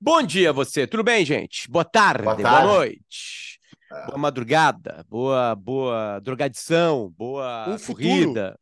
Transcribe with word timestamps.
Bom 0.00 0.22
dia 0.22 0.52
você, 0.52 0.86
tudo 0.86 1.02
bem, 1.02 1.24
gente? 1.24 1.68
Boa 1.68 1.84
tarde, 1.84 2.22
boa, 2.22 2.36
tarde. 2.36 2.66
boa 2.66 2.76
noite, 2.78 3.58
é. 3.90 4.06
boa 4.06 4.16
madrugada, 4.16 5.04
boa 5.08 5.56
boa 5.56 6.20
drogadição, 6.20 7.12
boa 7.18 7.68
um 7.68 7.78
corrida, 7.78 8.56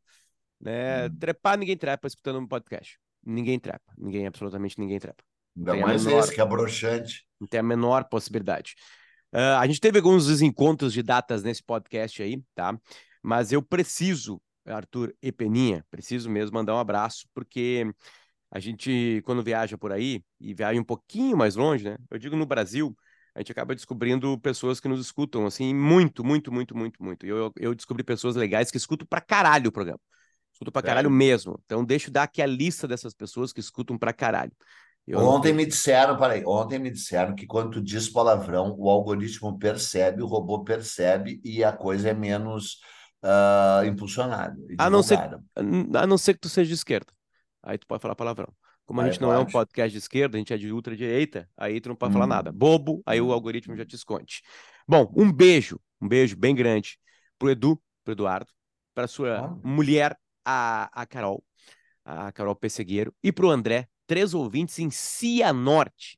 né? 0.59 1.07
Hum. 1.07 1.19
Trepar 1.19 1.59
ninguém 1.59 1.77
trepa 1.77 2.09
escutando 2.09 2.39
um 2.39 2.47
podcast. 2.47 2.99
Ninguém 3.23 3.61
trepa, 3.61 3.93
ninguém 3.99 4.27
absolutamente 4.27 4.81
ninguém 4.81 4.99
trepa. 4.99 5.23
Ainda 5.55 5.77
mais 5.77 6.07
menor, 6.07 6.21
esse 6.21 6.35
que 6.35 6.41
é 6.41 6.47
broxante. 6.47 7.27
Não 7.39 7.47
tem 7.47 7.61
a 7.61 7.63
menor 7.63 8.05
possibilidade. 8.09 8.75
Uh, 9.31 9.61
a 9.61 9.67
gente 9.67 9.81
teve 9.81 9.99
alguns 9.99 10.27
desencontros 10.27 10.91
de 10.91 11.03
datas 11.03 11.43
nesse 11.43 11.63
podcast 11.63 12.23
aí, 12.23 12.43
tá? 12.55 12.75
Mas 13.23 13.53
eu 13.53 13.61
preciso, 13.61 14.41
Arthur 14.65 15.15
e 15.21 15.31
Peninha, 15.31 15.85
preciso 15.91 16.31
mesmo 16.31 16.55
mandar 16.55 16.75
um 16.75 16.79
abraço, 16.79 17.27
porque 17.35 17.85
a 18.51 18.59
gente, 18.59 19.23
quando 19.25 19.43
viaja 19.43 19.77
por 19.77 19.93
aí, 19.93 20.23
e 20.41 20.55
viaja 20.55 20.81
um 20.81 20.85
pouquinho 20.85 21.37
mais 21.37 21.57
longe, 21.57 21.85
né? 21.85 21.97
Eu 22.11 22.19
digo 22.19 22.37
no 22.37 22.47
Brasil, 22.47 22.97
a 23.35 23.41
gente 23.41 23.53
acaba 23.53 23.75
descobrindo 23.75 24.39
pessoas 24.39 24.81
que 24.81 24.89
nos 24.89 25.01
escutam, 25.01 25.47
assim, 25.47 25.75
muito, 25.75 26.25
muito, 26.25 26.53
muito, 26.53 26.77
muito, 26.77 27.03
muito. 27.03 27.27
Eu, 27.27 27.53
eu 27.57 27.75
descobri 27.75 28.03
pessoas 28.03 28.37
legais 28.37 28.71
que 28.71 28.77
escutam 28.77 29.07
pra 29.07 29.21
caralho 29.21 29.69
o 29.69 29.73
programa. 29.73 30.01
Escutam 30.53 30.73
pra 30.73 30.83
caralho 30.83 31.11
mesmo. 31.11 31.61
Então, 31.67 31.85
deixa 31.85 32.09
eu 32.09 32.13
dar 32.13 32.23
aqui 32.23 32.41
a 32.41 32.47
lista 32.47 32.89
dessas 32.89 33.13
pessoas 33.13 33.53
que 33.53 33.61
escutam 33.61 33.99
pra 33.99 34.13
caralho. 34.13 34.53
Eu 35.07 35.21
ontem 35.21 35.51
não... 35.51 35.57
me 35.59 35.67
disseram, 35.67 36.17
peraí, 36.17 36.43
ontem 36.47 36.79
me 36.79 36.91
disseram 36.91 37.35
que 37.35 37.47
quando 37.47 37.73
tu 37.73 37.83
diz 37.83 38.09
palavrão, 38.09 38.75
o 38.79 38.89
algoritmo 38.89 39.59
percebe, 39.59 40.23
o 40.23 40.27
robô 40.27 40.65
percebe 40.65 41.41
e 41.45 41.63
a 41.63 41.73
coisa 41.73 42.09
é 42.09 42.15
menos 42.15 42.81
uh, 43.23 43.85
impulsionada. 43.85 44.57
A 44.79 44.89
não, 44.89 45.03
ser, 45.03 45.19
a 45.95 46.07
não 46.07 46.19
ser 46.19 46.35
que 46.35 46.41
tu 46.41 46.49
seja 46.49 46.69
de 46.69 46.75
esquerda 46.75 47.16
aí 47.67 47.77
tu 47.77 47.87
pode 47.87 48.01
falar 48.01 48.15
palavrão. 48.15 48.49
Como 48.87 49.01
a 49.01 49.11
gente 49.11 49.21
não 49.21 49.33
é 49.33 49.39
um 49.39 49.45
podcast 49.45 49.91
de 49.91 49.99
esquerda, 49.99 50.37
a 50.37 50.39
gente 50.39 50.55
é 50.55 50.57
de 50.57 50.71
ultradireita, 50.71 51.51
aí 51.57 51.81
tu 51.81 51.89
não 51.89 51.97
pode 51.97 52.11
hum. 52.11 52.15
falar 52.15 52.27
nada. 52.29 52.53
Bobo, 52.53 53.03
aí 53.05 53.21
o 53.21 53.27
hum. 53.27 53.33
algoritmo 53.33 53.77
já 53.77 53.85
te 53.85 53.97
esconde. 53.97 54.43
Bom, 54.89 55.13
um 55.17 55.31
beijo, 55.31 55.81
um 56.01 56.07
beijo 56.07 56.37
bem 56.37 56.55
grande 56.55 56.97
pro 57.37 57.51
Edu, 57.51 57.83
pro 58.05 58.13
Eduardo, 58.13 58.51
para 58.95 59.09
sua 59.09 59.39
ah. 59.39 59.49
mulher, 59.65 60.17
a, 60.45 60.89
a 60.93 61.05
Carol, 61.05 61.45
a 62.05 62.31
Carol 62.31 62.55
Pessegueiro, 62.55 63.13
e 63.23 63.33
pro 63.33 63.51
André, 63.51 63.89
três 64.07 64.33
ouvintes 64.33 64.79
em 64.79 64.89
Cianorte. 64.89 66.17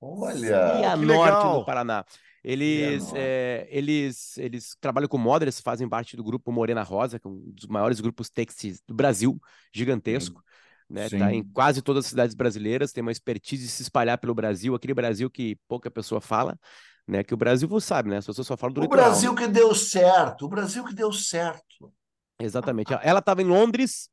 Olha, 0.00 0.78
Cianorte, 0.78 1.44
no 1.44 1.64
Paraná. 1.64 2.04
Eles, 2.42 3.12
é, 3.14 3.68
eles, 3.70 4.38
eles 4.38 4.74
trabalham 4.80 5.08
com 5.08 5.18
moda, 5.18 5.44
eles 5.44 5.60
fazem 5.60 5.86
parte 5.86 6.16
do 6.16 6.24
grupo 6.24 6.50
Morena 6.50 6.82
Rosa, 6.82 7.18
que 7.18 7.26
é 7.26 7.30
um 7.30 7.50
dos 7.50 7.66
maiores 7.66 8.00
grupos 8.00 8.30
textis 8.30 8.80
do 8.86 8.94
Brasil, 8.94 9.38
gigantesco. 9.74 10.42
Né, 10.90 11.08
tá 11.08 11.32
em 11.32 11.44
quase 11.44 11.80
todas 11.80 12.04
as 12.04 12.10
cidades 12.10 12.34
brasileiras, 12.34 12.92
tem 12.92 13.00
uma 13.00 13.12
expertise 13.12 13.64
de 13.64 13.70
se 13.70 13.82
espalhar 13.82 14.18
pelo 14.18 14.34
Brasil, 14.34 14.74
aquele 14.74 14.92
Brasil 14.92 15.30
que 15.30 15.56
pouca 15.68 15.88
pessoa 15.88 16.20
fala, 16.20 16.58
né? 17.06 17.22
Que 17.22 17.32
o 17.32 17.36
Brasil 17.36 17.68
você 17.68 17.86
sabe, 17.86 18.10
né? 18.10 18.16
As 18.16 18.26
pessoas 18.26 18.48
só 18.48 18.56
falam 18.56 18.74
do 18.74 18.80
O 18.80 18.82
litoral, 18.82 19.06
Brasil 19.06 19.32
né? 19.32 19.40
que 19.40 19.46
deu 19.46 19.72
certo, 19.72 20.46
o 20.46 20.48
Brasil 20.48 20.84
que 20.84 20.92
deu 20.92 21.12
certo. 21.12 21.92
Exatamente. 22.40 22.92
Ela 23.02 23.20
estava 23.20 23.40
em 23.40 23.44
Londres, 23.44 24.10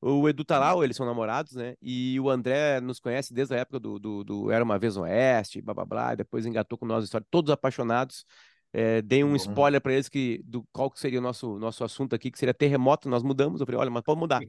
o 0.00 0.28
Edu 0.28 0.44
tá 0.44 0.58
lá, 0.58 0.74
eles 0.84 0.96
são 0.96 1.06
namorados, 1.06 1.54
né? 1.54 1.74
E 1.80 2.20
o 2.20 2.28
André 2.28 2.80
nos 2.80 3.00
conhece 3.00 3.32
desde 3.32 3.54
a 3.54 3.58
época 3.58 3.80
do, 3.80 3.98
do, 3.98 4.22
do 4.22 4.50
Era 4.50 4.62
Uma 4.62 4.78
Vez 4.78 4.96
no 4.96 5.02
Oeste, 5.02 5.62
blá 5.62 5.72
blá 5.72 5.84
blá, 5.84 6.14
depois 6.14 6.44
engatou 6.44 6.76
com 6.76 6.86
nós 6.86 7.04
história, 7.04 7.26
todos 7.30 7.50
apaixonados. 7.50 8.24
É, 8.72 9.00
dei 9.00 9.24
um 9.24 9.34
spoiler 9.34 9.80
para 9.80 9.94
eles 9.94 10.08
que 10.08 10.42
do 10.44 10.62
qual 10.72 10.90
que 10.90 11.00
seria 11.00 11.18
o 11.18 11.22
nosso 11.22 11.58
nosso 11.58 11.82
assunto 11.84 12.14
aqui, 12.14 12.30
que 12.30 12.38
seria 12.38 12.52
terremoto. 12.52 13.08
Nós 13.08 13.22
mudamos. 13.22 13.60
Eu 13.60 13.66
falei, 13.66 13.80
olha, 13.80 13.90
mas 13.90 14.02
pode 14.02 14.20
mudar, 14.20 14.40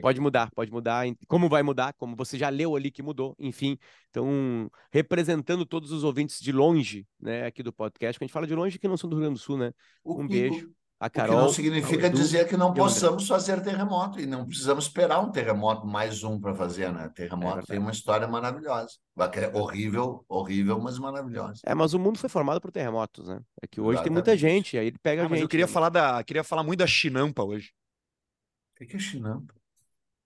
pode 0.00 0.20
mudar, 0.20 0.50
pode 0.50 0.72
mudar. 0.72 1.04
Como 1.28 1.48
vai 1.48 1.62
mudar? 1.62 1.92
Como 1.94 2.16
você 2.16 2.36
já 2.36 2.48
leu 2.48 2.74
ali 2.74 2.90
que 2.90 3.02
mudou, 3.02 3.36
enfim. 3.38 3.78
Então, 4.10 4.70
representando 4.90 5.64
todos 5.64 5.92
os 5.92 6.04
ouvintes 6.04 6.40
de 6.40 6.52
longe, 6.52 7.06
né, 7.20 7.46
aqui 7.46 7.62
do 7.62 7.72
podcast, 7.72 8.18
que 8.18 8.24
a 8.24 8.26
gente 8.26 8.32
fala 8.32 8.46
de 8.46 8.54
longe 8.54 8.78
que 8.78 8.88
não 8.88 8.96
são 8.96 9.08
do 9.08 9.16
Rio 9.16 9.24
Grande 9.24 9.38
do 9.38 9.42
Sul, 9.42 9.56
né? 9.56 9.72
Um 10.04 10.26
beijo. 10.26 10.70
A 11.02 11.10
Carol, 11.10 11.34
o 11.34 11.38
que 11.38 11.42
não 11.42 11.52
significa 11.52 12.08
dizer 12.08 12.46
que 12.46 12.56
não 12.56 12.72
possamos 12.72 13.26
fazer 13.26 13.60
terremoto 13.60 14.20
e 14.20 14.24
não 14.24 14.46
precisamos 14.46 14.84
esperar 14.84 15.18
um 15.18 15.32
terremoto, 15.32 15.84
mais 15.84 16.22
um 16.22 16.38
para 16.40 16.54
fazer, 16.54 16.92
né? 16.92 17.08
Terremoto 17.08 17.58
é 17.58 17.62
tem 17.62 17.78
uma 17.80 17.90
história 17.90 18.28
maravilhosa. 18.28 18.92
Horrível, 19.52 20.24
horrível, 20.28 20.78
mas 20.78 21.00
maravilhosa. 21.00 21.60
É, 21.66 21.74
mas 21.74 21.92
o 21.92 21.98
mundo 21.98 22.20
foi 22.20 22.28
formado 22.28 22.60
por 22.60 22.70
terremotos, 22.70 23.26
né? 23.26 23.40
É 23.60 23.66
que 23.66 23.80
hoje 23.80 23.96
Exatamente. 23.96 24.04
tem 24.04 24.12
muita 24.12 24.36
gente, 24.36 24.78
aí 24.78 24.86
ele 24.86 24.98
pega 25.02 25.22
ah, 25.22 25.24
a 25.24 25.28
gente. 25.28 25.40
eu 25.40 25.48
queria 25.48 25.66
falar 25.66 25.88
da, 25.88 26.22
queria 26.22 26.44
falar 26.44 26.62
muito 26.62 26.78
da 26.78 26.86
chinampa 26.86 27.42
hoje. 27.42 27.72
O 28.80 28.86
que 28.86 28.96
é 28.96 29.00
chinampa? 29.00 29.52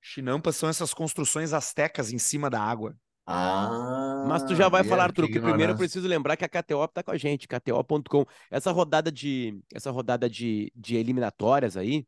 Chinampas 0.02 0.56
são 0.56 0.68
essas 0.68 0.92
construções 0.92 1.54
astecas 1.54 2.12
em 2.12 2.18
cima 2.18 2.50
da 2.50 2.60
água. 2.60 2.94
Ah, 3.26 4.24
Mas 4.28 4.44
tu 4.44 4.54
já 4.54 4.68
vai 4.68 4.84
falar, 4.84 5.04
Arthur, 5.04 5.26
que 5.26 5.40
primeiro 5.40 5.72
eu 5.72 5.76
preciso 5.76 6.06
lembrar 6.06 6.36
que 6.36 6.44
a 6.44 6.48
KTO 6.48 6.86
tá 6.86 7.02
com 7.02 7.10
a 7.10 7.16
gente, 7.16 7.48
KTO.com. 7.48 8.24
Essa 8.50 8.70
rodada 8.70 9.10
de 9.10 9.60
essa 9.74 9.90
rodada 9.90 10.30
de, 10.30 10.72
de 10.76 10.96
eliminatórias 10.96 11.76
aí, 11.76 12.06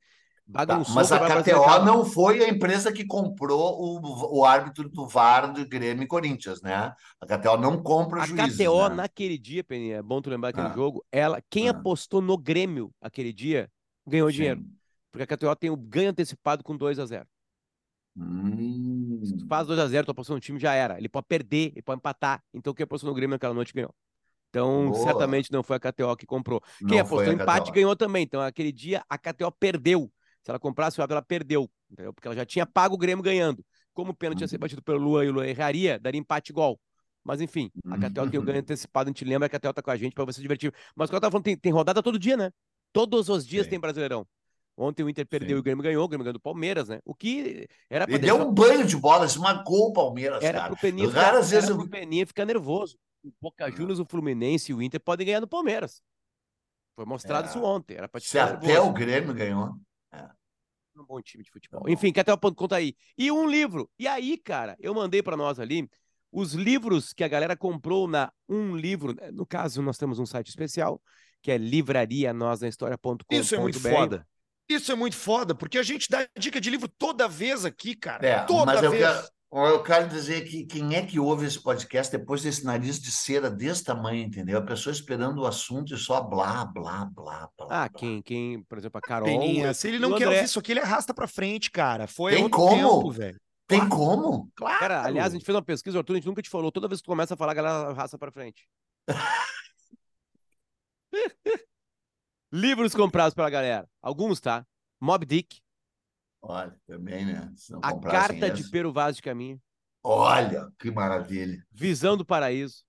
Tá, 0.50 0.82
mas 0.94 1.12
a 1.12 1.42
KTO 1.42 1.84
não 1.84 2.06
foi 2.06 2.42
a 2.42 2.48
empresa 2.48 2.90
que 2.90 3.04
comprou 3.04 4.00
o, 4.00 4.38
o 4.38 4.44
árbitro 4.46 4.88
do 4.88 5.06
VAR 5.06 5.52
do 5.52 5.68
Grêmio 5.68 6.04
e 6.04 6.06
Corinthians, 6.06 6.62
né? 6.62 6.90
A 7.20 7.26
KTO 7.26 7.58
não 7.58 7.82
compra 7.82 8.22
a 8.22 8.26
juízes. 8.26 8.58
A 8.58 8.64
KTO, 8.64 8.88
né? 8.88 8.94
naquele 8.94 9.36
dia, 9.36 9.62
Peninha, 9.62 9.96
é 9.96 10.02
bom 10.02 10.22
tu 10.22 10.30
lembrar 10.30 10.48
aquele 10.48 10.68
ah. 10.68 10.74
jogo, 10.74 11.04
ela, 11.12 11.42
quem 11.50 11.68
ah. 11.68 11.72
apostou 11.72 12.22
no 12.22 12.38
Grêmio 12.38 12.90
aquele 12.98 13.30
dia, 13.30 13.70
ganhou 14.06 14.30
Sim. 14.30 14.36
dinheiro. 14.36 14.64
Porque 15.12 15.22
a 15.22 15.36
KTO 15.36 15.54
tem 15.54 15.68
o 15.68 15.76
ganho 15.76 16.10
antecipado 16.10 16.64
com 16.64 16.74
2 16.74 16.98
a 16.98 17.04
0 17.04 17.26
Hum. 18.18 19.20
Se 19.24 19.36
tu 19.36 19.46
faz 19.46 19.66
2x0, 19.66 20.04
tu 20.04 20.10
apostou 20.10 20.34
no 20.34 20.40
time, 20.40 20.58
já 20.58 20.74
era. 20.74 20.98
Ele 20.98 21.08
pode 21.08 21.26
perder, 21.26 21.72
ele 21.72 21.82
pode 21.82 21.98
empatar. 21.98 22.42
Então 22.52 22.74
quem 22.74 22.84
apostou 22.84 23.08
no 23.08 23.14
Grêmio 23.14 23.34
naquela 23.34 23.54
noite 23.54 23.72
ganhou. 23.72 23.94
Então, 24.50 24.90
Boa. 24.90 25.04
certamente 25.04 25.52
não 25.52 25.62
foi 25.62 25.76
a 25.76 25.80
KTO 25.80 26.16
que 26.16 26.26
comprou. 26.26 26.60
Quem 26.78 26.98
não 26.98 27.00
apostou 27.00 27.34
no 27.34 27.42
empate 27.42 27.70
ganhou 27.70 27.94
também. 27.94 28.22
Então, 28.22 28.40
aquele 28.40 28.72
dia, 28.72 29.04
a 29.08 29.18
KTO 29.18 29.52
perdeu. 29.52 30.10
Se 30.42 30.50
ela 30.50 30.58
comprasse 30.58 31.00
o 31.00 31.04
ela 31.04 31.22
perdeu. 31.22 31.70
Entendeu? 31.90 32.12
Porque 32.12 32.26
ela 32.26 32.34
já 32.34 32.46
tinha 32.46 32.64
pago 32.64 32.94
o 32.94 32.98
Grêmio 32.98 33.22
ganhando. 33.22 33.64
Como 33.92 34.12
o 34.12 34.14
pênalti 34.14 34.40
ia 34.40 34.48
ser 34.48 34.56
uhum. 34.56 34.60
batido 34.60 34.82
pelo 34.82 34.98
Lua 34.98 35.24
e 35.24 35.28
o 35.28 35.32
Lua 35.32 35.46
erraria, 35.46 35.98
daria 35.98 36.18
empate 36.18 36.50
igual. 36.50 36.80
Mas 37.22 37.40
enfim, 37.42 37.70
a 37.86 37.98
KTO 37.98 38.30
que 38.30 38.38
eu 38.38 38.42
ganho 38.42 38.60
antecipado, 38.60 39.08
a 39.08 39.10
gente 39.10 39.24
lembra 39.24 39.48
que 39.48 39.56
a 39.56 39.58
KTO 39.58 39.74
tá 39.74 39.82
com 39.82 39.90
a 39.90 39.96
gente 39.96 40.14
para 40.14 40.24
você 40.24 40.40
divertir. 40.40 40.72
Mas 40.96 41.08
o 41.08 41.10
que 41.10 41.16
eu 41.16 41.20
tava 41.20 41.30
falando, 41.30 41.44
tem, 41.44 41.56
tem 41.56 41.72
rodada 41.72 42.02
todo 42.02 42.18
dia, 42.18 42.36
né? 42.36 42.50
Todos 42.92 43.28
os 43.28 43.46
dias 43.46 43.64
Sim. 43.64 43.70
tem 43.70 43.80
Brasileirão. 43.80 44.26
Ontem 44.80 45.02
o 45.02 45.10
Inter 45.10 45.26
perdeu 45.26 45.50
Sim. 45.50 45.56
e 45.56 45.58
o 45.58 45.62
Grêmio 45.62 45.82
ganhou, 45.82 46.04
o 46.04 46.08
Grêmio 46.08 46.22
ganhou 46.22 46.34
do 46.34 46.40
Palmeiras, 46.40 46.88
né? 46.88 47.00
O 47.04 47.12
que 47.12 47.66
era 47.90 48.06
para. 48.06 48.14
Ele 48.14 48.24
deu 48.24 48.36
um 48.36 48.54
banho 48.54 48.86
de 48.86 48.96
bola, 48.96 49.26
esmagou 49.26 49.88
o 49.88 49.92
Palmeiras. 49.92 50.40
Era 50.40 50.60
cara. 50.60 50.70
pro 50.70 50.80
Peninha, 50.80 51.08
era 51.08 51.40
vezes 51.42 51.68
pro 51.68 51.88
Peninha 51.88 52.24
ficar 52.24 52.44
nervoso. 52.44 52.96
O 53.24 53.32
Boca 53.40 53.68
Juniors, 53.68 53.98
o 53.98 54.04
Fluminense 54.04 54.70
e 54.70 54.74
o 54.74 54.80
Inter 54.80 55.00
podem 55.00 55.26
ganhar 55.26 55.40
no 55.40 55.48
Palmeiras. 55.48 56.00
Foi 56.94 57.04
mostrado 57.04 57.48
é. 57.48 57.50
isso 57.50 57.60
ontem. 57.60 57.96
Era 57.96 58.08
pra 58.08 58.20
Se 58.20 58.38
até 58.38 58.80
o 58.80 58.92
Grêmio 58.92 59.34
ganhou. 59.34 59.74
É. 60.12 60.28
Um 60.96 61.04
bom 61.04 61.20
time 61.20 61.42
de 61.42 61.50
futebol. 61.50 61.82
Tá 61.82 61.90
Enfim, 61.90 62.12
até 62.16 62.32
o 62.32 62.38
ponto 62.38 62.54
conta 62.54 62.76
aí. 62.76 62.94
E 63.16 63.32
um 63.32 63.48
livro. 63.48 63.90
E 63.98 64.06
aí, 64.06 64.38
cara, 64.38 64.76
eu 64.78 64.94
mandei 64.94 65.24
para 65.24 65.36
nós 65.36 65.58
ali 65.58 65.90
os 66.30 66.52
livros 66.52 67.12
que 67.12 67.24
a 67.24 67.28
galera 67.28 67.56
comprou 67.56 68.06
na 68.06 68.32
Um 68.48 68.76
Livro. 68.76 69.14
Né? 69.14 69.30
No 69.32 69.44
caso, 69.44 69.82
nós 69.82 69.98
temos 69.98 70.20
um 70.20 70.26
site 70.26 70.48
especial, 70.48 71.02
que 71.42 71.50
é 71.50 71.58
livraria 71.58 72.32
nós 72.32 72.60
na 72.60 72.68
história.com. 72.68 73.16
Isso 73.32 73.56
é 73.56 73.58
muito 73.58 73.80
foda. 73.80 74.26
Isso 74.68 74.92
é 74.92 74.94
muito 74.94 75.16
foda, 75.16 75.54
porque 75.54 75.78
a 75.78 75.82
gente 75.82 76.08
dá 76.10 76.26
dica 76.38 76.60
de 76.60 76.68
livro 76.68 76.88
toda 76.88 77.26
vez 77.26 77.64
aqui, 77.64 77.94
cara. 77.94 78.26
É, 78.26 78.44
toda 78.44 78.66
mas 78.66 78.80
vez. 78.80 78.92
Eu 78.92 78.98
quero, 78.98 79.28
eu 79.50 79.82
quero 79.82 80.08
dizer 80.08 80.42
que 80.42 80.66
quem 80.66 80.94
é 80.94 81.02
que 81.02 81.18
ouve 81.18 81.46
esse 81.46 81.58
podcast 81.58 82.14
depois 82.14 82.42
desse 82.42 82.64
nariz 82.64 83.00
de 83.00 83.10
cera 83.10 83.48
desse 83.48 83.82
tamanho, 83.82 84.22
entendeu? 84.22 84.58
A 84.58 84.62
pessoa 84.62 84.92
esperando 84.92 85.40
o 85.40 85.46
assunto 85.46 85.94
e 85.94 85.96
só 85.96 86.20
blá, 86.20 86.66
blá, 86.66 87.06
blá, 87.06 87.48
blá. 87.56 87.66
Ah, 87.70 87.88
quem, 87.88 88.20
quem, 88.20 88.62
por 88.64 88.76
exemplo, 88.76 88.98
a 88.98 89.00
Carol. 89.00 89.26
Peninha, 89.26 89.72
se 89.72 89.88
ele 89.88 89.98
não 89.98 90.16
quer 90.16 90.28
ouvir 90.28 90.44
isso 90.44 90.58
aqui, 90.58 90.72
ele 90.72 90.80
arrasta 90.80 91.14
pra 91.14 91.26
frente, 91.26 91.70
cara. 91.70 92.06
Foi 92.06 92.34
Tem 92.34 92.48
como? 92.48 93.10
velho. 93.10 93.40
Tem 93.66 93.80
claro. 93.80 93.96
como? 93.96 94.50
Claro. 94.54 94.78
Cara, 94.78 95.04
aliás, 95.04 95.32
a 95.32 95.36
gente 95.36 95.44
fez 95.44 95.54
uma 95.54 95.62
pesquisa, 95.62 95.98
Arthur, 95.98 96.12
a 96.12 96.16
gente 96.16 96.26
nunca 96.26 96.42
te 96.42 96.50
falou. 96.50 96.72
Toda 96.72 96.88
vez 96.88 97.00
que 97.00 97.04
tu 97.04 97.10
começa 97.10 97.34
a 97.34 97.36
falar, 97.36 97.52
a 97.52 97.54
galera 97.54 97.90
arrasta 97.90 98.18
pra 98.18 98.30
frente. 98.30 98.66
Livros 102.52 102.94
comprados 102.94 103.34
pela 103.34 103.50
galera. 103.50 103.88
Alguns, 104.00 104.40
tá? 104.40 104.66
Mob 105.00 105.24
Dick. 105.26 105.60
Olha, 106.40 106.74
também, 106.86 107.26
né? 107.26 107.52
a 107.82 107.98
Carta 107.98 108.46
essa. 108.46 108.50
de 108.50 108.70
Pero 108.70 108.92
Vaz 108.92 109.16
de 109.16 109.22
Caminho. 109.22 109.60
Olha, 110.02 110.70
que 110.78 110.90
maravilha. 110.90 111.62
Visão 111.70 112.16
do 112.16 112.24
Paraíso. 112.24 112.84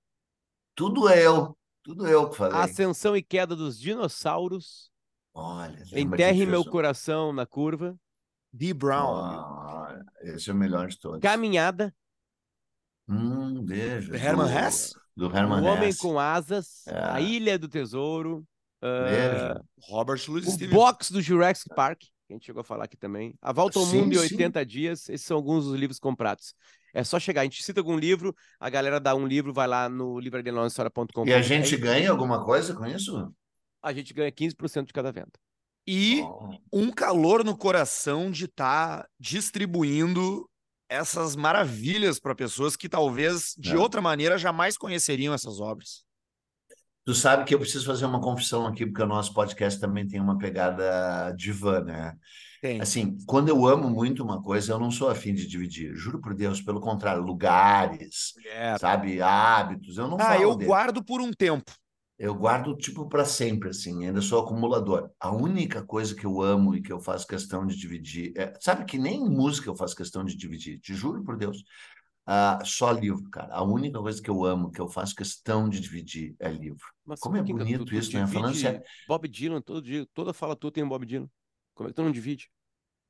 Tudo 0.75 1.09
eu. 1.09 1.57
Tudo 1.83 2.07
eu 2.07 2.29
que 2.29 2.37
falei. 2.37 2.57
Ascensão 2.57 3.17
e 3.17 3.23
Queda 3.23 3.55
dos 3.55 3.79
Dinossauros. 3.79 4.91
Olha, 5.33 5.83
Enterre 5.91 6.45
meu 6.45 6.63
coração 6.63 7.33
na 7.33 7.45
curva. 7.45 7.97
D. 8.51 8.73
Brown. 8.73 9.15
Ah, 9.15 10.01
esse 10.21 10.49
é 10.49 10.53
o 10.53 10.55
melhor 10.55 10.87
de 10.87 10.99
todos. 10.99 11.19
Caminhada. 11.19 11.93
Hum, 13.07 13.63
beijo. 13.65 14.11
Do 14.11 14.17
Herman 14.17 14.55
Hess? 14.55 14.93
Do 15.15 15.25
Herman 15.35 15.61
O 15.61 15.65
Homem 15.65 15.95
com 15.95 16.19
Asas. 16.19 16.85
É. 16.87 17.03
A 17.11 17.21
Ilha 17.21 17.57
do 17.57 17.67
Tesouro. 17.67 18.47
Uh, 18.81 19.61
Robert 19.89 20.21
Louis 20.27 20.47
O 20.47 20.51
Stevens. 20.51 20.73
box 20.73 21.11
do 21.11 21.21
Jurassic 21.21 21.69
Park. 21.75 21.99
que 21.99 22.33
a 22.33 22.33
gente 22.33 22.45
chegou 22.45 22.61
a 22.61 22.63
falar 22.63 22.85
aqui 22.85 22.97
também. 22.97 23.35
A 23.41 23.51
Volta 23.51 23.79
ao 23.79 23.85
sim, 23.85 24.01
Mundo 24.01 24.13
em 24.13 24.17
80 24.17 24.59
sim. 24.59 24.65
Dias, 24.65 25.09
esses 25.09 25.25
são 25.25 25.35
alguns 25.35 25.65
dos 25.65 25.75
livros 25.75 25.99
comprados. 25.99 26.53
É 26.93 27.03
só 27.03 27.19
chegar, 27.19 27.41
a 27.41 27.43
gente 27.43 27.63
cita 27.63 27.79
algum 27.79 27.97
livro, 27.97 28.35
a 28.59 28.69
galera 28.69 28.99
dá 28.99 29.13
um 29.15 29.27
livro, 29.27 29.53
vai 29.53 29.67
lá 29.67 29.87
no 29.87 30.19
livrarianohistória.com. 30.19 31.27
E 31.27 31.33
a 31.33 31.41
gente 31.41 31.75
ganha 31.77 32.09
alguma 32.09 32.43
coisa 32.43 32.73
com 32.73 32.85
isso? 32.85 33.31
A 33.81 33.93
gente 33.93 34.13
ganha 34.13 34.31
15% 34.31 34.87
de 34.87 34.93
cada 34.93 35.11
venda. 35.11 35.31
E 35.87 36.21
oh. 36.21 36.51
um 36.71 36.91
calor 36.91 37.43
no 37.43 37.57
coração 37.57 38.29
de 38.29 38.45
estar 38.45 39.03
tá 39.03 39.09
distribuindo 39.19 40.47
essas 40.89 41.35
maravilhas 41.35 42.19
para 42.19 42.35
pessoas 42.35 42.75
que 42.75 42.89
talvez 42.89 43.53
de 43.57 43.73
é. 43.73 43.77
outra 43.77 44.01
maneira 44.01 44.37
jamais 44.37 44.77
conheceriam 44.77 45.33
essas 45.33 45.59
obras. 45.59 46.03
Tu 47.09 47.15
sabe 47.15 47.43
que 47.43 47.55
eu 47.55 47.59
preciso 47.59 47.87
fazer 47.87 48.05
uma 48.05 48.21
confissão 48.21 48.67
aqui, 48.67 48.85
porque 48.85 49.01
o 49.01 49.07
nosso 49.07 49.33
podcast 49.33 49.79
também 49.79 50.07
tem 50.07 50.19
uma 50.19 50.37
pegada 50.37 51.33
divã, 51.35 51.81
né? 51.81 52.15
Tem. 52.61 52.79
Assim, 52.79 53.17
quando 53.25 53.49
eu 53.49 53.65
amo 53.65 53.89
muito 53.89 54.23
uma 54.23 54.39
coisa, 54.43 54.73
eu 54.73 54.79
não 54.79 54.91
sou 54.91 55.09
afim 55.09 55.33
de 55.33 55.47
dividir. 55.47 55.95
Juro 55.95 56.21
por 56.21 56.35
Deus, 56.35 56.61
pelo 56.61 56.79
contrário, 56.79 57.23
lugares, 57.23 58.35
é. 58.45 58.77
sabe, 58.77 59.19
hábitos, 59.23 59.97
eu 59.97 60.07
não 60.07 60.17
Ah, 60.19 60.37
eu 60.39 60.55
dele. 60.55 60.67
guardo 60.67 61.03
por 61.03 61.19
um 61.19 61.31
tempo. 61.31 61.71
Eu 62.19 62.35
guardo 62.35 62.77
tipo 62.77 63.09
para 63.09 63.25
sempre, 63.25 63.69
assim, 63.69 64.05
ainda 64.05 64.21
sou 64.21 64.43
acumulador. 64.43 65.09
A 65.19 65.31
única 65.31 65.81
coisa 65.81 66.13
que 66.13 66.27
eu 66.27 66.39
amo 66.43 66.75
e 66.75 66.81
que 66.83 66.93
eu 66.93 66.99
faço 66.99 67.25
questão 67.25 67.65
de 67.65 67.75
dividir, 67.75 68.33
é, 68.37 68.53
sabe 68.59 68.85
que 68.85 68.99
nem 68.99 69.19
música 69.27 69.67
eu 69.67 69.75
faço 69.75 69.95
questão 69.95 70.23
de 70.23 70.37
dividir, 70.37 70.79
te 70.79 70.93
juro 70.93 71.23
por 71.23 71.37
Deus. 71.37 71.63
Uh, 72.29 72.63
só 72.63 72.91
livro, 72.91 73.27
cara. 73.31 73.55
A 73.55 73.63
única 73.63 73.97
coisa 73.99 74.21
que 74.21 74.29
eu 74.29 74.45
amo, 74.45 74.69
que 74.69 74.79
eu 74.79 74.87
faço 74.87 75.15
questão 75.15 75.67
de 75.67 75.79
dividir, 75.79 76.35
é 76.37 76.47
livro. 76.47 76.85
Mas 77.03 77.19
Como 77.19 77.35
é 77.35 77.41
bonito 77.41 77.79
tu, 77.79 77.85
tu 77.85 77.95
isso, 77.95 78.15
né? 78.15 78.27
Falando 78.27 78.55
sério. 78.55 78.83
Bob 79.07 79.27
Dylan, 79.27 79.59
todo 79.61 79.81
dia, 79.81 80.05
toda 80.13 80.31
fala 80.31 80.55
tu 80.55 80.69
tem 80.69 80.83
um 80.83 80.89
Bob 80.89 81.07
Dylan. 81.07 81.27
Como 81.73 81.89
é 81.89 81.91
que 81.91 81.95
tu 81.95 82.03
não 82.03 82.11
divide? 82.11 82.47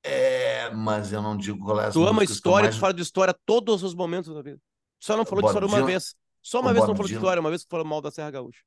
É, 0.01 0.69
mas 0.73 1.11
eu 1.11 1.21
não 1.21 1.35
digo 1.35 1.59
qual 1.59 1.81
é 1.81 1.91
Tu 1.91 2.01
ama 2.07 2.23
história, 2.23 2.67
mais... 2.67 2.75
tu 2.77 2.79
fala 2.79 2.93
de 2.93 3.01
história 3.01 3.35
todos 3.45 3.83
os 3.83 3.93
momentos 3.93 4.33
da 4.33 4.41
vida. 4.41 4.57
Só 4.97 5.17
não 5.17 5.25
falou 5.25 5.41
de 5.41 5.47
história 5.47 5.67
uma 5.67 5.85
vez. 5.85 6.15
Só 6.41 6.61
uma 6.61 6.71
vez 6.71 6.85
Bob 6.85 6.91
não 6.91 6.95
falou 6.95 7.07
Dylan... 7.07 7.19
de 7.19 7.25
história, 7.25 7.41
uma 7.41 7.49
vez 7.49 7.63
que 7.63 7.69
falou 7.69 7.85
mal 7.85 8.01
da 8.01 8.11
Serra 8.11 8.31
Gaúcha. 8.31 8.61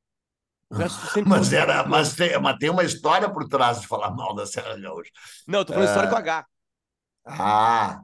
mas, 1.27 1.53
era, 1.55 1.87
mas, 1.89 2.15
tem, 2.15 2.39
mas 2.39 2.59
tem 2.59 2.69
uma 2.69 2.85
história 2.85 3.31
por 3.31 3.49
trás 3.49 3.81
de 3.81 3.87
falar 3.87 4.11
mal 4.11 4.35
da 4.35 4.45
Serra 4.45 4.77
Gaúcha. 4.79 5.11
Não, 5.49 5.65
tô 5.65 5.73
falando 5.73 5.89
é... 5.89 5.91
história 5.91 6.11
com 6.11 6.17
H. 6.17 6.47
Ah. 7.25 8.03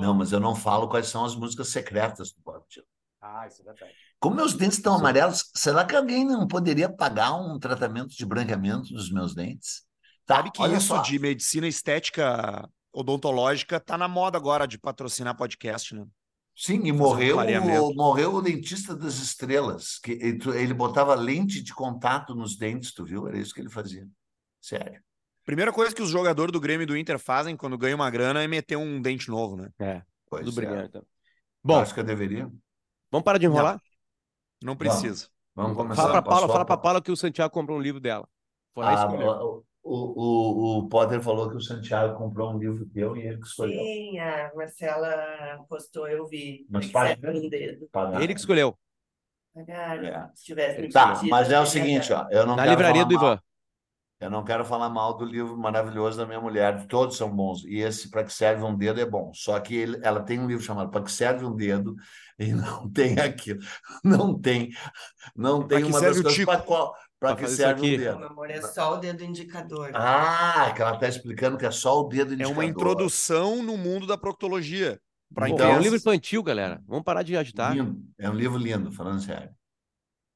Não, 0.00 0.14
mas 0.14 0.32
eu 0.32 0.40
não 0.40 0.54
falo 0.54 0.88
quais 0.88 1.08
são 1.08 1.24
as 1.24 1.34
músicas 1.34 1.68
secretas 1.68 2.32
do 2.32 2.40
Bob 2.42 2.64
Dylan. 2.68 2.86
Ah, 3.20 3.46
isso 3.46 3.62
é 3.62 3.64
verdade. 3.64 3.92
Como 4.20 4.36
meus 4.36 4.54
dentes 4.54 4.78
estão 4.78 4.94
amarelos, 4.94 5.50
será 5.54 5.84
que 5.84 5.94
alguém 5.94 6.24
não 6.24 6.46
poderia 6.46 6.88
pagar 6.88 7.34
um 7.34 7.58
tratamento 7.58 8.16
de 8.16 8.26
branqueamento 8.26 8.92
dos 8.92 9.10
meus 9.10 9.34
dentes? 9.34 9.84
Tá, 10.26 10.36
Sabe 10.36 10.50
que 10.50 10.66
isso 10.66 10.88
só. 10.88 11.02
de 11.02 11.18
medicina 11.18 11.66
estética 11.66 12.68
odontológica 12.92 13.80
tá 13.80 13.96
na 13.96 14.08
moda 14.08 14.36
agora 14.36 14.66
de 14.66 14.78
patrocinar 14.78 15.36
podcast, 15.36 15.94
né? 15.94 16.06
Sim, 16.56 16.80
e 16.84 16.92
morreu, 16.92 17.38
um 17.38 17.94
morreu 17.94 18.34
o 18.34 18.42
dentista 18.42 18.94
das 18.96 19.14
estrelas, 19.14 19.98
que 20.00 20.10
ele 20.20 20.74
botava 20.74 21.14
lente 21.14 21.62
de 21.62 21.72
contato 21.72 22.34
nos 22.34 22.56
dentes, 22.56 22.92
tu 22.92 23.04
viu? 23.04 23.28
Era 23.28 23.38
isso 23.38 23.54
que 23.54 23.60
ele 23.60 23.70
fazia. 23.70 24.04
Sério. 24.60 25.00
Primeira 25.48 25.72
coisa 25.72 25.94
que 25.94 26.02
os 26.02 26.10
jogadores 26.10 26.52
do 26.52 26.60
Grêmio 26.60 26.82
e 26.82 26.86
do 26.86 26.94
Inter 26.94 27.18
fazem 27.18 27.56
quando 27.56 27.78
ganham 27.78 27.96
uma 27.96 28.10
grana 28.10 28.42
é 28.42 28.46
meter 28.46 28.76
um 28.76 29.00
dente 29.00 29.30
novo, 29.30 29.56
né? 29.56 29.70
É, 29.78 30.02
pois 30.28 30.44
tudo 30.44 30.60
é. 30.60 30.66
brilhante. 30.66 30.88
Então. 30.90 31.02
Bom, 31.64 31.80
acho 31.80 31.94
que 31.94 32.00
eu 32.00 32.04
deveria. 32.04 32.52
Vamos 33.10 33.24
parar 33.24 33.38
de 33.38 33.46
enrolar? 33.46 33.80
Não, 34.62 34.72
não 34.72 34.76
precisa. 34.76 35.26
Vamos, 35.54 35.74
vamos 35.74 35.96
começar. 35.96 36.02
Fala 36.02 36.12
para 36.12 36.22
Paula, 36.22 36.48
fala 36.48 36.64
para 36.66 36.76
Paula 36.76 37.00
que 37.00 37.10
o 37.10 37.16
Santiago 37.16 37.50
comprou 37.50 37.78
um 37.78 37.80
livro 37.80 37.98
dela. 37.98 38.28
Foi 38.74 38.84
lá 38.84 39.04
ah, 39.04 39.42
o, 39.42 39.64
o, 39.82 40.78
o 40.80 40.88
Potter 40.90 41.22
falou 41.22 41.48
que 41.48 41.56
o 41.56 41.62
Santiago 41.62 42.18
comprou 42.18 42.52
um 42.52 42.58
livro 42.58 42.84
teu 42.84 43.16
e 43.16 43.22
ele 43.22 43.38
que 43.38 43.46
escolheu. 43.46 43.82
Sim, 43.82 44.18
a 44.18 44.52
Marcela 44.54 45.64
postou, 45.66 46.06
eu 46.06 46.26
vi. 46.26 46.66
Mas 46.68 46.90
paga, 46.90 47.30
um 47.30 47.48
dedo. 47.48 47.88
Ele 48.20 48.34
que 48.34 48.40
escolheu. 48.40 48.78
Pagaram. 49.54 50.04
É. 50.08 50.30
Se 50.34 50.44
tivesse 50.44 50.88
tá, 50.90 51.22
mas 51.24 51.50
é 51.50 51.58
o 51.58 51.64
seguinte, 51.64 52.12
ó, 52.12 52.26
eu 52.30 52.44
não 52.44 52.54
Na 52.54 52.66
livraria 52.66 53.06
do 53.06 53.14
Ivan. 53.14 53.40
Eu 54.20 54.30
não 54.30 54.44
quero 54.44 54.64
falar 54.64 54.88
mal 54.88 55.16
do 55.16 55.24
livro 55.24 55.56
maravilhoso 55.56 56.18
da 56.18 56.26
minha 56.26 56.40
mulher, 56.40 56.86
todos 56.88 57.16
são 57.16 57.34
bons. 57.34 57.64
E 57.64 57.78
esse 57.78 58.10
Para 58.10 58.24
que 58.24 58.32
serve 58.32 58.64
um 58.64 58.76
dedo 58.76 59.00
é 59.00 59.06
bom. 59.06 59.30
Só 59.32 59.58
que 59.60 59.76
ele, 59.76 60.00
ela 60.02 60.20
tem 60.20 60.40
um 60.40 60.46
livro 60.48 60.64
chamado 60.64 60.90
Para 60.90 61.02
que 61.02 61.12
serve 61.12 61.44
um 61.44 61.54
dedo 61.54 61.94
e 62.38 62.52
não 62.52 62.90
tem 62.90 63.18
aquilo. 63.20 63.60
Não 64.02 64.36
tem, 64.38 64.70
não 65.36 65.66
tem 65.66 65.84
uma 65.84 66.00
das 66.00 66.20
coisas 66.20 66.44
para 66.44 66.60
qual 66.60 66.94
para 67.20 67.34
que 67.34 67.48
serve 67.48 67.80
o 67.80 67.98
dedo. 67.98 68.18
Meu 68.18 68.28
amor, 68.28 68.50
é 68.50 68.62
só 68.62 68.94
o 68.94 68.96
dedo 68.98 69.24
indicador. 69.24 69.90
Ah, 69.94 70.72
que 70.74 70.80
ela 70.82 70.94
está 70.94 71.08
explicando 71.08 71.58
que 71.58 71.66
é 71.66 71.70
só 71.70 72.00
o 72.00 72.04
dedo 72.08 72.34
indicador. 72.34 72.54
É 72.54 72.56
uma 72.56 72.64
introdução 72.64 73.62
no 73.62 73.76
mundo 73.76 74.06
da 74.06 74.16
proctologia. 74.16 75.00
Então, 75.46 75.68
é 75.68 75.76
um 75.76 75.80
livro 75.80 75.96
infantil, 75.96 76.42
galera. 76.42 76.82
Vamos 76.86 77.04
parar 77.04 77.22
de 77.22 77.36
agitar. 77.36 77.74
Lindo. 77.74 78.00
É 78.16 78.30
um 78.30 78.34
livro 78.34 78.56
lindo, 78.56 78.90
falando 78.90 79.20
sério. 79.20 79.50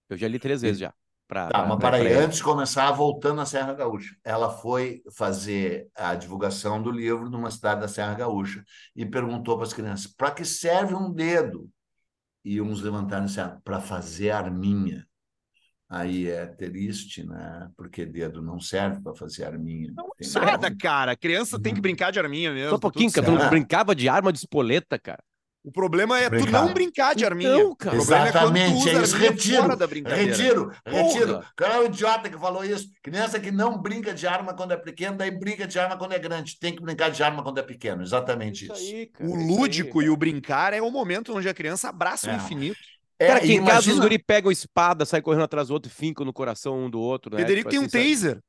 Eu 0.08 0.16
já 0.16 0.28
li 0.28 0.38
três 0.38 0.60
vezes 0.60 0.80
já. 0.80 0.92
Pra, 1.28 1.48
tá, 1.48 1.60
pra, 1.60 1.66
mas 1.66 1.78
para 1.78 1.96
aí, 1.96 2.12
antes 2.12 2.38
de 2.38 2.44
começar, 2.44 2.90
voltando 2.92 3.40
à 3.40 3.46
Serra 3.46 3.72
Gaúcha. 3.72 4.14
Ela 4.24 4.50
foi 4.50 5.02
fazer 5.16 5.88
a 5.94 6.14
divulgação 6.14 6.82
do 6.82 6.90
livro 6.90 7.30
numa 7.30 7.50
cidade 7.50 7.80
da 7.80 7.88
Serra 7.88 8.14
Gaúcha 8.14 8.62
e 8.94 9.06
perguntou 9.06 9.56
para 9.56 9.66
as 9.66 9.72
crianças: 9.72 10.06
para 10.06 10.30
que 10.30 10.44
serve 10.44 10.94
um 10.94 11.12
dedo? 11.12 11.68
E 12.44 12.60
uns 12.60 12.82
levantaram 12.82 13.24
e 13.24 13.28
disseram: 13.28 13.60
para 13.62 13.80
fazer 13.80 14.30
arminha 14.30 15.06
aí 15.92 16.26
é 16.26 16.46
triste, 16.46 17.22
né? 17.22 17.68
Porque 17.76 18.06
dedo 18.06 18.40
não 18.40 18.58
serve 18.58 19.02
para 19.02 19.14
fazer 19.14 19.44
arminha. 19.44 19.92
Não 19.94 20.10
nada, 20.40 20.74
cara. 20.74 21.14
Criança 21.14 21.60
tem 21.60 21.74
que 21.74 21.78
uhum. 21.78 21.82
brincar 21.82 22.10
de 22.10 22.18
arminha 22.18 22.50
mesmo. 22.50 22.70
Só 22.70 22.76
um 22.76 22.80
pouquinho, 22.80 23.12
cara. 23.12 23.26
Tu 23.26 23.50
brincava 23.50 23.94
de 23.94 24.08
arma 24.08 24.32
de 24.32 24.38
espoleta, 24.38 24.98
cara. 24.98 25.22
O 25.64 25.70
problema 25.70 26.18
é 26.18 26.28
Brincar. 26.28 26.46
tu 26.46 26.52
não 26.52 26.74
brincar 26.74 27.14
de 27.14 27.24
arminha. 27.24 27.54
Então, 27.54 27.74
cara. 27.76 27.96
Exatamente, 27.96 28.88
é, 28.88 28.94
é 28.94 29.02
isso. 29.02 29.16
Retiro, 29.16 29.68
retiro, 30.04 30.72
retiro. 30.84 31.44
Qual 31.56 31.70
é 31.70 31.78
o 31.78 31.86
idiota 31.86 32.28
que 32.28 32.36
falou 32.36 32.64
isso? 32.64 32.88
Criança 33.00 33.38
que 33.38 33.52
não 33.52 33.78
brinca 33.78 34.12
de 34.12 34.26
arma 34.26 34.54
quando 34.54 34.72
é 34.72 34.76
pequeno, 34.76 35.16
daí 35.16 35.30
brinca 35.30 35.64
de 35.64 35.78
arma 35.78 35.96
quando 35.96 36.12
é 36.12 36.18
grande. 36.18 36.58
Tem 36.58 36.74
que 36.74 36.82
brincar 36.82 37.10
de 37.10 37.22
arma 37.22 37.44
quando 37.44 37.58
é 37.58 37.62
pequeno. 37.62 38.02
Exatamente 38.02 38.64
isso. 38.64 38.74
isso. 38.74 38.94
Aí, 38.94 39.06
cara, 39.06 39.30
o 39.30 39.34
lúdico 39.36 40.00
aí, 40.00 40.06
e 40.06 40.10
o 40.10 40.16
brincar 40.16 40.72
é 40.72 40.82
o 40.82 40.90
momento 40.90 41.32
onde 41.32 41.48
a 41.48 41.54
criança 41.54 41.90
abraça 41.90 42.28
é. 42.28 42.34
o 42.34 42.36
infinito. 42.36 42.76
É, 43.16 43.28
cara, 43.28 43.38
aqui 43.38 43.52
em 43.52 43.56
imagina... 43.58 43.74
casa 43.74 43.92
os 43.92 43.98
guri 44.00 44.18
pegam 44.18 44.50
espada, 44.50 45.04
saem 45.06 45.22
correndo 45.22 45.44
atrás 45.44 45.68
do 45.68 45.74
outro 45.74 45.88
e 45.88 45.94
fincam 45.94 46.26
no 46.26 46.32
coração 46.32 46.76
um 46.76 46.90
do 46.90 46.98
outro. 46.98 47.36
Né? 47.36 47.40
Federico 47.42 47.70
tipo, 47.70 47.88
tem 47.88 48.00
assim, 48.00 48.08
um 48.08 48.14
taser. 48.14 48.42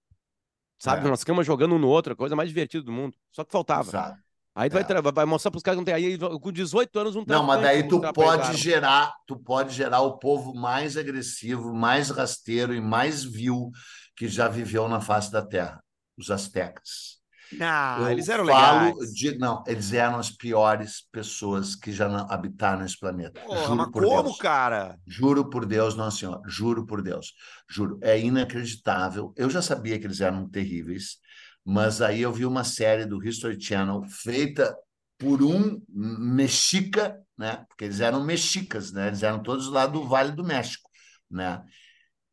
Sabe, 0.80 1.06
é. 1.06 1.10
nós 1.10 1.20
ficamos 1.20 1.46
jogando 1.46 1.76
um 1.76 1.80
no 1.80 1.88
outro, 1.88 2.14
a 2.14 2.16
coisa 2.16 2.36
mais 2.36 2.50
divertida 2.50 2.84
do 2.84 2.92
mundo. 2.92 3.16
Só 3.32 3.44
que 3.44 3.52
faltava. 3.52 3.88
Exato. 3.88 4.23
Aí 4.56 4.70
tu 4.70 4.78
é. 4.78 5.02
vai, 5.02 5.12
vai 5.12 5.26
mostrar 5.26 5.50
para 5.50 5.58
os 5.58 5.64
caras 5.64 5.78
que 5.78 5.80
não 5.80 5.86
tem. 5.86 5.94
Aí 5.94 6.18
com 6.18 6.52
18 6.52 7.00
anos 7.00 7.16
não 7.16 7.26
tem. 7.26 7.36
Não, 7.36 7.44
mas 7.44 7.62
daí 7.62 7.88
tu 7.88 8.00
pode 8.14 8.56
gerar, 8.56 9.14
tu 9.26 9.36
pode 9.36 9.74
gerar 9.74 10.02
o 10.02 10.20
povo 10.20 10.54
mais 10.54 10.96
agressivo, 10.96 11.74
mais 11.74 12.10
rasteiro 12.10 12.74
e 12.74 12.82
mais 12.82 13.24
vil 13.24 13.72
que 14.16 14.28
já 14.28 14.48
viveu 14.48 14.88
na 14.88 15.02
face 15.02 15.32
da 15.32 15.42
Terra, 15.42 15.84
os 16.16 16.30
astecas. 16.30 17.23
Não, 17.58 18.10
eles 18.10 18.30
eram 18.30 18.44
legais. 18.44 19.14
De, 19.14 19.38
não, 19.38 19.64
eles 19.68 19.94
eram 19.94 20.18
as 20.18 20.30
piores 20.30 21.08
pessoas 21.12 21.76
que 21.76 21.92
já 21.92 22.08
não 22.08 22.30
habitaram 22.30 22.82
nesse 22.82 23.00
planeta. 23.00 23.40
Porra, 23.42 23.62
juro 23.64 23.76
mas 23.76 23.92
por 23.92 24.04
como, 24.04 24.24
Deus. 24.24 24.38
cara? 24.38 25.00
Juro 25.08 25.50
por 25.50 25.66
Deus, 25.66 25.96
não, 25.96 26.10
senhor. 26.12 26.42
Juro 26.46 26.86
por 26.86 27.02
Deus. 27.02 27.34
Juro. 27.70 28.00
É 28.02 28.20
inacreditável. 28.20 29.34
Eu 29.36 29.50
já 29.50 29.62
sabia 29.62 30.00
que 30.00 30.06
eles 30.06 30.22
eram 30.22 30.50
terríveis, 30.50 31.18
mas 31.66 32.02
aí 32.02 32.22
eu 32.22 32.32
vi 32.32 32.46
uma 32.46 32.64
série 32.64 33.06
do 33.06 33.24
History 33.24 33.60
Channel 33.60 34.04
feita 34.08 34.76
por 35.18 35.42
um 35.42 35.82
mexica, 35.90 37.18
né? 37.38 37.66
Porque 37.68 37.86
eles 37.86 38.00
eram 38.00 38.24
mexicas, 38.24 38.92
né? 38.92 39.08
Eles 39.08 39.24
eram 39.24 39.42
todos 39.42 39.68
lá 39.70 39.86
do 39.86 40.06
Vale 40.08 40.32
do 40.32 40.44
México, 40.44 40.90
né? 41.30 41.64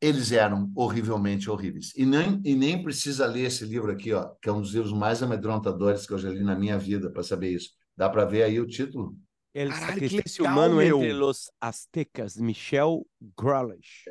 Eles 0.00 0.32
eram 0.32 0.72
horrivelmente 0.74 1.50
horríveis. 1.50 1.92
E 1.94 2.06
nem, 2.06 2.40
e 2.44 2.54
nem 2.54 2.82
precisa 2.82 3.26
ler 3.26 3.46
esse 3.46 3.64
livro 3.64 3.92
aqui, 3.92 4.12
ó, 4.12 4.30
que 4.40 4.48
é 4.48 4.52
um 4.52 4.60
dos 4.60 4.72
livros 4.72 4.92
mais 4.92 5.22
amedrontadores 5.22 6.06
que 6.06 6.12
eu 6.12 6.18
já 6.18 6.30
li 6.30 6.42
na 6.42 6.56
minha 6.56 6.78
vida 6.78 7.10
para 7.10 7.22
saber 7.22 7.50
isso. 7.50 7.70
Dá 7.96 8.08
para 8.08 8.24
ver 8.24 8.44
aí 8.44 8.58
o 8.58 8.66
título? 8.66 9.14
El 9.52 9.72
sacrifício 9.72 10.44
humano 10.44 10.76
meu. 10.76 11.02
entre 11.02 11.12
os 11.22 11.50
aztecas, 11.60 12.36
Michel 12.36 13.04
Grolish. 13.36 14.04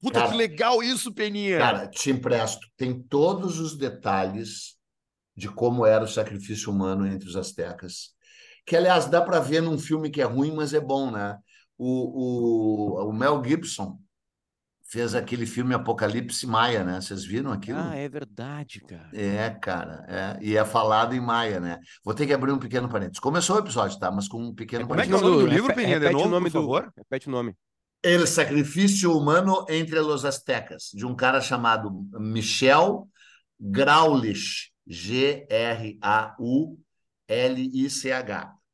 Puta 0.00 0.20
cara, 0.20 0.30
que 0.30 0.36
legal 0.36 0.82
isso, 0.82 1.12
Peninha. 1.12 1.58
Cara, 1.58 1.88
te 1.88 2.10
empresto. 2.10 2.66
Tem 2.76 3.02
todos 3.02 3.58
os 3.58 3.76
detalhes 3.76 4.76
de 5.34 5.48
como 5.48 5.86
era 5.86 6.04
o 6.04 6.08
sacrifício 6.08 6.70
humano 6.70 7.06
entre 7.06 7.28
os 7.28 7.36
astecas. 7.36 8.10
Que, 8.66 8.76
aliás, 8.76 9.06
dá 9.06 9.20
para 9.20 9.40
ver 9.40 9.62
num 9.62 9.78
filme 9.78 10.10
que 10.10 10.20
é 10.20 10.24
ruim, 10.24 10.54
mas 10.54 10.74
é 10.74 10.80
bom, 10.80 11.10
né? 11.10 11.38
O, 11.78 13.06
o, 13.06 13.08
o 13.08 13.12
Mel 13.12 13.42
Gibson, 13.44 13.98
fez 14.92 15.14
aquele 15.14 15.46
filme 15.46 15.74
Apocalipse 15.74 16.46
Maia, 16.46 16.84
né? 16.84 17.00
Vocês 17.00 17.24
viram 17.24 17.50
aquilo? 17.50 17.78
Ah, 17.78 17.96
é 17.96 18.06
verdade, 18.10 18.82
cara. 18.82 19.08
É, 19.14 19.48
cara. 19.48 20.04
É. 20.06 20.38
E 20.44 20.54
é 20.54 20.62
falado 20.66 21.14
em 21.14 21.20
Maia, 21.20 21.58
né? 21.58 21.80
Vou 22.04 22.12
ter 22.12 22.26
que 22.26 22.34
abrir 22.34 22.52
um 22.52 22.58
pequeno 22.58 22.90
parênteses. 22.90 23.18
Começou 23.18 23.56
o 23.56 23.60
episódio, 23.60 23.98
tá? 23.98 24.10
Mas 24.10 24.28
com 24.28 24.38
um 24.38 24.54
pequeno 24.54 24.84
é, 24.84 24.86
Como 24.86 25.00
é 25.00 25.06
que 25.06 25.12
é 25.12 25.16
o 25.16 25.20
nome 25.22 25.38
do 25.38 25.46
livro, 25.46 25.74
Peninha? 25.74 25.98
De 25.98 26.10
novo, 26.10 26.26
o 26.26 26.30
nome 26.30 26.50
por 26.50 26.60
favor? 26.60 26.82
Do... 26.82 26.92
Repete 26.98 27.28
o 27.28 27.30
nome. 27.30 27.56
El 28.02 28.26
Sacrifício 28.26 29.16
Humano 29.16 29.64
entre 29.70 29.98
os 29.98 30.26
Aztecas, 30.26 30.90
de 30.92 31.06
um 31.06 31.16
cara 31.16 31.40
chamado 31.40 31.90
Michel 32.12 33.08
Graulich. 33.58 34.70
G-R-A-U-L-I-C-H. 34.86 36.02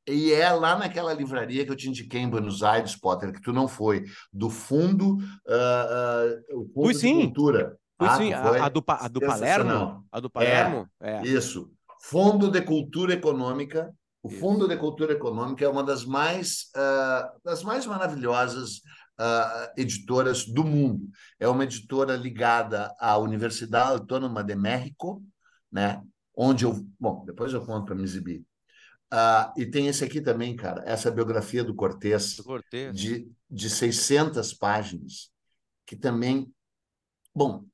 E 0.08 0.32
é 0.32 0.50
lá 0.52 0.76
naquela 0.76 1.12
livraria 1.12 1.64
que 1.64 1.70
eu 1.70 1.76
te 1.76 1.88
indiquei 1.88 2.20
em 2.20 2.28
Buenos 2.28 2.62
Aires, 2.62 2.96
Potter, 2.96 3.32
que 3.32 3.42
tu 3.42 3.52
não 3.52 3.68
foi, 3.68 4.04
do 4.32 4.48
Fundo, 4.48 5.16
uh, 5.16 6.54
uh, 6.54 6.60
o 6.60 6.64
fundo 6.66 6.84
Fui 6.84 6.94
de 6.94 7.00
sim. 7.00 7.20
Cultura. 7.20 7.76
Fui 7.98 8.08
Ah, 8.08 8.16
sim, 8.16 8.32
a, 8.32 8.40
a 8.40 8.68
do, 8.68 8.84
a 8.86 9.08
do. 9.08 9.20
Palermo. 9.20 10.04
A 10.10 10.20
do 10.20 10.30
Palermo? 10.30 10.88
É. 11.00 11.22
Isso. 11.22 11.70
Fundo 12.00 12.50
de 12.50 12.62
Cultura 12.62 13.12
Econômica. 13.12 13.92
O 14.22 14.28
Isso. 14.28 14.40
Fundo 14.40 14.66
de 14.66 14.76
Cultura 14.76 15.12
Econômica 15.12 15.64
é 15.64 15.68
uma 15.68 15.84
das 15.84 16.04
mais, 16.04 16.70
ah, 16.74 17.32
das 17.44 17.62
mais 17.62 17.86
maravilhosas 17.86 18.82
ah, 19.18 19.72
editoras 19.76 20.46
do 20.46 20.64
mundo. 20.64 21.08
É 21.38 21.48
uma 21.48 21.64
editora 21.64 22.16
ligada 22.16 22.94
à 22.98 23.18
Universidade 23.18 23.90
Autônoma 23.90 24.42
de 24.44 24.54
México, 24.54 25.22
né? 25.70 26.00
onde 26.38 26.64
eu. 26.64 26.86
Bom, 26.98 27.24
depois 27.26 27.52
eu 27.52 27.64
conto 27.66 27.86
para 27.86 27.96
me 27.96 28.04
exibir. 28.04 28.44
Ah, 29.10 29.52
e 29.56 29.64
tem 29.64 29.86
esse 29.88 30.04
aqui 30.04 30.20
também, 30.20 30.54
cara, 30.54 30.82
essa 30.86 31.10
biografia 31.10 31.64
do 31.64 31.74
Cortez 31.74 32.36
Do 32.36 32.44
Cortez. 32.44 32.94
de, 32.94 33.30
de 33.50 33.70
600 33.70 34.52
páginas, 34.54 35.30
que 35.86 35.96
também. 35.96 36.52
Bom, 37.34 37.64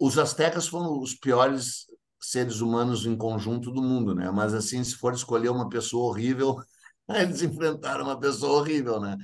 os 0.00 0.18
astecas 0.18 0.66
foram 0.66 0.98
os 1.00 1.14
piores 1.14 1.86
seres 2.20 2.60
humanos 2.60 3.06
em 3.06 3.16
conjunto 3.16 3.70
do 3.70 3.82
mundo, 3.82 4.14
né? 4.14 4.30
Mas, 4.30 4.54
assim, 4.54 4.82
se 4.82 4.96
for 4.96 5.12
escolher 5.14 5.50
uma 5.50 5.68
pessoa 5.68 6.08
horrível, 6.08 6.56
eles 7.08 7.42
enfrentaram 7.42 8.04
uma 8.04 8.18
pessoa 8.18 8.60
horrível, 8.60 9.00
né? 9.00 9.16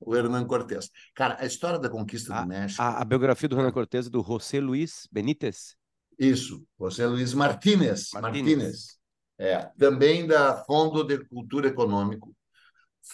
O 0.00 0.14
Hernán 0.14 0.44
Cortés. 0.46 0.90
Cara, 1.14 1.36
a 1.40 1.46
história 1.46 1.78
da 1.78 1.88
conquista 1.88 2.34
do 2.34 2.46
México. 2.46 2.82
A, 2.82 3.00
a 3.00 3.04
biografia 3.04 3.48
do 3.48 3.56
Renan 3.56 3.72
Cortez 3.72 4.06
e 4.06 4.10
do 4.10 4.22
José 4.22 4.60
Luiz 4.60 5.08
Benítez. 5.10 5.76
Isso, 6.18 6.64
José 6.78 7.06
Luiz 7.06 7.34
Martínez. 7.34 8.10
Martínez. 8.12 8.56
Martínez. 8.56 8.95
É, 9.38 9.58
também 9.78 10.26
da 10.26 10.64
Fundo 10.64 11.04
de 11.04 11.18
Cultura 11.26 11.68
Econômico. 11.68 12.34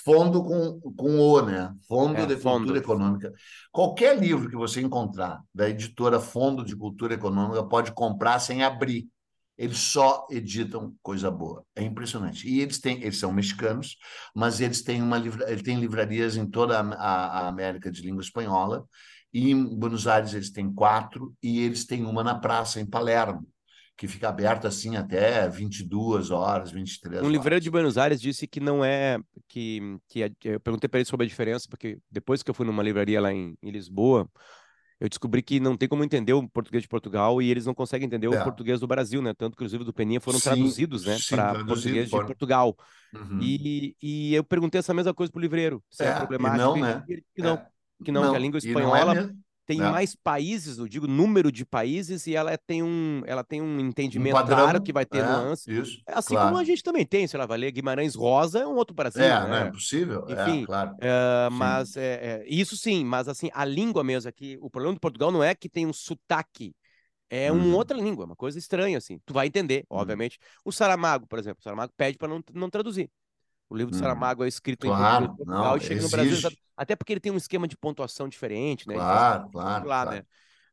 Fundo 0.04 0.42
com, 0.42 0.80
com 0.96 1.18
O, 1.18 1.42
né? 1.42 1.74
Fundo 1.86 2.22
É, 2.22 2.26
de 2.26 2.36
Fundo. 2.36 2.58
Cultura 2.58 2.78
Econômica. 2.78 3.32
Qualquer 3.70 4.18
livro 4.18 4.48
que 4.48 4.56
você 4.56 4.80
encontrar 4.80 5.42
da 5.54 5.68
editora 5.68 6.18
Fundo 6.18 6.64
de 6.64 6.74
Cultura 6.74 7.14
Econômica 7.14 7.62
pode 7.64 7.92
comprar 7.92 8.38
sem 8.40 8.62
abrir. 8.62 9.06
Eles 9.58 9.78
só 9.78 10.26
editam 10.30 10.94
coisa 11.02 11.30
boa. 11.30 11.64
É 11.76 11.82
impressionante. 11.82 12.48
E 12.48 12.60
eles 12.60 12.80
têm, 12.80 13.02
eles 13.02 13.18
são 13.18 13.30
mexicanos, 13.32 13.96
mas 14.34 14.60
eles 14.60 14.82
têm 14.82 15.02
uma 15.02 15.18
livra, 15.18 15.50
eles 15.50 15.62
têm 15.62 15.78
livrarias 15.78 16.36
em 16.36 16.46
toda 16.48 16.80
a, 16.80 16.82
a- 16.94 17.40
a 17.40 17.48
América 17.48 17.90
de 17.90 18.00
língua 18.02 18.22
espanhola. 18.22 18.84
E 19.32 19.50
em 19.50 19.64
Buenos 19.78 20.06
Aires 20.06 20.34
eles 20.34 20.50
têm 20.50 20.72
quatro 20.72 21.34
e 21.42 21.60
eles 21.60 21.86
têm 21.86 22.04
uma 22.04 22.24
na 22.24 22.34
praça 22.34 22.80
em 22.80 22.86
Palermo, 22.86 23.46
que 23.96 24.08
fica 24.08 24.28
aberta 24.28 24.68
assim 24.68 24.96
até 24.96 25.48
22 25.48 26.30
horas, 26.30 26.70
23 26.72 27.20
Um 27.20 27.24
horas. 27.26 27.32
livreiro 27.32 27.60
de 27.62 27.70
Buenos 27.70 27.96
Aires 27.98 28.20
disse 28.20 28.46
que 28.46 28.58
não 28.60 28.84
é 28.84 29.18
que, 29.48 29.80
que 30.08 30.24
a- 30.24 30.30
eu 30.44 30.58
perguntei 30.60 30.88
para 30.88 30.98
ele 31.00 31.08
sobre 31.08 31.24
a 31.24 31.28
diferença 31.28 31.66
porque 31.68 31.98
depois 32.10 32.42
que 32.42 32.50
eu 32.50 32.54
fui 32.54 32.66
numa 32.66 32.82
livraria 32.82 33.20
lá 33.20 33.32
em, 33.32 33.54
em 33.62 33.70
Lisboa 33.70 34.28
eu 35.00 35.08
descobri 35.08 35.42
que 35.42 35.58
não 35.58 35.76
tem 35.76 35.88
como 35.88 36.04
entender 36.04 36.32
o 36.32 36.48
português 36.48 36.82
de 36.82 36.88
Portugal 36.88 37.42
e 37.42 37.50
eles 37.50 37.66
não 37.66 37.74
conseguem 37.74 38.06
entender 38.06 38.28
o 38.28 38.34
É. 38.34 38.44
português 38.44 38.78
do 38.78 38.86
Brasil, 38.86 39.20
né? 39.20 39.34
Tanto 39.34 39.56
que 39.56 39.64
os 39.64 39.72
livros 39.72 39.86
do 39.86 39.92
Peninha 39.92 40.20
foram 40.20 40.38
Sim, 40.38 40.44
traduzidos, 40.44 41.04
né, 41.04 41.16
para 41.28 41.64
português 41.64 42.04
de 42.04 42.10
foram. 42.10 42.26
Portugal. 42.28 42.76
Uhum. 43.12 43.40
E, 43.42 43.96
e 44.00 44.32
eu 44.32 44.44
perguntei 44.44 44.78
essa 44.78 44.94
mesma 44.94 45.12
coisa 45.12 45.32
pro 45.32 45.40
livreiro, 45.40 45.82
se 45.90 46.04
é, 46.04 46.06
É, 46.06 46.12
e 46.12 46.16
problemático. 46.18 46.56
não, 46.62 46.76
e 46.76 46.80
né? 46.80 47.04
ele 47.08 47.16
disse 47.20 47.32
que 47.34 47.42
não, 47.42 47.54
É. 47.54 47.66
que 48.04 48.12
não, 48.12 48.30
que 48.30 48.36
a 48.36 48.38
língua 48.38 48.60
não 48.62 48.68
é 48.68 49.00
espanhola. 49.00 49.34
Tem 49.66 49.80
É. 49.80 49.90
mais 49.90 50.14
países, 50.14 50.78
eu 50.78 50.88
digo 50.88 51.06
número 51.06 51.50
de 51.52 51.64
países, 51.64 52.26
e 52.26 52.34
ela 52.34 52.56
tem 52.58 52.82
um, 52.82 53.22
ela 53.26 53.44
tem 53.44 53.60
um 53.62 53.76
Um 53.76 53.80
entendimento 53.80 54.34
padrão, 54.34 54.56
claro 54.58 54.82
que 54.82 54.92
vai 54.92 55.06
ter 55.06 55.18
é. 55.18 55.52
Isso, 55.72 56.02
É 56.06 56.12
assim 56.14 56.34
claro. 56.34 56.48
como 56.48 56.58
a 56.58 56.64
gente 56.64 56.82
também 56.82 57.06
tem, 57.06 57.26
sei 57.26 57.38
lá, 57.38 57.46
vai 57.46 57.58
ler 57.58 57.70
Guimarães 57.72 58.14
Rosa 58.14 58.60
é 58.60 58.66
um 58.66 58.74
outro 58.74 58.94
Brasil, 58.94 59.22
É, 59.22 59.40
não 59.40 59.48
né? 59.48 59.68
é 59.68 59.70
possível? 59.70 60.24
Enfim, 60.28 60.62
é, 60.62 60.66
claro. 60.66 60.96
Sim. 61.48 61.56
mas 61.56 61.96
é, 61.96 62.42
é, 62.42 62.44
isso 62.48 62.76
sim, 62.76 63.04
mas 63.04 63.28
assim, 63.28 63.50
a 63.52 63.64
língua 63.64 64.02
mesmo 64.04 64.28
aqui, 64.28 64.58
o 64.60 64.68
problema 64.70 64.94
do 64.94 65.00
Portugal 65.00 65.30
não 65.30 65.42
é 65.42 65.54
que 65.54 65.68
tem 65.68 65.86
um 65.86 65.92
sotaque, 65.92 66.74
é 67.30 67.50
uma 67.52 67.64
Uhum. 67.64 67.74
outra 67.76 67.96
língua, 67.98 68.24
uma 68.26 68.36
coisa 68.36 68.58
estranha, 68.58 68.98
assim. 68.98 69.18
Tu 69.24 69.32
vai 69.34 69.46
entender, 69.46 69.86
Uhum. 69.90 69.98
obviamente. 70.00 70.38
O 70.64 70.72
Saramago, 70.72 71.26
por 71.26 71.38
exemplo, 71.38 71.60
o 71.60 71.62
Saramago 71.64 71.92
pede 71.96 72.18
para 72.18 72.28
não, 72.28 72.42
não 72.54 72.70
traduzir. 72.70 73.10
O 73.72 73.76
livro 73.76 73.90
do 73.90 73.94
Uhum. 73.94 74.00
Saramago 74.02 74.44
é 74.44 74.48
escrito 74.48 74.86
em 74.86 74.90
Claro, 74.90 75.28
de 75.28 75.36
Portugal 75.36 75.64
não, 75.70 75.76
e 75.76 75.80
chega 75.80 76.02
no 76.02 76.08
Brasil, 76.10 76.32
exige. 76.32 76.58
até 76.76 76.94
porque 76.94 77.12
ele 77.14 77.20
tem 77.20 77.32
um 77.32 77.36
esquema 77.38 77.66
de 77.66 77.76
pontuação 77.76 78.28
diferente, 78.28 78.86
né? 78.86 78.94
Claro, 78.94 79.48
claro, 79.50 79.68
lá, 79.88 80.04
claro. 80.04 80.10
né? 80.10 80.22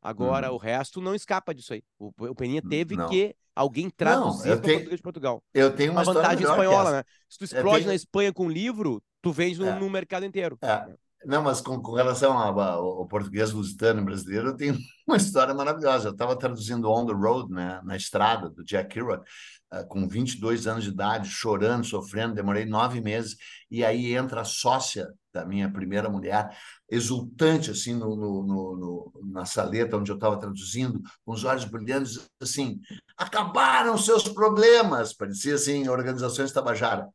Agora, 0.02 0.48
Uhum. 0.50 0.56
o 0.56 0.58
resto 0.58 1.00
não 1.00 1.14
escapa 1.14 1.54
disso 1.54 1.72
aí. 1.72 1.82
O, 1.98 2.12
o 2.18 2.34
Peninha 2.34 2.60
teve 2.62 2.96
Não. 2.96 3.08
que 3.08 3.34
alguém 3.54 3.88
traduzir 3.90 4.48
para 4.60 4.60
português 4.72 4.96
de 4.96 5.02
Portugal. 5.02 5.42
Eu 5.54 5.74
tenho 5.74 5.92
uma 5.92 6.02
Uma 6.02 6.12
vantagem 6.12 6.44
espanhola, 6.46 6.90
né? 6.92 7.04
Se 7.28 7.38
tu 7.38 7.44
explode 7.44 7.76
tenho- 7.78 7.88
na 7.88 7.94
Espanha 7.94 8.32
com 8.32 8.44
um 8.46 8.50
livro, 8.50 9.02
tu 9.22 9.32
vende 9.32 9.58
no, 9.58 9.66
É. 9.66 9.78
no 9.78 9.88
mercado 9.88 10.24
inteiro. 10.26 10.58
É. 10.62 10.86
Não, 11.24 11.42
mas 11.42 11.60
com, 11.60 11.80
com 11.82 11.92
relação 11.92 12.32
ao, 12.32 12.58
ao 12.60 13.06
português 13.06 13.52
lusitano 13.52 14.02
brasileiro, 14.04 14.56
tenho 14.56 14.76
uma 15.06 15.18
história 15.18 15.52
maravilhosa. 15.54 16.08
Eu 16.08 16.12
estava 16.12 16.36
traduzindo 16.36 16.90
On 16.90 17.04
the 17.06 17.12
Road, 17.12 17.52
né, 17.52 17.80
na 17.84 17.94
estrada, 17.96 18.48
do 18.48 18.64
Jack 18.64 18.94
Kerouac, 18.94 19.22
ah, 19.70 19.84
com 19.84 20.08
22 20.08 20.66
anos 20.66 20.84
de 20.84 20.90
idade, 20.90 21.28
chorando, 21.28 21.84
sofrendo, 21.84 22.34
demorei 22.34 22.64
nove 22.64 23.00
meses, 23.02 23.36
e 23.70 23.84
aí 23.84 24.14
entra 24.14 24.40
a 24.40 24.44
sócia 24.44 25.08
da 25.32 25.44
minha 25.44 25.70
primeira 25.70 26.08
mulher, 26.08 26.56
exultante, 26.90 27.70
assim, 27.70 27.94
no, 27.94 28.16
no, 28.16 28.42
no- 28.42 28.76
no- 28.76 29.12
na 29.32 29.44
saleta 29.44 29.96
onde 29.96 30.10
eu 30.10 30.16
estava 30.16 30.40
traduzindo, 30.40 31.00
com 31.24 31.32
os 31.32 31.44
olhos 31.44 31.64
brilhando, 31.66 32.08
assim, 32.40 32.80
acabaram 33.16 33.96
seus 33.96 34.24
problemas, 34.24 35.12
parecia 35.12 35.54
assim, 35.54 35.86
organizações 35.88 36.50
Tabajara, 36.50 37.06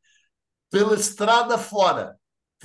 pela 0.69 0.95
estrada 0.95 1.57
fora, 1.57 2.15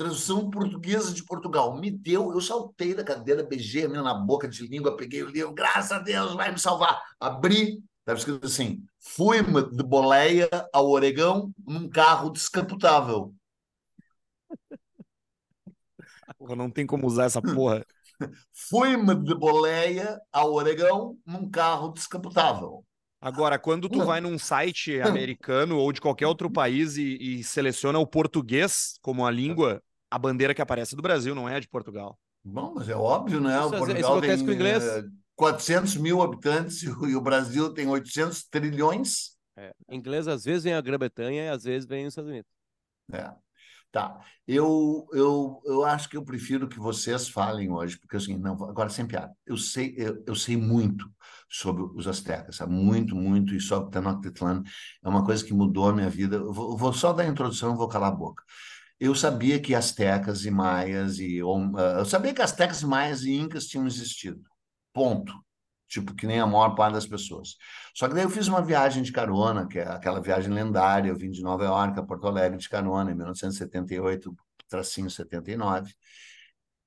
tradução 0.00 0.49
portuguesa 0.49 1.12
de 1.12 1.23
Portugal. 1.23 1.78
Me 1.78 1.90
deu, 1.90 2.33
eu 2.33 2.40
saltei 2.40 2.95
da 2.95 3.04
cadeira, 3.04 3.42
beijei 3.42 3.85
a 3.85 3.88
menina 3.88 4.02
na 4.02 4.14
boca 4.14 4.49
de 4.49 4.66
língua, 4.66 4.97
peguei 4.97 5.23
o 5.23 5.28
livro, 5.28 5.52
graças 5.52 5.92
a 5.92 5.99
Deus, 5.99 6.33
vai 6.33 6.50
me 6.50 6.59
salvar. 6.59 7.02
Abri, 7.21 7.83
estava 7.99 8.19
escrito 8.19 8.47
assim: 8.47 8.83
fui 8.99 9.42
de 9.42 9.83
boleia 9.83 10.49
ao 10.73 10.88
Oregão 10.88 11.52
num 11.66 11.87
carro 11.87 12.30
descapotável. 12.30 13.35
Porra, 16.38 16.57
não 16.57 16.71
tem 16.71 16.87
como 16.87 17.07
usar 17.07 17.25
essa 17.25 17.42
porra. 17.42 17.85
Fui 18.52 18.97
de 19.16 19.35
boleia 19.35 20.21
ao 20.30 20.52
Oregão 20.52 21.19
num 21.26 21.50
carro 21.50 21.88
descapotável. 21.88 22.85
Agora, 23.19 23.59
quando 23.59 23.88
tu 23.88 24.04
vai 24.04 24.21
num 24.21 24.38
site 24.38 25.00
americano 25.00 25.78
ou 25.78 25.92
de 25.92 26.00
qualquer 26.00 26.26
outro 26.26 26.50
país 26.50 26.97
e, 26.97 27.16
e 27.21 27.45
seleciona 27.45 27.99
o 27.99 28.07
português 28.07 28.95
como 29.02 29.26
a 29.26 29.30
língua, 29.30 29.83
a 30.10 30.18
bandeira 30.18 30.54
que 30.54 30.62
aparece 30.62 30.94
é 30.94 30.96
do 30.96 31.02
Brasil, 31.02 31.34
não 31.34 31.48
é 31.48 31.56
a 31.56 31.60
de 31.60 31.68
Portugal. 31.68 32.18
Bom, 32.44 32.74
mas 32.74 32.88
é 32.88 32.94
óbvio, 32.96 33.40
né? 33.40 33.58
Isso, 33.58 33.68
o 33.68 33.74
isso 33.74 33.78
Portugal 33.78 34.12
acontece 34.14 34.44
tem 34.44 34.44
com 34.44 34.50
o 34.50 34.54
inglês. 34.54 34.84
eh, 34.84 35.04
400 35.36 35.96
mil 35.96 36.22
habitantes 36.22 36.82
e 36.82 36.88
o 37.16 37.20
Brasil 37.20 37.72
tem 37.72 37.86
800 37.88 38.44
trilhões. 38.44 39.36
É. 39.56 39.72
Inglês, 39.90 40.26
às 40.28 40.44
vezes, 40.44 40.64
vem 40.64 40.74
a 40.74 40.80
Grã-Bretanha 40.80 41.44
e 41.44 41.48
às 41.48 41.64
vezes 41.64 41.86
vem 41.88 42.06
os 42.06 42.12
Estados 42.12 42.30
Unidos. 42.30 42.50
É. 43.12 43.30
Tá. 43.92 44.20
Eu, 44.46 45.06
eu, 45.12 45.60
eu 45.64 45.84
acho 45.84 46.08
que 46.08 46.16
eu 46.16 46.24
prefiro 46.24 46.68
que 46.68 46.78
vocês 46.78 47.28
falem 47.28 47.70
hoje, 47.72 47.98
porque 47.98 48.16
assim, 48.16 48.36
não, 48.38 48.52
agora 48.64 48.88
sem 48.88 49.06
piada. 49.06 49.34
Eu 49.44 49.56
sei, 49.56 49.94
eu, 49.96 50.22
eu 50.26 50.34
sei 50.34 50.56
muito 50.56 51.10
sobre 51.48 51.82
os 51.82 52.06
astecas, 52.06 52.56
sabe? 52.56 52.72
muito, 52.72 53.16
muito, 53.16 53.52
e 53.54 53.60
sobre 53.60 53.90
Tenochtitlan. 53.90 54.62
É 55.02 55.08
uma 55.08 55.24
coisa 55.24 55.44
que 55.44 55.52
mudou 55.52 55.88
a 55.88 55.92
minha 55.92 56.08
vida. 56.08 56.36
Eu 56.36 56.52
vou, 56.52 56.70
eu 56.72 56.76
vou 56.76 56.92
só 56.92 57.12
dar 57.12 57.24
a 57.24 57.26
introdução 57.26 57.74
e 57.74 57.76
vou 57.76 57.88
calar 57.88 58.12
a 58.12 58.14
boca. 58.14 58.44
Eu 59.00 59.14
sabia 59.14 59.59
que 59.61 59.75
astecas 59.75 60.45
e 60.45 60.50
maias 60.50 61.19
e 61.19 61.40
ah, 61.40 61.99
eu 61.99 62.04
sabia 62.04 62.35
que 62.35 62.42
astecas, 62.42 62.83
maias 62.83 63.23
e 63.23 63.33
incas 63.33 63.66
tinham 63.66 63.87
existido. 63.87 64.42
Ponto. 64.92 65.33
Tipo, 65.88 66.14
que 66.14 66.26
nem 66.26 66.38
a 66.38 66.47
maior 66.47 66.75
parte 66.76 66.95
das 66.95 67.07
pessoas. 67.07 67.57
Só 67.95 68.07
que 68.09 68.14
daí 68.14 68.23
eu 68.25 68.30
fiz 68.30 68.47
uma 68.47 68.62
viagem 68.62 69.02
de 69.02 69.11
carona, 69.12 69.66
que 69.66 69.78
é 69.78 69.88
aquela 69.88 70.21
viagem 70.21 70.52
lendária. 70.52 71.11
Eu 71.11 71.16
vim 71.16 71.30
de 71.30 71.42
Nova 71.42 71.64
York 71.64 71.99
a 71.99 72.02
Porto 72.02 72.28
Alegre 72.28 72.59
de 72.59 72.69
carona 72.69 73.11
em 73.11 73.14
1978, 73.14 74.37
tracinho 74.69 75.11
79. 75.11 75.92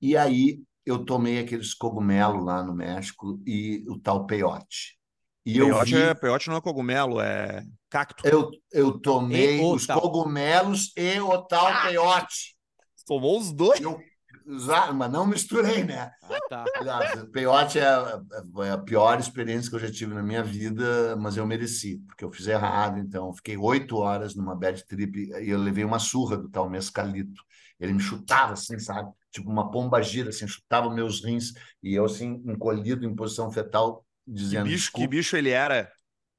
E 0.01 0.15
aí 0.15 0.62
eu 0.86 1.03
tomei 1.05 1.39
aqueles 1.39 1.74
cogumelos 1.74 2.46
lá 2.46 2.63
no 2.63 2.74
México 2.74 3.41
e 3.46 3.84
o 3.88 4.00
tal 4.00 4.25
peyote. 4.25 4.98
E 5.45 5.57
eu 5.57 5.67
Peiote, 5.67 5.95
vi, 5.95 5.95
é, 5.95 6.13
peiote 6.13 6.50
não 6.50 6.57
é 6.57 6.62
cogumelo, 6.62 7.19
é 7.21 7.63
cacto. 7.89 8.23
eu, 8.23 8.50
eu 8.71 9.00
tomei 9.00 9.59
E 9.59 9.62
os 9.62 9.85
tal. 9.85 10.01
cogumelos 10.01 10.91
e 10.97 11.19
o 11.19 11.41
tal 11.43 11.81
peyote. 11.81 12.55
Tomou 13.05 13.39
os 13.39 13.51
dois. 13.51 13.79
Eu, 13.79 14.00
mas 14.95 15.12
não 15.12 15.25
misturei, 15.25 15.83
né? 15.83 16.12
Ah, 16.21 16.39
tá. 16.50 16.65
Peiote 17.31 17.79
é 17.79 17.85
a, 17.88 18.21
é 18.65 18.71
a 18.71 18.77
pior 18.77 19.19
experiência 19.19 19.69
que 19.69 19.75
eu 19.75 19.79
já 19.79 19.91
tive 19.91 20.13
na 20.13 20.21
minha 20.23 20.43
vida, 20.43 21.15
mas 21.15 21.38
eu 21.38 21.45
mereci, 21.45 21.97
porque 22.07 22.23
eu 22.25 22.31
fiz 22.31 22.47
errado. 22.47 23.00
Então, 23.00 23.33
fiquei 23.33 23.57
oito 23.57 23.97
horas 23.97 24.35
numa 24.35 24.55
bad 24.55 24.85
trip 24.85 25.29
e 25.41 25.50
eu 25.50 25.59
levei 25.59 25.83
uma 25.83 26.00
surra 26.00 26.38
do 26.38 26.50
tal 26.50 26.69
mescalito. 26.69 27.41
Ele 27.79 27.93
me 27.93 28.00
chutava 28.00 28.53
assim, 28.53 28.77
sabe? 28.79 29.12
Tipo 29.31 29.50
uma 29.50 29.71
pomba 29.71 30.01
gira, 30.01 30.29
assim, 30.29 30.47
chutava 30.47 30.89
meus 30.93 31.23
rins 31.23 31.53
e 31.81 31.93
eu, 31.95 32.05
assim, 32.05 32.41
encolhido 32.45 33.05
em 33.05 33.15
posição 33.15 33.51
fetal, 33.51 34.05
Que 34.25 34.31
dizendo 34.33 34.65
bicho, 34.65 34.91
que 34.91 35.07
bicho 35.07 35.35
ele 35.35 35.49
era? 35.49 35.91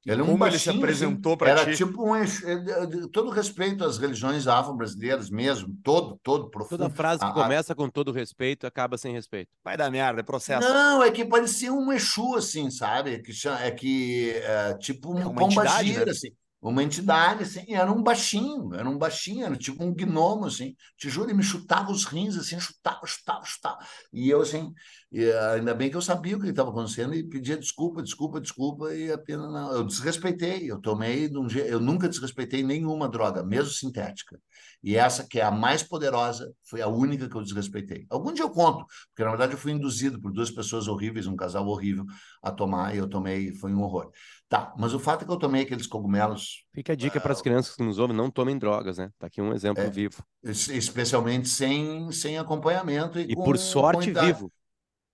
Ele 0.05 0.21
é 0.21 0.23
um 0.23 0.27
Como 0.27 0.45
ele 0.45 0.59
se 0.59 0.65
baixinho, 0.65 0.83
apresentou 0.83 1.31
assim, 1.31 1.37
pra 1.39 1.49
Era 1.49 1.65
ti? 1.65 1.77
tipo 1.77 2.07
um. 2.07 2.15
Exu- 2.15 2.47
eh, 2.47 3.07
Todo 3.11 3.31
respeito 3.31 3.83
às 3.83 3.97
religiões 3.97 4.45
afro-brasileiras 4.47 5.31
mesmo, 5.31 5.75
todo, 5.83 6.19
todo 6.21 6.47
profundo. 6.51 6.77
Toda 6.83 6.93
frase 6.93 7.19
que 7.21 7.25
A- 7.25 7.29
a- 7.29 7.33
começa 7.33 7.73
com 7.73 7.89
todo 7.89 8.11
respeito 8.11 8.67
acaba 8.67 8.99
sem 8.99 9.13
respeito. 9.13 9.49
Vai 9.63 9.75
dar 9.75 9.89
merda, 9.89 10.19
é 10.19 10.23
processo. 10.23 10.67
Não, 10.67 11.01
é 11.01 11.09
que 11.09 11.25
parecia 11.25 11.73
um 11.73 11.91
Exu, 11.91 12.35
assim, 12.35 12.69
sabe? 12.69 13.19
Que 13.23 13.31
é 13.47 13.71
que 13.71 14.29
é, 14.35 14.77
tipo 14.77 15.11
um 15.11 15.19
É 15.21 15.25
uma 15.25 15.33
pomba 15.35 15.65
gira, 15.83 16.05
né? 16.05 16.11
assim. 16.11 16.29
Uma 16.61 16.81
entidade, 16.81 17.43
assim, 17.43 17.75
era 17.75 17.91
um 17.91 18.01
baixinho, 18.01 18.73
era 18.73 18.89
um 18.89 18.97
baixinho, 18.97 19.45
era 19.45 19.55
tipo 19.55 19.83
um 19.83 19.93
gnomo, 19.93 20.45
assim. 20.47 20.75
Te 20.97 21.09
juro, 21.09 21.27
ele 21.29 21.37
me 21.37 21.43
chutava 21.43 21.91
os 21.91 22.05
rins, 22.05 22.35
assim, 22.35 22.59
chutava, 22.59 23.05
chutava, 23.05 23.45
chutava. 23.45 23.77
E 24.11 24.29
eu, 24.29 24.41
assim, 24.41 24.73
e, 25.11 25.31
ah, 25.31 25.53
ainda 25.53 25.75
bem 25.75 25.91
que 25.91 25.95
eu 25.95 26.01
sabia 26.01 26.35
o 26.35 26.39
que 26.41 26.47
estava 26.47 26.71
acontecendo 26.71 27.13
e 27.13 27.23
pedia 27.23 27.55
desculpa, 27.55 28.01
desculpa, 28.01 28.41
desculpa, 28.41 28.93
e 28.95 29.11
apenas 29.11 29.51
não. 29.53 29.71
Eu 29.73 29.83
desrespeitei, 29.83 30.69
eu 30.69 30.81
tomei 30.81 31.29
de 31.29 31.37
um 31.37 31.47
jeito, 31.47 31.69
eu 31.69 31.79
nunca 31.79 32.09
desrespeitei 32.09 32.63
nenhuma 32.63 33.07
droga, 33.07 33.43
mesmo 33.43 33.71
sintética. 33.71 34.39
E 34.83 34.95
essa, 34.95 35.23
que 35.27 35.39
é 35.39 35.43
a 35.43 35.51
mais 35.51 35.83
poderosa, 35.83 36.51
foi 36.63 36.81
a 36.81 36.87
única 36.87 37.29
que 37.29 37.35
eu 37.35 37.43
desrespeitei. 37.43 38.05
Algum 38.09 38.33
dia 38.33 38.43
eu 38.43 38.49
conto, 38.49 38.85
porque 39.09 39.23
na 39.23 39.29
verdade 39.29 39.53
eu 39.53 39.57
fui 39.57 39.71
induzido 39.71 40.19
por 40.19 40.31
duas 40.31 40.51
pessoas 40.51 40.87
horríveis, 40.87 41.27
um 41.27 41.35
casal 41.35 41.67
horrível, 41.67 42.05
a 42.41 42.51
tomar, 42.51 42.93
e 42.95 42.97
eu 42.97 43.07
tomei, 43.07 43.53
foi 43.53 43.73
um 43.73 43.81
horror. 43.81 44.11
Tá, 44.55 44.73
mas 44.77 44.93
o 44.93 44.99
fato 44.99 45.23
é 45.23 45.25
que 45.25 45.31
eu 45.31 45.37
tomei 45.37 45.63
aqueles 45.63 45.85
cogumelos, 45.85 46.63
Fica 46.73 46.93
a 46.93 46.95
dica 46.95 47.19
para 47.19 47.33
as 47.33 47.41
crianças 47.41 47.75
que 47.75 47.83
nos 47.83 47.99
ouvem, 47.99 48.15
não 48.15 48.31
tomem 48.31 48.57
drogas, 48.57 48.97
né? 48.97 49.11
Tá 49.19 49.27
aqui 49.27 49.41
um 49.41 49.53
exemplo 49.53 49.83
É. 49.83 49.89
vivo. 49.89 50.23
es- 50.41 50.69
especialmente 50.69 51.49
sem, 51.49 52.09
sem 52.11 52.37
acompanhamento 52.37 53.19
e, 53.19 53.23
E 53.23 53.35
com, 53.35 53.43
por 53.43 53.57
sorte, 53.57 54.13
vivo. 54.13 54.49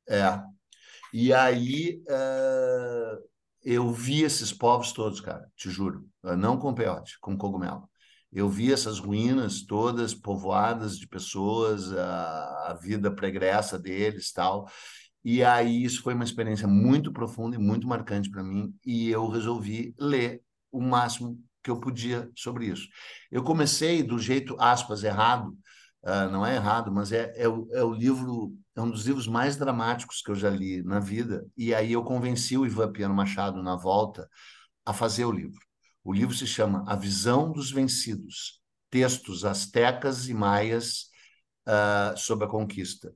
É. 0.08 0.40
E 1.12 1.34
aí 1.34 2.04
eh, 2.08 3.18
eu 3.64 3.92
vi 3.92 4.22
esses 4.24 4.54
povos 4.54 4.92
todos, 4.92 5.20
cara, 5.20 5.50
te 5.56 5.70
juro. 5.72 6.08
Não 6.38 6.58
com 6.58 6.72
peote, 6.74 7.18
com 7.20 7.36
cogumelo. 7.36 7.90
Eu 8.32 8.48
vi 8.48 8.72
essas 8.72 9.00
ruínas 9.00 9.62
todas 9.66 10.14
povoadas 10.14 10.98
de 10.98 11.08
pessoas, 11.08 11.92
a, 11.92 12.70
a 12.72 12.74
vida 12.82 13.12
pregressa 13.14 13.78
deles, 13.78 14.32
tal. 14.32 14.70
E 15.24 15.44
aí 15.44 15.84
isso 15.84 16.02
foi 16.02 16.14
uma 16.14 16.24
experiência 16.24 16.68
muito 16.68 17.12
profunda 17.12 17.56
e 17.56 17.60
muito 17.60 17.88
marcante 17.88 18.30
para 18.30 18.44
mim, 18.44 18.74
e 18.86 19.10
eu 19.10 19.28
resolvi 19.28 19.94
ler 20.00 20.42
o 20.72 20.82
máximo 20.82 21.40
que 21.64 21.70
eu 21.70 21.80
podia 21.80 22.30
sobre 22.36 22.66
isso. 22.68 22.88
Eu 23.32 23.44
comecei 23.44 24.02
do 24.02 24.18
jeito, 24.18 24.56
aspas, 24.60 25.04
errado, 25.04 25.56
ah, 26.04 26.28
não 26.28 26.46
é 26.46 26.56
errado, 26.56 26.92
mas 26.92 27.12
é, 27.12 27.32
é, 27.36 27.48
o, 27.48 27.68
é 27.72 27.84
o 27.84 27.94
livro, 27.94 28.56
é 28.76 28.82
um 28.82 28.90
dos 28.90 29.06
livros 29.06 29.28
mais 29.28 29.56
dramáticos 29.56 30.22
que 30.22 30.32
eu 30.32 30.36
já 30.36 30.50
li 30.50 30.82
na 30.84 31.00
vida, 31.00 31.46
e 31.56 31.74
aí 31.74 31.94
eu 31.94 32.04
convenci 32.04 32.58
o 32.58 32.66
Ivan 32.66 32.92
Piano 32.92 33.14
Machado 33.14 33.62
na 33.62 33.76
volta 33.76 34.28
a 34.86 34.94
fazer 34.94 35.26
o 35.26 35.32
livro. 35.32 35.60
O 36.04 36.12
livro 36.14 36.36
se 36.36 36.48
chama 36.48 36.84
A 36.88 36.96
Visão 36.96 37.52
dos 37.52 37.72
Vencidos, 37.72 38.60
textos 38.90 39.46
astecas 39.46 40.28
e 40.28 40.34
maias 40.34 41.12
ah, 41.66 42.16
sobre 42.18 42.46
a 42.46 42.50
conquista. 42.50 43.14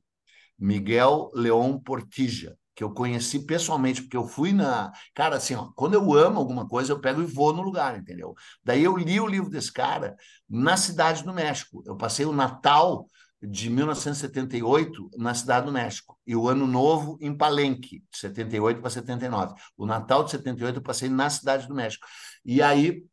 Miguel 0.58 1.32
León 1.34 1.80
Portilla, 1.80 2.58
que 2.76 2.84
eu 2.84 2.94
conheci 2.94 3.46
pessoalmente, 3.46 4.02
porque 4.02 4.18
eu 4.18 4.28
fui 4.28 4.52
na. 4.52 4.92
Cara, 5.14 5.38
assim, 5.38 5.56
ó, 5.56 5.72
quando 5.76 5.94
eu 5.94 6.14
amo 6.14 6.40
alguma 6.40 6.68
coisa, 6.68 6.92
eu 6.92 7.00
pego 7.00 7.22
e 7.22 7.26
vou 7.26 7.54
no 7.54 7.62
lugar, 7.62 7.98
entendeu? 7.98 8.34
Daí 8.64 8.84
eu 8.84 8.98
li 8.98 9.20
o 9.20 9.28
livro 9.28 9.50
desse 9.50 9.72
cara 9.72 10.16
na 10.50 10.76
cidade 10.76 11.24
do 11.24 11.34
México. 11.34 11.82
Eu 11.86 11.96
passei 11.96 12.26
o 12.26 12.34
Natal 12.34 13.08
de 13.42 13.70
1978 13.70 15.10
na 15.18 15.34
cidade 15.34 15.66
do 15.66 15.72
México 15.72 16.18
e 16.26 16.36
o 16.36 16.50
Ano 16.50 16.68
Novo 16.68 17.18
em 17.22 17.36
Palenque, 17.36 18.04
de 18.12 18.18
78 18.18 18.82
para 18.82 18.90
79. 18.90 19.54
O 19.78 19.86
Natal 19.86 20.24
de 20.24 20.32
78 20.32 20.78
eu 20.78 20.82
passei 20.82 21.10
na 21.10 21.30
cidade 21.30 21.68
do 21.68 21.76
México. 21.76 22.06
E 22.44 22.62
aí 22.62 23.04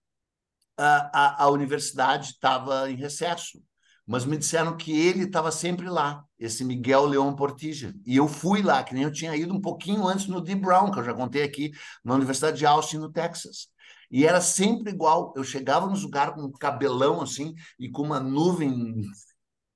a, 0.76 1.42
a, 1.42 1.44
a 1.44 1.50
universidade 1.50 2.26
estava 2.30 2.90
em 2.90 2.96
recesso 2.96 3.62
mas 4.06 4.24
me 4.24 4.36
disseram 4.36 4.76
que 4.76 4.92
ele 4.92 5.24
estava 5.24 5.50
sempre 5.50 5.88
lá, 5.88 6.24
esse 6.38 6.64
Miguel 6.64 7.06
Leão 7.06 7.34
Portija. 7.34 7.94
E 8.04 8.16
eu 8.16 8.26
fui 8.26 8.62
lá, 8.62 8.82
que 8.82 8.94
nem 8.94 9.04
eu 9.04 9.12
tinha 9.12 9.34
ido 9.36 9.54
um 9.54 9.60
pouquinho 9.60 10.06
antes 10.06 10.26
no 10.26 10.40
D. 10.40 10.54
Brown, 10.54 10.90
que 10.90 10.98
eu 10.98 11.04
já 11.04 11.14
contei 11.14 11.42
aqui, 11.42 11.70
na 12.04 12.14
Universidade 12.14 12.58
de 12.58 12.66
Austin, 12.66 12.98
no 12.98 13.10
Texas. 13.10 13.68
E 14.10 14.26
era 14.26 14.40
sempre 14.40 14.92
igual. 14.92 15.32
Eu 15.34 15.42
chegava 15.42 15.86
nos 15.86 16.02
lugares 16.02 16.34
com 16.34 16.42
um 16.42 16.52
cabelão 16.52 17.22
assim 17.22 17.54
e 17.78 17.90
com 17.90 18.02
uma 18.02 18.20
nuvem 18.20 19.00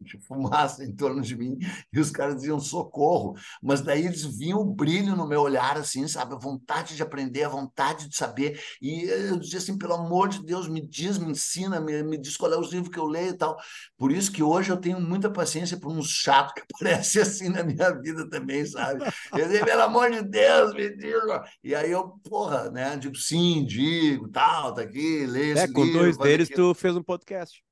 de 0.01 0.19
fumaça 0.19 0.85
em 0.85 0.95
torno 0.95 1.21
de 1.23 1.37
mim, 1.37 1.57
e 1.93 1.99
os 1.99 2.11
caras 2.11 2.37
diziam 2.37 2.61
socorro, 2.61 3.35
mas 3.63 3.81
daí 3.81 4.07
eles 4.07 4.25
viam 4.25 4.61
o 4.61 4.65
brilho 4.65 5.17
no 5.17 5.27
meu 5.27 5.41
olhar, 5.41 5.77
assim, 5.77 6.07
sabe, 6.07 6.35
a 6.35 6.39
vontade 6.39 6.97
de 6.97 7.03
aprender, 7.03 7.45
a 7.45 7.49
vontade 7.49 8.09
de 8.09 8.17
saber, 8.17 8.61
e 8.81 9.05
eu 9.05 9.39
dizia 9.39 9.59
assim, 9.59 9.79
pelo 9.79 9.95
amor 9.95 10.29
de 10.29 10.45
Deus, 10.45 10.69
me 10.69 10.87
diz, 10.87 11.19
me 11.19 11.31
ensina, 11.31 11.81
me, 11.81 12.03
me 12.03 12.19
diz 12.19 12.37
qual 12.37 12.53
é 12.53 12.59
os 12.59 12.73
livros 12.73 12.93
que 12.93 12.99
eu 12.99 13.07
leio 13.07 13.31
e 13.31 13.39
tal, 13.39 13.57
por 13.97 14.13
isso 14.13 14.31
que 14.33 14.43
hoje 14.43 14.71
eu 14.71 14.77
tenho 14.77 15.01
muita 15.01 15.31
paciência 15.31 15.79
por 15.79 15.91
uns 15.91 16.09
chatos 16.09 16.53
que 16.55 16.63
aparecem 16.75 17.23
assim 17.23 17.49
na 17.49 17.63
minha 17.63 17.91
vida 18.01 18.29
também, 18.29 18.65
sabe, 18.67 19.05
eu 19.35 19.49
digo, 19.49 19.65
pelo 19.65 19.83
amor 19.83 20.11
de 20.11 20.23
Deus, 20.23 20.75
me 20.75 20.95
diz, 20.97 21.15
e 21.63 21.75
aí 21.75 21.91
eu, 21.91 22.09
porra, 22.29 22.71
né, 22.71 22.97
digo 22.97 23.17
sim, 23.17 23.65
digo, 23.65 24.29
tal, 24.29 24.75
tá 24.75 24.83
aqui, 24.83 25.27
leio 25.27 25.55
É, 25.55 25.65
esse 25.65 25.73
com 25.73 25.85
livro, 25.85 26.01
dois 26.01 26.17
faz 26.17 26.31
deles 26.31 26.51
aquilo. 26.51 26.75
tu 26.75 26.75
fez 26.75 26.97
um 26.97 27.03
podcast. 27.03 27.63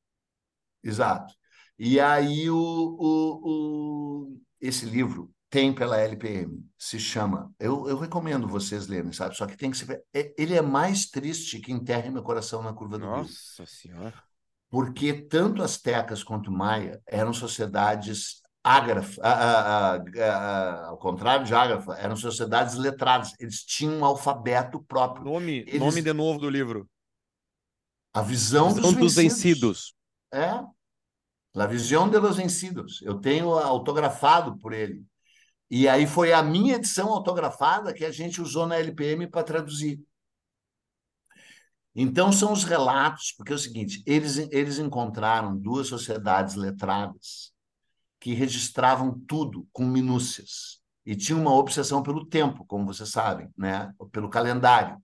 Exato. 0.82 1.34
E 1.78 1.98
aí 1.98 2.48
o, 2.50 2.56
o, 2.56 3.40
o, 3.44 4.40
esse 4.60 4.86
livro 4.86 5.30
tem 5.50 5.72
pela 5.72 5.98
LPM, 6.00 6.64
se 6.78 6.98
chama. 6.98 7.52
Eu, 7.60 7.88
eu 7.88 7.96
recomendo 7.98 8.46
vocês 8.48 8.86
lerem, 8.88 9.12
sabe? 9.12 9.36
Só 9.36 9.46
que 9.46 9.56
tem 9.56 9.70
que 9.70 9.76
ser. 9.76 10.02
é- 10.12 10.34
Ele 10.36 10.54
é 10.54 10.62
mais 10.62 11.06
triste 11.06 11.60
que 11.60 11.72
Enterre 11.72 12.10
Meu 12.10 12.22
Coração 12.22 12.62
na 12.62 12.72
Curva 12.72 12.98
do 12.98 13.04
Rio. 13.04 13.16
Nossa 13.18 13.64
senhora. 13.66 14.14
Porque 14.70 15.12
tanto 15.12 15.62
astecas 15.62 16.24
quanto 16.24 16.50
maia 16.50 17.00
eram 17.06 17.32
sociedades 17.32 18.42
ágrafa, 18.64 19.20
a- 19.22 19.32
a- 19.32 19.94
a- 19.96 20.02
a- 20.26 20.86
ao 20.88 20.98
contrário 20.98 21.44
de 21.44 21.54
ágrafa, 21.54 21.94
eram 21.94 22.16
sociedades 22.16 22.74
letradas. 22.76 23.32
Eles 23.38 23.62
tinham 23.62 23.98
um 23.98 24.04
alfabeto 24.04 24.82
próprio. 24.82 25.24
Nome, 25.24 25.58
Eles- 25.68 25.78
nome 25.80 26.02
de 26.02 26.12
novo 26.12 26.38
do 26.40 26.48
livro. 26.50 26.88
A 28.12 28.22
visão, 28.22 28.72
Visão 28.72 28.92
dos 28.94 29.14
vencidos. 29.14 29.94
É. 30.32 30.60
La 31.54 31.66
Visión 31.66 32.10
de 32.10 32.18
los 32.18 32.36
Vencidos. 32.36 33.00
Eu 33.02 33.20
tenho 33.20 33.52
autografado 33.52 34.58
por 34.58 34.72
ele. 34.72 35.04
E 35.70 35.88
aí 35.88 36.06
foi 36.06 36.32
a 36.32 36.42
minha 36.42 36.74
edição 36.74 37.08
autografada 37.08 37.94
que 37.94 38.04
a 38.04 38.10
gente 38.10 38.42
usou 38.42 38.66
na 38.66 38.76
LPM 38.76 39.28
para 39.28 39.44
traduzir. 39.44 40.02
Então 41.94 42.32
são 42.32 42.52
os 42.52 42.64
relatos, 42.64 43.32
porque 43.32 43.52
é 43.52 43.54
o 43.54 43.58
seguinte, 43.58 44.02
eles, 44.04 44.36
eles 44.50 44.78
encontraram 44.78 45.56
duas 45.56 45.86
sociedades 45.86 46.56
letradas 46.56 47.52
que 48.18 48.34
registravam 48.34 49.20
tudo 49.28 49.68
com 49.72 49.84
minúcias 49.84 50.80
e 51.06 51.14
tinham 51.14 51.40
uma 51.40 51.54
obsessão 51.54 52.02
pelo 52.02 52.26
tempo, 52.26 52.64
como 52.64 52.86
vocês 52.86 53.10
sabem, 53.10 53.48
né? 53.56 53.92
Pelo 54.10 54.28
calendário. 54.28 55.00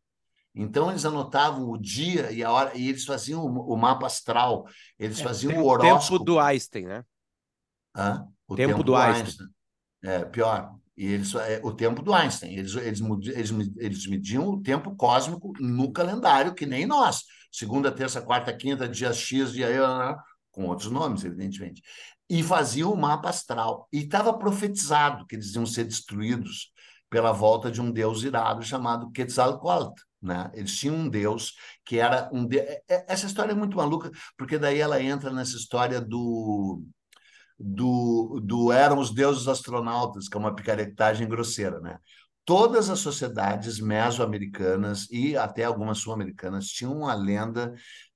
Então 0.60 0.90
eles 0.90 1.06
anotavam 1.06 1.70
o 1.70 1.78
dia 1.78 2.30
e 2.30 2.44
a 2.44 2.52
hora 2.52 2.76
e 2.76 2.88
eles 2.88 3.06
faziam 3.06 3.42
o, 3.42 3.72
o 3.72 3.76
mapa 3.78 4.06
astral, 4.06 4.66
eles 4.98 5.18
faziam 5.18 5.52
Tem 5.52 5.60
o 5.60 5.64
o 5.64 5.66
horóscopo. 5.66 6.18
tempo 6.18 6.24
do 6.24 6.38
Einstein, 6.38 6.84
né? 6.84 7.04
Hã? 7.96 8.26
O 8.46 8.54
Tempo 8.54 8.82
do 8.82 8.94
Einstein. 8.94 9.48
É, 10.02 10.24
pior. 10.24 10.74
E 10.96 11.06
eles, 11.06 11.34
é, 11.34 11.60
o 11.64 11.72
tempo 11.72 12.02
do 12.02 12.12
Einstein. 12.12 12.54
Eles, 12.56 12.74
eles, 12.74 13.00
eles, 13.00 13.50
eles 13.78 14.06
mediam 14.06 14.48
o 14.50 14.60
tempo 14.62 14.94
cósmico 14.96 15.52
no 15.58 15.90
calendário, 15.92 16.54
que 16.54 16.66
nem 16.66 16.84
nós. 16.86 17.22
Segunda, 17.50 17.90
terça, 17.90 18.20
quarta, 18.20 18.52
quinta, 18.54 18.86
dia 18.86 19.12
X, 19.14 19.52
dia 19.52 19.70
Y, 19.70 20.16
com 20.50 20.66
outros 20.66 20.90
nomes, 20.90 21.24
evidentemente. 21.24 21.82
E 22.28 22.42
faziam 22.42 22.92
o 22.92 22.96
mapa 22.96 23.30
astral. 23.30 23.88
E 23.90 24.00
estava 24.00 24.36
profetizado 24.36 25.26
que 25.26 25.36
eles 25.36 25.54
iam 25.54 25.64
ser 25.64 25.84
destruídos 25.84 26.70
pela 27.08 27.32
volta 27.32 27.70
de 27.70 27.80
um 27.80 27.90
deus 27.90 28.22
irado 28.22 28.62
chamado 28.62 29.10
Quetzalcoatl. 29.10 30.02
Né? 30.22 30.50
Eles 30.54 30.76
tinham 30.76 30.96
um 30.96 31.08
deus 31.08 31.54
que 31.84 31.98
era 31.98 32.28
um 32.32 32.46
de... 32.46 32.58
é- 32.58 32.82
é- 32.88 33.06
Essa 33.08 33.26
história 33.26 33.52
é 33.52 33.54
muito 33.54 33.76
maluca, 33.76 34.10
porque 34.36 34.58
daí 34.58 34.78
ela 34.78 35.02
entra 35.02 35.32
nessa 35.32 35.56
história 35.56 36.00
do 36.00 36.82
do, 37.58 38.40
do 38.42 38.72
eram 38.72 38.98
os 38.98 39.12
deuses 39.12 39.46
astronautas, 39.46 40.28
que 40.28 40.36
é 40.36 40.40
uma 40.40 40.54
picaretagem 40.54 41.28
grosseira, 41.28 41.78
né? 41.80 41.98
Todas 42.44 42.88
as 42.88 43.00
sociedades 43.00 43.78
mesoamericanas 43.80 45.06
e 45.10 45.36
até 45.36 45.64
algumas 45.64 45.98
sul-americanas 45.98 46.66
tinham 46.66 46.96
uma 46.96 47.14
lenda 47.14 47.74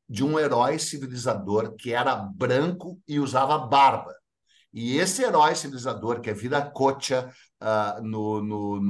de 0.08 0.24
um 0.24 0.38
herói 0.38 0.78
civilizador 0.78 1.74
que 1.76 1.92
era 1.92 2.14
branco 2.16 2.98
e 3.06 3.20
usava 3.20 3.58
barba. 3.58 4.14
E 4.72 4.96
esse 4.98 5.22
herói 5.22 5.54
civilizador, 5.54 6.20
que 6.20 6.30
é 6.30 6.34
Viracocha 6.34 7.30
uh, 7.62 8.02
no, 8.02 8.42
no, 8.42 8.80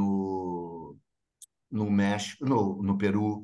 no 1.75 1.91
México, 1.91 2.47
no, 2.47 2.83
no 2.83 2.97
Peru, 2.97 3.43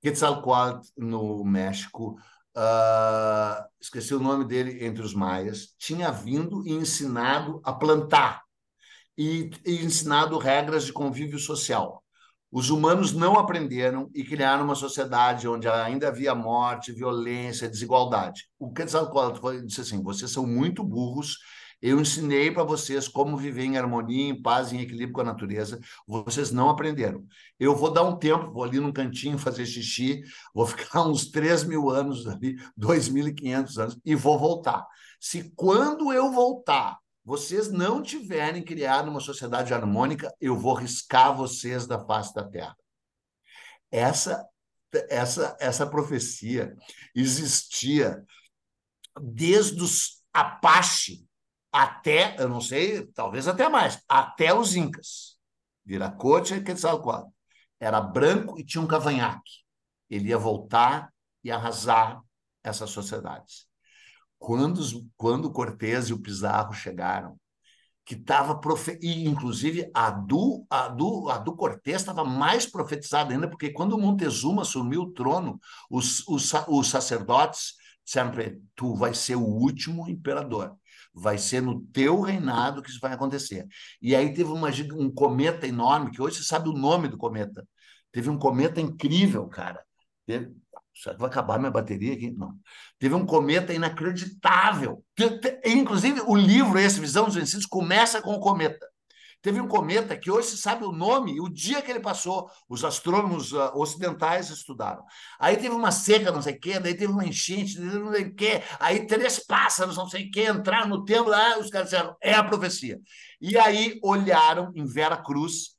Quetzalcoatl 0.00 0.88
no 0.96 1.44
México, 1.44 2.18
uh, 2.56 3.64
esqueci 3.80 4.14
o 4.14 4.20
nome 4.20 4.44
dele 4.44 4.84
entre 4.84 5.02
os 5.02 5.14
maias, 5.14 5.74
tinha 5.78 6.10
vindo 6.10 6.66
e 6.66 6.72
ensinado 6.72 7.60
a 7.62 7.72
plantar 7.72 8.42
e, 9.16 9.50
e 9.64 9.84
ensinado 9.84 10.38
regras 10.38 10.84
de 10.84 10.92
convívio 10.92 11.38
social. 11.38 12.02
Os 12.50 12.70
humanos 12.70 13.12
não 13.12 13.38
aprenderam 13.38 14.08
e 14.14 14.24
criaram 14.24 14.64
uma 14.64 14.74
sociedade 14.74 15.48
onde 15.48 15.68
ainda 15.68 16.08
havia 16.08 16.34
morte, 16.34 16.92
violência, 16.92 17.68
desigualdade. 17.68 18.48
O 18.58 18.72
Quetzalcoatl 18.72 19.66
disse 19.66 19.80
assim: 19.82 20.02
vocês 20.02 20.30
são 20.30 20.46
muito 20.46 20.82
burros. 20.82 21.38
Eu 21.80 22.00
ensinei 22.00 22.50
para 22.50 22.64
vocês 22.64 23.06
como 23.06 23.36
viver 23.36 23.64
em 23.64 23.76
harmonia, 23.76 24.30
em 24.30 24.40
paz, 24.40 24.72
em 24.72 24.80
equilíbrio 24.80 25.12
com 25.12 25.20
a 25.20 25.24
natureza. 25.24 25.78
Vocês 26.06 26.50
não 26.50 26.70
aprenderam. 26.70 27.24
Eu 27.58 27.76
vou 27.76 27.92
dar 27.92 28.02
um 28.02 28.16
tempo, 28.16 28.52
vou 28.52 28.64
ali 28.64 28.80
num 28.80 28.92
cantinho 28.92 29.38
fazer 29.38 29.66
xixi, 29.66 30.22
vou 30.54 30.66
ficar 30.66 31.02
uns 31.06 31.30
3 31.30 31.64
mil 31.64 31.90
anos 31.90 32.26
ali, 32.26 32.56
2.500 32.78 33.78
anos, 33.78 33.98
e 34.04 34.14
vou 34.14 34.38
voltar. 34.38 34.86
Se 35.20 35.52
quando 35.54 36.12
eu 36.12 36.30
voltar 36.32 36.98
vocês 37.26 37.72
não 37.72 38.00
tiverem 38.00 38.62
criado 38.62 39.08
uma 39.08 39.18
sociedade 39.18 39.74
harmônica, 39.74 40.32
eu 40.40 40.56
vou 40.56 40.74
riscar 40.74 41.36
vocês 41.36 41.84
da 41.84 41.98
face 41.98 42.32
da 42.32 42.44
terra. 42.48 42.76
Essa 43.90 44.46
essa 45.10 45.56
essa 45.60 45.84
profecia 45.84 46.74
existia 47.14 48.24
desde 49.20 49.82
os 49.82 50.22
Apache 50.32 51.25
até, 51.82 52.36
eu 52.38 52.48
não 52.48 52.60
sei, 52.60 53.06
talvez 53.08 53.46
até 53.46 53.68
mais, 53.68 54.02
até 54.08 54.54
os 54.54 54.74
Incas. 54.74 55.36
Viracocha 55.84 56.56
e 56.56 56.62
Quetzalcoatl. 56.62 57.28
Era 57.78 58.00
branco 58.00 58.58
e 58.58 58.64
tinha 58.64 58.82
um 58.82 58.86
cavanhaque. 58.86 59.64
Ele 60.08 60.30
ia 60.30 60.38
voltar 60.38 61.12
e 61.44 61.50
arrasar 61.50 62.20
essas 62.64 62.90
sociedades. 62.90 63.66
Quando, 64.38 64.82
quando 65.16 65.52
Cortés 65.52 66.08
e 66.08 66.12
o 66.14 66.20
Pizarro 66.20 66.72
chegaram, 66.72 67.38
que 68.06 68.14
estava 68.14 68.58
profe... 68.58 68.98
e 69.02 69.28
inclusive 69.28 69.90
a 69.92 70.10
do 70.10 70.64
a 70.70 70.88
do 70.88 71.28
a 71.28 71.38
do 71.38 71.56
Cortés 71.56 71.96
estava 71.96 72.24
mais 72.24 72.64
profetizada 72.64 73.34
ainda 73.34 73.50
porque 73.50 73.72
quando 73.72 73.98
Montezuma 73.98 74.62
assumiu 74.62 75.02
o 75.02 75.12
trono 75.12 75.58
os, 75.90 76.26
os, 76.28 76.52
os 76.68 76.88
sacerdotes 76.88 77.74
ele 78.04 78.62
tu 78.76 78.94
vai 78.94 79.12
ser 79.12 79.34
o 79.34 79.44
último 79.44 80.08
imperador 80.08 80.76
vai 81.16 81.38
ser 81.38 81.62
no 81.62 81.80
teu 81.92 82.20
reinado 82.20 82.82
que 82.82 82.90
isso 82.90 83.00
vai 83.00 83.12
acontecer 83.12 83.66
e 84.00 84.14
aí 84.14 84.32
teve 84.34 84.50
uma, 84.50 84.68
um 84.94 85.10
cometa 85.10 85.66
enorme 85.66 86.10
que 86.10 86.20
hoje 86.20 86.36
você 86.36 86.44
sabe 86.44 86.68
o 86.68 86.74
nome 86.74 87.08
do 87.08 87.16
cometa 87.16 87.66
teve 88.12 88.30
um 88.30 88.38
cometa 88.38 88.80
incrível 88.80 89.46
cara 89.48 89.82
teve, 90.26 90.54
Será 90.96 91.14
que 91.14 91.20
vai 91.20 91.28
acabar 91.28 91.58
minha 91.58 91.70
bateria 91.70 92.14
aqui? 92.14 92.30
Não. 92.30 92.58
Teve 92.98 93.14
um 93.14 93.26
cometa 93.26 93.72
inacreditável. 93.74 95.04
Inclusive, 95.62 96.22
o 96.22 96.34
livro, 96.34 96.78
esse, 96.78 96.98
Visão 96.98 97.26
dos 97.26 97.34
Vencidos, 97.34 97.66
começa 97.66 98.22
com 98.22 98.32
o 98.32 98.40
cometa. 98.40 98.88
Teve 99.46 99.60
um 99.60 99.68
cometa 99.68 100.18
que 100.18 100.28
hoje 100.28 100.48
se 100.48 100.58
sabe 100.58 100.84
o 100.84 100.90
nome 100.90 101.36
e 101.36 101.40
o 101.40 101.48
dia 101.48 101.80
que 101.80 101.88
ele 101.88 102.00
passou, 102.00 102.50
os 102.68 102.84
astrônomos 102.84 103.52
uh, 103.52 103.70
ocidentais 103.76 104.50
estudaram. 104.50 105.04
Aí 105.38 105.56
teve 105.56 105.72
uma 105.72 105.92
seca, 105.92 106.32
não 106.32 106.42
sei 106.42 106.54
o 106.54 106.58
quê, 106.58 106.80
daí 106.80 106.96
teve 106.96 107.12
uma 107.12 107.24
enchente, 107.24 107.78
não 107.78 108.10
sei 108.10 108.24
o 108.24 108.34
quê, 108.34 108.60
aí 108.80 109.06
três 109.06 109.38
pássaros, 109.38 109.96
não 109.96 110.08
sei 110.08 110.26
o 110.26 110.30
quê, 110.32 110.50
entraram 110.50 110.88
no 110.88 111.04
templo, 111.04 111.32
ah, 111.32 111.60
os 111.60 111.70
caras 111.70 111.90
disseram, 111.90 112.16
é 112.20 112.34
a 112.34 112.42
profecia. 112.42 112.98
E 113.40 113.56
aí 113.56 114.00
olharam 114.02 114.72
em 114.74 114.84
Vera 114.84 115.16
Cruz, 115.16 115.76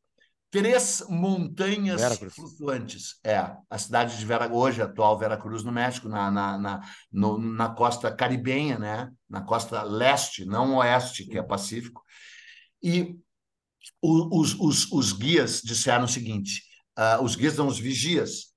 três 0.50 1.04
montanhas 1.10 2.02
flutuantes. 2.34 3.20
É, 3.22 3.54
a 3.70 3.78
cidade 3.78 4.18
de 4.18 4.26
Vera, 4.26 4.50
hoje, 4.50 4.82
atual 4.82 5.20
Vera 5.20 5.36
Cruz, 5.36 5.62
no 5.66 5.74
México, 5.74 6.08
na, 6.08 6.32
na, 6.32 6.58
na, 6.58 6.82
no, 7.12 7.38
na 7.38 7.68
costa 7.68 8.10
caribenha, 8.16 8.80
né? 8.80 9.12
na 9.30 9.42
costa 9.42 9.84
leste, 9.84 10.46
não 10.46 10.78
oeste, 10.78 11.26
que 11.26 11.38
é 11.38 11.44
Pacífico. 11.44 12.02
E 12.82 13.18
os, 14.02 14.56
os, 14.60 14.91
os 14.91 15.13
guias 15.13 15.62
disseram 15.62 16.06
o 16.06 16.08
seguinte: 16.08 16.62
uh, 16.97 17.23
os 17.23 17.36
guias 17.36 17.58
não, 17.58 17.67
os 17.67 17.80
vigias, 17.80 18.54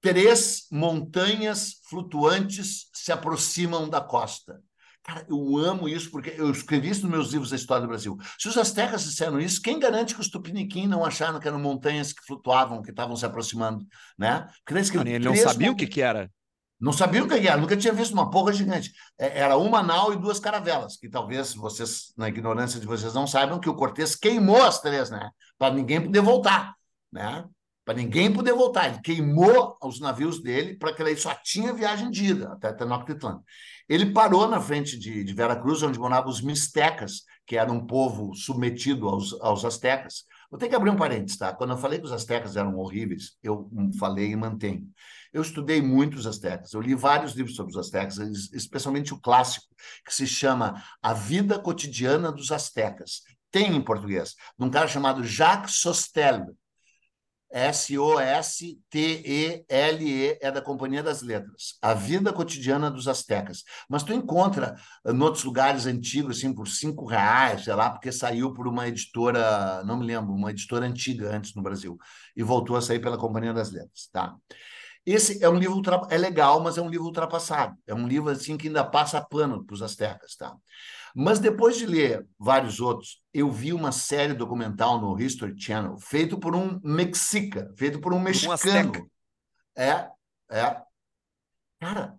três 0.00 0.66
montanhas 0.70 1.76
flutuantes 1.88 2.88
se 2.92 3.12
aproximam 3.12 3.88
da 3.88 4.00
costa. 4.00 4.60
Cara, 5.04 5.26
eu 5.28 5.56
amo 5.56 5.88
isso, 5.88 6.10
porque 6.12 6.32
eu 6.36 6.50
escrevi 6.50 6.88
isso 6.88 7.02
nos 7.02 7.10
meus 7.10 7.32
livros 7.32 7.50
da 7.50 7.56
história 7.56 7.82
do 7.82 7.88
Brasil. 7.88 8.16
Se 8.38 8.48
os 8.48 8.56
astecas 8.56 9.02
disseram 9.02 9.40
isso, 9.40 9.60
quem 9.60 9.78
garante 9.78 10.14
que 10.14 10.20
os 10.20 10.28
tupiniquim 10.28 10.86
não 10.86 11.04
acharam 11.04 11.40
que 11.40 11.48
eram 11.48 11.58
montanhas 11.58 12.12
que 12.12 12.24
flutuavam, 12.24 12.80
que 12.80 12.90
estavam 12.90 13.16
se 13.16 13.26
aproximando, 13.26 13.84
né? 14.16 14.48
Porque 14.64 14.78
eles, 14.78 14.94
ele 14.94 15.18
não 15.18 15.34
sabia 15.34 15.72
o 15.72 15.76
que, 15.76 15.88
que 15.88 16.00
era. 16.00 16.30
Não 16.82 16.92
sabia 16.92 17.22
o 17.22 17.28
que 17.28 17.34
era, 17.34 17.56
nunca 17.56 17.76
tinha 17.76 17.92
visto 17.92 18.12
uma 18.12 18.28
porra 18.28 18.52
gigante. 18.52 18.92
É, 19.16 19.38
era 19.38 19.56
uma 19.56 19.84
nau 19.84 20.12
e 20.12 20.16
duas 20.16 20.40
caravelas, 20.40 20.96
que 20.96 21.08
talvez 21.08 21.54
vocês, 21.54 22.12
na 22.16 22.28
ignorância 22.28 22.80
de 22.80 22.86
vocês, 22.86 23.14
não 23.14 23.24
saibam 23.24 23.60
que 23.60 23.70
o 23.70 23.74
Cortes 23.76 24.16
queimou 24.16 24.60
as 24.60 24.80
três, 24.80 25.08
né? 25.08 25.30
Para 25.56 25.72
ninguém 25.72 26.00
poder 26.00 26.20
voltar, 26.20 26.74
né? 27.12 27.44
Para 27.84 27.94
ninguém 27.94 28.32
poder 28.32 28.52
voltar. 28.52 28.88
Ele 28.88 29.00
queimou 29.00 29.78
os 29.80 30.00
navios 30.00 30.42
dele 30.42 30.76
para 30.76 30.92
que 30.92 31.00
ele 31.00 31.16
só 31.16 31.32
tinha 31.44 31.72
viagem 31.72 32.10
de 32.10 32.24
ida 32.24 32.52
até 32.52 32.72
Tenochtitlan. 32.72 33.40
Ele 33.88 34.12
parou 34.12 34.48
na 34.48 34.60
frente 34.60 34.98
de, 34.98 35.22
de 35.22 35.34
Vera 35.34 35.54
Cruz, 35.54 35.84
onde 35.84 36.00
moravam 36.00 36.30
os 36.30 36.40
mixtecas, 36.40 37.22
que 37.46 37.56
era 37.56 37.70
um 37.70 37.86
povo 37.86 38.34
submetido 38.34 39.08
aos, 39.08 39.32
aos 39.40 39.64
astecas. 39.64 40.24
Vou 40.50 40.58
ter 40.58 40.68
que 40.68 40.74
abrir 40.74 40.90
um 40.90 40.96
parênteses, 40.96 41.38
tá? 41.38 41.52
Quando 41.52 41.74
eu 41.74 41.78
falei 41.78 42.00
que 42.00 42.06
os 42.06 42.12
astecas 42.12 42.56
eram 42.56 42.76
horríveis, 42.76 43.36
eu 43.40 43.70
falei 44.00 44.32
e 44.32 44.36
mantenho. 44.36 44.84
Eu 45.32 45.42
estudei 45.42 45.80
muito 45.80 46.16
os 46.16 46.26
astecas, 46.26 46.72
eu 46.72 46.80
li 46.80 46.94
vários 46.94 47.32
livros 47.32 47.56
sobre 47.56 47.72
os 47.72 47.78
astecas, 47.78 48.18
especialmente 48.52 49.14
o 49.14 49.20
clássico, 49.20 49.66
que 50.04 50.14
se 50.14 50.26
chama 50.26 50.82
A 51.02 51.14
Vida 51.14 51.58
Cotidiana 51.58 52.30
dos 52.30 52.52
Astecas. 52.52 53.22
Tem 53.50 53.74
em 53.74 53.82
português, 53.82 54.34
de 54.58 54.64
um 54.64 54.70
cara 54.70 54.86
chamado 54.88 55.24
Jacques 55.24 55.76
Sostel, 55.76 56.54
S-O-S-T-E-L-E, 57.52 58.78
é 60.40 60.50
da 60.50 60.62
Companhia 60.62 61.02
das 61.02 61.20
Letras. 61.20 61.76
A 61.82 61.92
vida 61.92 62.32
cotidiana 62.32 62.90
dos 62.90 63.06
astecas. 63.06 63.62
Mas 63.88 64.02
tu 64.02 64.14
encontra 64.14 64.74
em 65.06 65.20
outros 65.20 65.44
lugares 65.44 65.84
antigos, 65.84 66.38
assim, 66.38 66.54
por 66.54 66.66
cinco 66.66 67.04
reais, 67.04 67.64
sei 67.64 67.74
lá, 67.74 67.90
porque 67.90 68.10
saiu 68.10 68.54
por 68.54 68.66
uma 68.66 68.88
editora, 68.88 69.84
não 69.84 69.98
me 69.98 70.06
lembro, 70.06 70.32
uma 70.32 70.50
editora 70.50 70.86
antiga 70.86 71.30
antes 71.36 71.54
no 71.54 71.62
Brasil, 71.62 71.98
e 72.34 72.42
voltou 72.42 72.74
a 72.74 72.80
sair 72.80 73.00
pela 73.00 73.18
Companhia 73.18 73.52
das 73.52 73.70
Letras, 73.70 74.08
tá? 74.10 74.34
Esse 75.04 75.42
é 75.42 75.48
um 75.48 75.56
livro, 75.56 75.82
é 76.10 76.16
legal, 76.16 76.60
mas 76.60 76.78
é 76.78 76.82
um 76.82 76.88
livro 76.88 77.06
ultrapassado. 77.06 77.76
É 77.86 77.94
um 77.94 78.06
livro, 78.06 78.30
assim, 78.30 78.56
que 78.56 78.68
ainda 78.68 78.84
passa 78.84 79.20
pano 79.20 79.64
para 79.64 79.74
os 79.74 79.82
astecas, 79.82 80.36
tá? 80.36 80.56
Mas 81.14 81.38
depois 81.38 81.76
de 81.76 81.86
ler 81.86 82.26
vários 82.38 82.80
outros, 82.80 83.20
eu 83.34 83.50
vi 83.50 83.72
uma 83.72 83.92
série 83.92 84.32
documental 84.32 85.00
no 85.00 85.20
History 85.20 85.54
Channel, 85.58 85.98
feito 85.98 86.38
por 86.38 86.54
um 86.54 86.80
mexica, 86.82 87.72
feito 87.76 88.00
por 88.00 88.14
um 88.14 88.20
mexicano. 88.20 88.92
Um 88.96 89.80
é, 89.82 90.08
é. 90.50 90.82
Cara, 91.80 92.16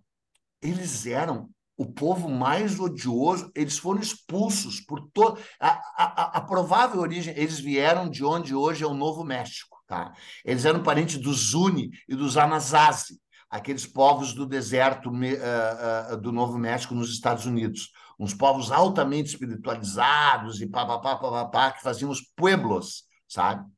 eles 0.60 1.06
eram 1.06 1.50
o 1.76 1.86
povo 1.86 2.28
mais 2.28 2.78
odioso, 2.78 3.50
eles 3.54 3.78
foram 3.78 4.00
expulsos 4.00 4.80
por 4.80 5.08
todo. 5.12 5.40
A, 5.58 5.70
a, 5.96 6.38
a, 6.38 6.40
provável 6.42 7.00
origem, 7.00 7.34
eles 7.36 7.58
vieram 7.58 8.08
de 8.08 8.24
onde 8.24 8.54
hoje 8.54 8.84
é 8.84 8.86
o 8.86 8.94
Novo 8.94 9.24
México. 9.24 9.73
Tá? 9.94 10.12
Eles 10.44 10.64
eram 10.64 10.82
parentes 10.82 11.18
dos 11.18 11.50
Zuni 11.50 11.90
e 12.08 12.16
dos 12.16 12.36
Anasazi, 12.36 13.20
aqueles 13.48 13.86
povos 13.86 14.32
do 14.32 14.44
deserto 14.44 15.08
uh, 15.08 16.14
uh, 16.14 16.16
do 16.20 16.32
Novo 16.32 16.58
México 16.58 16.96
nos 16.96 17.10
Estados 17.10 17.46
Unidos 17.46 17.90
uns 18.18 18.32
povos 18.32 18.70
altamente 18.70 19.30
espiritualizados 19.30 20.60
e 20.60 20.68
papapá, 20.68 21.16
papapá, 21.16 21.72
que 21.72 21.82
faziam 21.82 22.10
os 22.10 22.20
pueblos, 22.36 23.04
sabe? 23.28 23.68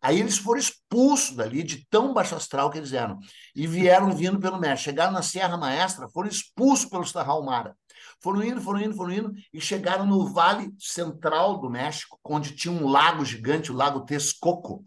Aí 0.00 0.20
eles 0.20 0.38
foram 0.38 0.58
expulsos 0.58 1.34
dali 1.36 1.62
de 1.62 1.86
tão 1.88 2.12
baixo 2.12 2.34
astral 2.34 2.70
que 2.70 2.78
eles 2.78 2.92
eram. 2.92 3.18
E 3.54 3.66
vieram 3.66 4.10
vindo 4.12 4.38
pelo 4.38 4.58
México. 4.58 4.84
Chegaram 4.84 5.12
na 5.12 5.22
Serra 5.22 5.56
Maestra, 5.56 6.08
foram 6.08 6.28
expulsos 6.28 6.86
pelos 6.86 7.12
Tarahumara. 7.12 7.74
Foram 8.22 8.42
indo, 8.42 8.60
foram 8.60 8.80
indo, 8.80 8.94
foram 8.94 9.12
indo, 9.12 9.32
e 9.52 9.60
chegaram 9.60 10.06
no 10.06 10.32
vale 10.32 10.70
central 10.78 11.58
do 11.58 11.70
México, 11.70 12.18
onde 12.24 12.54
tinha 12.54 12.72
um 12.72 12.86
lago 12.86 13.24
gigante, 13.24 13.72
o 13.72 13.74
Lago 13.74 14.04
Texcoco, 14.04 14.82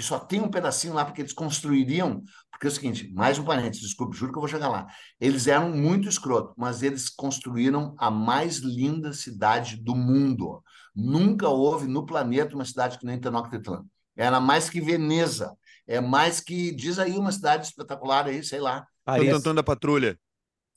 que 0.00 0.06
só 0.06 0.18
tem 0.18 0.40
um 0.40 0.48
pedacinho 0.48 0.94
lá, 0.94 1.04
porque 1.04 1.20
eles 1.20 1.34
construiriam. 1.34 2.22
Porque 2.50 2.66
é 2.66 2.70
o 2.70 2.72
seguinte, 2.72 3.12
mais 3.12 3.38
um 3.38 3.44
parênteses, 3.44 3.82
desculpe, 3.82 4.16
juro 4.16 4.32
que 4.32 4.38
eu 4.38 4.40
vou 4.40 4.48
chegar 4.48 4.68
lá. 4.68 4.86
Eles 5.20 5.46
eram 5.46 5.70
muito 5.70 6.08
escroto, 6.08 6.54
mas 6.56 6.82
eles 6.82 7.10
construíram 7.10 7.94
a 7.98 8.10
mais 8.10 8.58
linda 8.58 9.12
cidade 9.12 9.76
do 9.76 9.94
mundo. 9.94 10.62
Nunca 10.96 11.48
houve 11.48 11.86
no 11.86 12.06
planeta 12.06 12.54
uma 12.54 12.64
cidade 12.64 12.98
que 12.98 13.04
nem 13.04 13.20
Tenochtitlan. 13.20 13.84
Era 14.16 14.40
mais 14.40 14.70
que 14.70 14.80
Veneza. 14.80 15.54
É 15.86 16.00
mais 16.00 16.40
que, 16.40 16.74
diz 16.74 16.98
aí 16.98 17.18
uma 17.18 17.30
cidade 17.30 17.66
espetacular 17.66 18.26
aí, 18.26 18.42
sei 18.42 18.60
lá. 18.60 18.86
Santo 19.06 19.36
Antônio 19.36 19.56
da 19.56 19.62
Patrulha. 19.62 20.18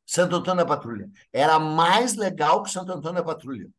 Santo 0.05 0.35
Antônio 0.35 0.65
da 0.65 0.75
Patrulha. 0.75 1.09
Era 1.31 1.57
mais 1.59 2.15
legal 2.15 2.61
que 2.61 2.71
Santo 2.71 2.91
Antônio 2.91 3.23
da 3.23 3.23
Patrulha. 3.23 3.69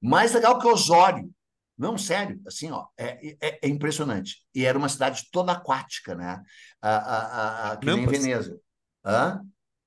Mais 0.00 0.32
legal 0.32 0.58
que 0.58 0.66
Osório. 0.66 1.30
Não, 1.76 1.98
sério, 1.98 2.40
assim, 2.46 2.70
ó, 2.70 2.86
é, 2.96 3.36
é, 3.40 3.58
é, 3.62 3.68
impressionante. 3.68 4.42
E 4.54 4.64
era 4.64 4.78
uma 4.78 4.88
cidade 4.88 5.24
toda 5.32 5.52
aquática, 5.52 6.14
né? 6.14 6.40
A, 6.80 6.96
a, 6.96 7.72
a, 7.72 7.76
que 7.76 7.86
nem 7.86 8.06
Veneza. 8.06 8.58
Hã? 9.04 9.40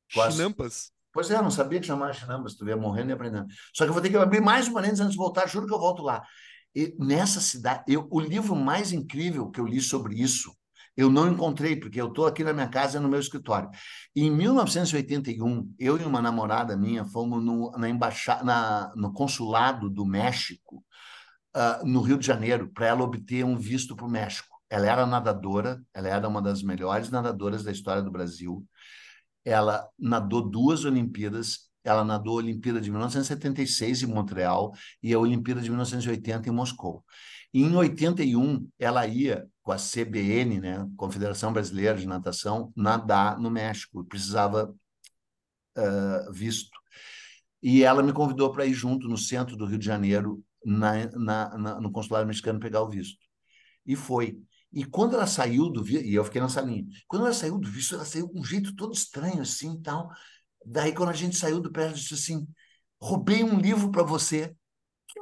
Chinampas. 0.09 0.91
Pois 1.13 1.31
é, 1.31 1.41
não 1.41 1.49
sabia 1.49 1.79
que 1.79 1.87
chamava 1.87 2.13
Chinampas, 2.13 2.55
tu 2.55 2.67
ia 2.67 2.77
morrendo 2.77 3.09
e 3.09 3.13
aprendendo. 3.13 3.47
Só 3.73 3.85
que 3.85 3.89
eu 3.89 3.93
vou 3.93 4.01
ter 4.01 4.09
que 4.09 4.17
abrir 4.17 4.41
mais 4.41 4.67
uma 4.67 4.81
lente 4.81 5.01
antes 5.01 5.13
de 5.13 5.17
voltar, 5.17 5.47
juro 5.47 5.65
que 5.65 5.73
eu 5.73 5.79
volto 5.79 6.03
lá. 6.03 6.23
E 6.75 6.95
nessa 6.99 7.39
cidade, 7.39 7.83
eu, 7.87 8.07
o 8.11 8.19
livro 8.19 8.55
mais 8.55 8.91
incrível 8.91 9.49
que 9.49 9.59
eu 9.59 9.65
li 9.65 9.81
sobre 9.81 10.15
isso 10.21 10.55
Eu 10.95 11.09
não 11.09 11.31
encontrei, 11.31 11.75
porque 11.75 11.99
eu 11.99 12.09
estou 12.09 12.27
aqui 12.27 12.43
na 12.43 12.53
minha 12.53 12.67
casa, 12.67 12.99
no 12.99 13.07
meu 13.07 13.19
escritório. 13.19 13.69
Em 14.15 14.29
1981, 14.29 15.73
eu 15.79 15.99
e 15.99 16.03
uma 16.03 16.21
namorada 16.21 16.75
minha 16.75 17.05
fomos 17.05 17.43
no, 17.43 17.71
na 17.71 17.87
embaixada, 17.89 18.43
na, 18.43 18.93
no 18.95 19.13
consulado 19.13 19.89
do 19.89 20.05
México, 20.05 20.83
uh, 21.57 21.85
no 21.85 22.01
Rio 22.01 22.17
de 22.17 22.25
Janeiro, 22.25 22.69
para 22.69 22.87
ela 22.87 23.03
obter 23.03 23.43
um 23.43 23.57
visto 23.57 23.95
para 23.95 24.05
o 24.05 24.09
México. 24.09 24.55
Ela 24.69 24.87
era 24.87 25.05
nadadora, 25.05 25.81
ela 25.93 26.07
era 26.07 26.27
uma 26.27 26.41
das 26.41 26.61
melhores 26.61 27.09
nadadoras 27.09 27.63
da 27.63 27.71
história 27.71 28.01
do 28.01 28.11
Brasil. 28.11 28.65
Ela 29.43 29.87
nadou 29.97 30.41
duas 30.41 30.85
Olimpíadas. 30.85 31.67
Ela 31.83 32.03
nadou 32.03 32.33
a 32.33 32.43
Olimpíada 32.43 32.81
de 32.81 32.91
1976 32.91 34.03
em 34.03 34.07
Montreal 34.07 34.73
e 35.01 35.13
a 35.13 35.19
Olimpíada 35.19 35.61
de 35.61 35.69
1980 35.69 36.49
em 36.49 36.51
Moscou. 36.51 37.03
E 37.53 37.63
em 37.63 37.73
81, 37.73 38.67
ela 38.77 39.07
ia 39.07 39.47
com 39.63 39.71
a 39.71 39.77
CBN, 39.77 40.59
né, 40.59 40.87
Confederação 40.97 41.53
Brasileira 41.53 41.97
de 41.97 42.05
Natação, 42.05 42.73
nadar 42.75 43.39
no 43.39 43.49
México. 43.49 44.03
Precisava 44.03 44.75
uh, 45.77 46.31
visto. 46.33 46.77
E 47.63 47.83
ela 47.83 48.03
me 48.03 48.11
convidou 48.11 48.51
para 48.51 48.65
ir 48.65 48.73
junto 48.73 49.07
no 49.07 49.17
centro 49.17 49.55
do 49.55 49.65
Rio 49.65 49.79
de 49.79 49.85
Janeiro, 49.85 50.43
na, 50.67 51.09
na, 51.15 51.57
na, 51.57 51.81
no 51.81 51.91
consulado 51.91 52.27
mexicano, 52.27 52.59
pegar 52.59 52.81
o 52.81 52.89
visto. 52.89 53.17
E 53.85 53.95
foi. 53.95 54.37
E 54.71 54.83
quando 54.83 55.15
ela 55.15 55.25
saiu 55.25 55.69
do 55.69 55.81
visto, 55.81 56.05
e 56.05 56.13
eu 56.13 56.25
fiquei 56.25 56.41
na 56.41 56.49
salinha, 56.49 56.85
quando 57.07 57.23
ela 57.25 57.33
saiu 57.33 57.57
do 57.57 57.69
visto, 57.69 57.95
ela 57.95 58.03
saiu 58.03 58.27
com 58.27 58.41
um 58.41 58.43
jeito 58.43 58.75
todo 58.75 58.93
estranho 58.93 59.41
assim 59.41 59.81
tal. 59.81 60.09
Daí, 60.65 60.93
quando 60.93 61.09
a 61.09 61.13
gente 61.13 61.37
saiu 61.37 61.61
do 61.61 61.71
pé, 61.71 61.83
ela 61.85 61.93
disse 61.93 62.13
assim: 62.13 62.45
roubei 63.01 63.43
um 63.43 63.57
livro 63.59 63.91
para 63.91 64.03
você. 64.03 64.53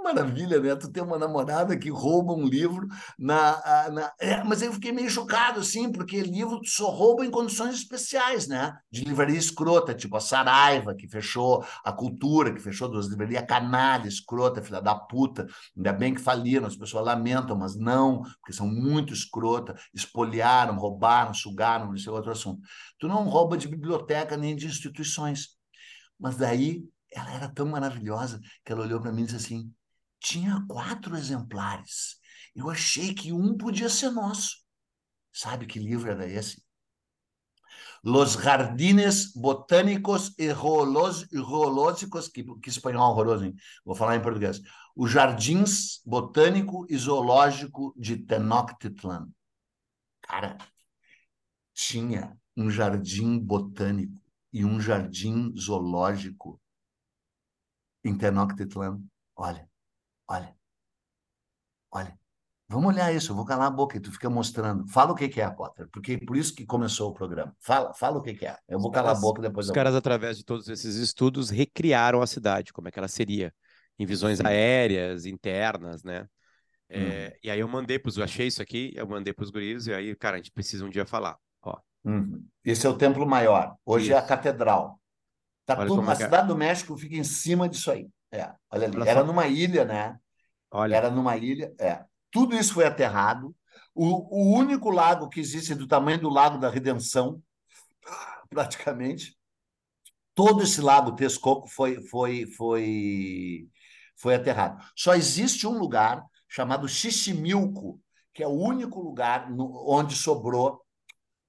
Maravilha, 0.06 0.60
né? 0.60 0.76
Tu 0.76 0.92
ter 0.92 1.02
uma 1.02 1.18
namorada 1.18 1.76
que 1.76 1.90
rouba 1.90 2.32
um 2.32 2.46
livro 2.46 2.88
na. 3.18 3.90
na... 3.90 4.14
É, 4.20 4.44
mas 4.44 4.62
eu 4.62 4.72
fiquei 4.72 4.92
meio 4.92 5.10
chocado, 5.10 5.62
assim, 5.62 5.92
porque 5.92 6.22
livro 6.22 6.62
tu 6.62 6.70
só 6.70 6.92
rouba 6.92 7.26
em 7.26 7.32
condições 7.32 7.74
especiais, 7.74 8.48
né? 8.48 8.78
De 8.92 9.04
livraria 9.04 9.36
escrota, 9.36 9.96
tipo 9.96 10.16
a 10.16 10.20
Saraiva, 10.20 10.94
que 10.94 11.08
fechou, 11.08 11.66
a 11.84 11.92
Cultura, 11.92 12.54
que 12.54 12.62
fechou 12.62 12.88
duas 12.88 13.08
livrarias, 13.08 13.48
canalha, 13.48 14.08
escrota, 14.08 14.62
filha 14.62 14.80
da 14.80 14.94
puta. 14.94 15.48
Ainda 15.76 15.92
bem 15.92 16.14
que 16.14 16.22
faliram, 16.22 16.68
as 16.68 16.76
pessoas 16.76 17.04
lamentam, 17.04 17.58
mas 17.58 17.76
não, 17.76 18.22
porque 18.22 18.54
são 18.54 18.68
muito 18.68 19.12
escrota, 19.12 19.74
espoliaram, 19.92 20.78
roubaram, 20.78 21.34
sugaram, 21.34 21.96
isso 21.96 22.12
é 22.12 22.14
outro 22.14 22.32
assunto. 22.32 22.62
Tu 23.00 23.08
não 23.08 23.24
rouba 23.24 23.58
de 23.58 23.68
biblioteca 23.68 24.38
nem 24.38 24.56
de 24.56 24.68
instituições. 24.68 25.48
Mas 26.20 26.38
daí 26.38 26.84
ela 27.12 27.32
era 27.34 27.50
tão 27.50 27.66
maravilhosa 27.66 28.40
que 28.64 28.72
ela 28.72 28.84
olhou 28.84 29.02
para 29.02 29.12
mim 29.12 29.24
e 29.24 29.26
disse 29.26 29.38
assim: 29.38 29.74
tinha 30.26 30.66
quatro 30.68 31.16
exemplares. 31.16 32.20
Eu 32.56 32.72
achei 32.72 33.14
que 33.14 33.32
um 33.32 33.56
podia 33.56 33.88
ser 33.88 34.10
nosso. 34.10 34.58
Sabe 35.32 35.68
que 35.68 35.78
livro 35.78 36.10
era 36.10 36.26
esse? 36.28 36.66
Los 38.04 38.34
Jardines 38.34 39.32
Botânicos 39.34 40.34
e 40.40 40.52
Zoológicos, 40.52 42.28
que, 42.28 42.44
que 42.60 42.70
espanhol 42.70 43.12
horroroso, 43.12 43.46
hein? 43.46 43.56
Vou 43.84 43.96
falar 43.96 44.16
em 44.16 44.22
português. 44.22 44.62
Os 44.96 45.12
Jardins 45.12 46.02
Botânico 46.04 46.88
e 46.90 46.98
Zoológico 46.98 47.94
de 47.96 48.18
Tenochtitlan. 48.18 49.30
Cara, 50.22 50.58
tinha 51.72 52.36
um 52.58 52.72
jardim 52.72 53.38
botânico 53.38 54.20
e 54.52 54.66
um 54.66 54.80
jardim 54.80 55.54
zoológico 55.56 56.60
em 58.04 58.18
Tenochtitlan. 58.18 59.04
Olha, 59.36 59.70
olha, 60.28 60.56
olha. 61.92 62.20
Vamos 62.68 62.96
olhar 62.96 63.14
isso, 63.14 63.32
eu 63.32 63.36
vou 63.36 63.46
calar 63.46 63.68
a 63.68 63.72
boca 63.72 63.96
e 63.96 64.00
tu 64.00 64.12
fica 64.12 64.28
mostrando. 64.28 64.88
Fala 64.88 65.12
o 65.12 65.16
que, 65.16 65.30
que 65.30 65.40
é, 65.40 65.48
Potter, 65.48 65.88
porque 65.92 66.18
por 66.18 66.36
isso 66.36 66.54
que 66.56 66.66
começou 66.66 67.12
o 67.12 67.14
programa. 67.14 67.56
Fala, 67.60 67.94
fala 67.94 68.18
o 68.18 68.22
que, 68.24 68.34
que 68.34 68.46
é. 68.46 68.58
Eu 68.68 68.80
vou 68.80 68.90
calar 68.90 69.16
a 69.16 69.20
boca 69.20 69.40
depois. 69.40 69.68
Os 69.68 69.72
caras, 69.72 69.94
através 69.94 70.36
de 70.38 70.44
todos 70.44 70.68
esses 70.68 70.96
estudos, 70.96 71.52
recriaram 71.52 72.24
a 72.24 72.28
cidade, 72.28 72.74
como 72.74 72.88
é 72.88 72.92
que 72.92 72.98
ela 72.98 73.08
seria, 73.08 73.54
em 74.00 74.06
visões 74.06 74.40
Sim. 74.40 74.48
aéreas, 74.48 75.28
internas, 75.28 76.04
né? 76.04 76.28
É, 76.90 77.00
hum. 77.34 77.38
E 77.44 77.52
aí 77.52 77.60
eu 77.60 77.68
mandei 77.68 78.00
para 78.00 78.10
os, 78.10 78.18
achei 78.18 78.48
isso 78.48 78.64
aqui, 78.64 78.92
eu 78.96 79.08
mandei 79.08 79.32
para 79.32 79.44
os 79.44 79.52
guris, 79.52 79.86
e 79.86 79.94
aí, 79.94 80.16
cara, 80.16 80.36
a 80.36 80.38
gente 80.38 80.52
precisa 80.52 80.86
um 80.86 80.90
dia 80.90 81.06
falar. 81.06 81.38
Ó. 81.62 81.78
Uhum. 82.04 82.44
Esse 82.64 82.88
é 82.88 82.90
o 82.90 82.98
templo 82.98 83.28
maior. 83.28 83.76
Hoje 83.86 84.06
isso. 84.06 84.14
é 84.14 84.18
a 84.18 84.24
catedral. 84.24 85.00
Tá 85.68 85.76
tudo, 85.86 86.02
a 86.02 86.14
é. 86.14 86.16
cidade 86.16 86.48
do 86.48 86.56
México 86.56 86.98
fica 86.98 87.16
em 87.16 87.24
cima 87.24 87.70
disso 87.70 87.92
aí. 87.92 88.08
É, 88.36 88.54
olha 88.72 88.88
ali. 88.88 88.98
Olha 88.98 89.10
Era 89.10 89.24
numa 89.24 89.48
ilha, 89.48 89.86
né? 89.86 90.20
Olha. 90.72 90.96
Era 90.96 91.10
numa 91.10 91.38
ilha. 91.38 91.74
É. 91.80 92.04
Tudo 92.32 92.56
isso 92.56 92.74
foi 92.74 92.86
aterrado. 92.86 93.56
O, 93.94 94.06
o 94.42 94.58
único 94.58 94.90
lago 94.90 95.30
que 95.30 95.40
existe 95.40 95.74
do 95.74 95.88
tamanho 95.88 96.20
do 96.20 96.30
Lago 96.30 96.58
da 96.58 96.70
Redenção, 96.70 97.42
praticamente. 98.50 99.38
Todo 100.34 100.64
esse 100.64 100.82
lago 100.82 101.16
Texcoco 101.16 101.68
foi, 101.70 102.02
foi, 102.10 102.46
foi, 102.46 103.70
foi 104.18 104.36
aterrado. 104.36 104.84
Só 104.94 105.16
existe 105.16 105.66
um 105.66 105.78
lugar 105.78 106.22
chamado 106.50 106.90
Xiximilco, 106.90 108.02
que 108.34 108.44
é 108.44 108.48
o 108.48 108.52
único 108.52 109.00
lugar 109.00 109.50
no, 109.50 109.90
onde 109.90 110.14
sobrou 110.14 110.85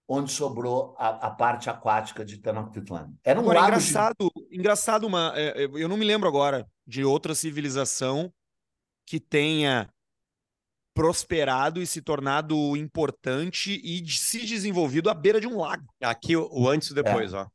onde 0.08 0.30
sobrou 0.30 0.94
a, 0.98 1.08
a, 1.26 1.30
parte 1.30 1.68
aquática 1.68 2.24
de 2.24 2.38
Tenochtitlan. 2.38 3.12
Era 3.24 3.40
um 3.40 3.42
agora, 3.42 3.60
lago 3.60 3.72
engraçado, 3.72 4.32
de... 4.36 4.56
engraçado 4.56 5.06
uma, 5.06 5.32
é, 5.34 5.64
é, 5.64 5.64
eu 5.64 5.88
não 5.88 5.96
me 5.96 6.04
lembro 6.04 6.28
agora 6.28 6.66
de 6.86 7.04
outra 7.04 7.34
civilização 7.34 8.32
que 9.04 9.18
tenha 9.18 9.88
prosperado 10.94 11.82
e 11.82 11.86
se 11.86 12.00
tornado 12.00 12.76
importante 12.76 13.80
e 13.84 14.08
se 14.08 14.46
desenvolvido 14.46 15.10
à 15.10 15.14
beira 15.14 15.40
de 15.40 15.46
um 15.46 15.58
lago. 15.58 15.92
Aqui 16.00 16.36
o, 16.36 16.48
o 16.50 16.68
antes 16.68 16.90
e 16.90 16.94
depois, 16.94 17.34
é. 17.34 17.38
ó. 17.38 17.46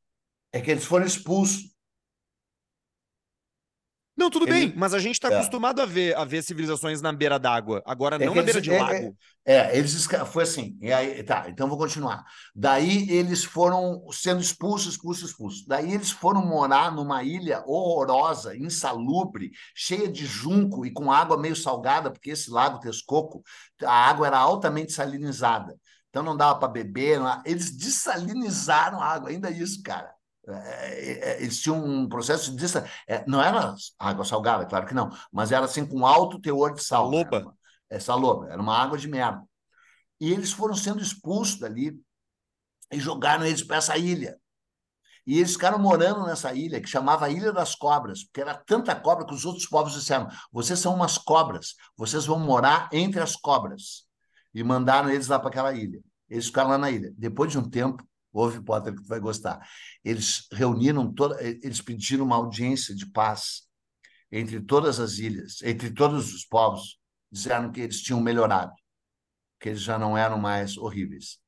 É 0.53 0.61
que 0.61 0.69
eles 0.69 0.83
foram 0.83 1.05
expulsos 1.05 1.73
não, 4.15 4.29
tudo 4.29 4.45
ele... 4.45 4.67
bem, 4.67 4.73
mas 4.75 4.93
a 4.93 4.99
gente 4.99 5.15
está 5.15 5.31
é. 5.31 5.35
acostumado 5.35 5.81
a 5.81 5.85
ver, 5.85 6.15
a 6.15 6.25
ver 6.25 6.43
civilizações 6.43 7.01
na 7.01 7.13
beira 7.13 7.39
d'água, 7.39 7.81
agora 7.85 8.17
é 8.17 8.25
não 8.25 8.35
na 8.35 8.41
beira 8.41 8.59
eles, 8.59 8.63
de 8.63 8.71
é, 8.71 8.79
lago. 8.81 9.17
É, 9.45 9.55
é, 9.55 9.77
eles 9.77 10.05
foi 10.27 10.43
assim, 10.43 10.77
e 10.81 10.91
aí, 10.91 11.23
tá, 11.23 11.45
então 11.47 11.67
vou 11.67 11.77
continuar. 11.77 12.23
Daí 12.53 13.09
eles 13.09 13.43
foram 13.43 14.05
sendo 14.11 14.41
expulsos, 14.41 14.93
expulsos, 14.93 15.29
expulsos. 15.29 15.65
Daí 15.65 15.93
eles 15.93 16.11
foram 16.11 16.45
morar 16.45 16.91
numa 16.91 17.23
ilha 17.23 17.63
horrorosa, 17.65 18.55
insalubre, 18.55 19.51
cheia 19.73 20.07
de 20.07 20.25
junco 20.25 20.85
e 20.85 20.91
com 20.91 21.11
água 21.11 21.37
meio 21.37 21.55
salgada, 21.55 22.11
porque 22.11 22.31
esse 22.31 22.51
lago 22.51 22.79
Texcoco, 22.79 23.41
a 23.83 24.09
água 24.09 24.27
era 24.27 24.37
altamente 24.37 24.91
salinizada. 24.91 25.75
Então 26.09 26.21
não 26.21 26.35
dava 26.35 26.59
para 26.59 26.67
beber, 26.67 27.19
não... 27.19 27.41
eles 27.45 27.71
dessalinizaram 27.71 28.99
a 28.99 29.05
água, 29.05 29.29
ainda 29.29 29.49
isso, 29.49 29.81
cara. 29.81 30.13
É, 30.47 30.53
é, 30.53 31.29
é, 31.31 31.41
eles 31.43 31.61
tinham 31.61 31.83
um 31.83 32.09
processo 32.09 32.55
de 32.55 32.65
não 33.27 33.41
era 33.41 33.75
água 33.99 34.25
salgada, 34.25 34.65
claro 34.65 34.87
que 34.87 34.93
não, 34.93 35.09
mas 35.31 35.51
era 35.51 35.65
assim 35.65 35.85
com 35.85 36.05
alto 36.05 36.39
teor 36.39 36.73
de 36.73 36.83
sal. 36.83 37.05
Saloba. 37.11 37.55
É 37.89 37.99
saloba, 37.99 38.49
era 38.49 38.61
uma 38.61 38.75
água 38.77 38.97
de 38.97 39.07
merda. 39.07 39.43
E 40.19 40.31
eles 40.31 40.51
foram 40.53 40.75
sendo 40.75 41.01
expulsos 41.01 41.59
dali 41.59 41.99
e 42.91 42.99
jogaram 42.99 43.45
eles 43.45 43.63
para 43.63 43.77
essa 43.77 43.97
ilha. 43.97 44.39
E 45.25 45.37
eles 45.37 45.53
ficaram 45.53 45.77
morando 45.77 46.25
nessa 46.25 46.53
ilha, 46.53 46.81
que 46.81 46.87
chamava 46.87 47.29
Ilha 47.29 47.51
das 47.53 47.75
Cobras, 47.75 48.23
porque 48.23 48.41
era 48.41 48.55
tanta 48.55 48.95
cobra 48.95 49.25
que 49.25 49.33
os 49.33 49.45
outros 49.45 49.67
povos 49.67 49.93
disseram: 49.93 50.27
vocês 50.51 50.79
são 50.79 50.95
umas 50.95 51.17
cobras, 51.17 51.75
vocês 51.95 52.25
vão 52.25 52.39
morar 52.39 52.89
entre 52.91 53.19
as 53.19 53.35
cobras. 53.35 54.07
E 54.53 54.63
mandaram 54.63 55.09
eles 55.09 55.27
lá 55.27 55.39
para 55.39 55.49
aquela 55.49 55.73
ilha. 55.73 56.01
Eles 56.29 56.47
ficaram 56.47 56.69
lá 56.71 56.77
na 56.77 56.89
ilha. 56.89 57.13
Depois 57.17 57.51
de 57.51 57.57
um 57.57 57.69
tempo, 57.69 58.03
ouve, 58.31 58.61
Potter, 58.61 58.95
que 58.95 59.01
tu 59.01 59.07
vai 59.07 59.19
gostar. 59.19 59.59
Eles 60.03 60.47
reuniram, 60.51 61.11
toda, 61.13 61.41
eles 61.41 61.81
pediram 61.81 62.25
uma 62.25 62.35
audiência 62.35 62.95
de 62.95 63.05
paz 63.05 63.63
entre 64.31 64.61
todas 64.61 64.99
as 64.99 65.17
ilhas, 65.17 65.61
entre 65.61 65.91
todos 65.91 66.33
os 66.33 66.45
povos, 66.45 66.99
disseram 67.31 67.71
que 67.71 67.81
eles 67.81 68.01
tinham 68.01 68.21
melhorado, 68.21 68.73
que 69.59 69.69
eles 69.69 69.81
já 69.81 69.99
não 69.99 70.17
eram 70.17 70.37
mais 70.37 70.77
horríveis. 70.77 71.39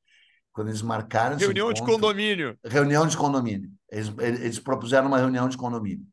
Quando 0.51 0.67
eles 0.67 0.81
marcaram 0.81 1.37
reunião 1.37 1.71
encontro, 1.71 1.85
de 1.85 1.91
condomínio, 1.91 2.59
reunião 2.63 3.07
de 3.07 3.17
condomínio, 3.17 3.71
eles, 3.89 4.13
eles 4.19 4.59
propuseram 4.59 5.07
uma 5.07 5.17
reunião 5.17 5.49
de 5.49 5.57
condomínio. 5.57 6.05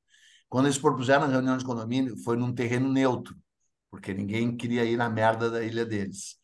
Quando 0.48 0.66
eles 0.66 0.78
propuseram 0.78 1.24
a 1.24 1.28
reunião 1.28 1.58
de 1.58 1.64
condomínio, 1.64 2.16
foi 2.24 2.36
num 2.36 2.52
terreno 2.52 2.90
neutro, 2.90 3.36
porque 3.90 4.14
ninguém 4.14 4.56
queria 4.56 4.84
ir 4.84 4.96
na 4.96 5.10
merda 5.10 5.50
da 5.50 5.62
ilha 5.62 5.84
deles. 5.84 6.36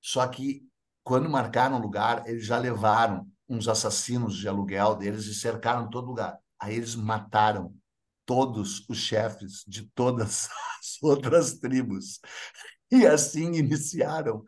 Só 0.00 0.26
que 0.26 0.62
quando 1.02 1.28
marcaram 1.28 1.76
o 1.76 1.82
lugar, 1.82 2.26
eles 2.26 2.46
já 2.46 2.58
levaram 2.58 3.28
uns 3.48 3.68
assassinos 3.68 4.36
de 4.36 4.48
aluguel 4.48 4.96
deles 4.96 5.26
e 5.26 5.34
cercaram 5.34 5.88
todo 5.88 6.08
lugar. 6.08 6.38
Aí 6.58 6.76
eles 6.76 6.94
mataram 6.94 7.74
todos 8.24 8.84
os 8.88 8.98
chefes 8.98 9.64
de 9.66 9.88
todas 9.94 10.48
as 10.80 11.02
outras 11.02 11.58
tribos. 11.58 12.20
E 12.90 13.06
assim 13.06 13.52
iniciaram 13.54 14.44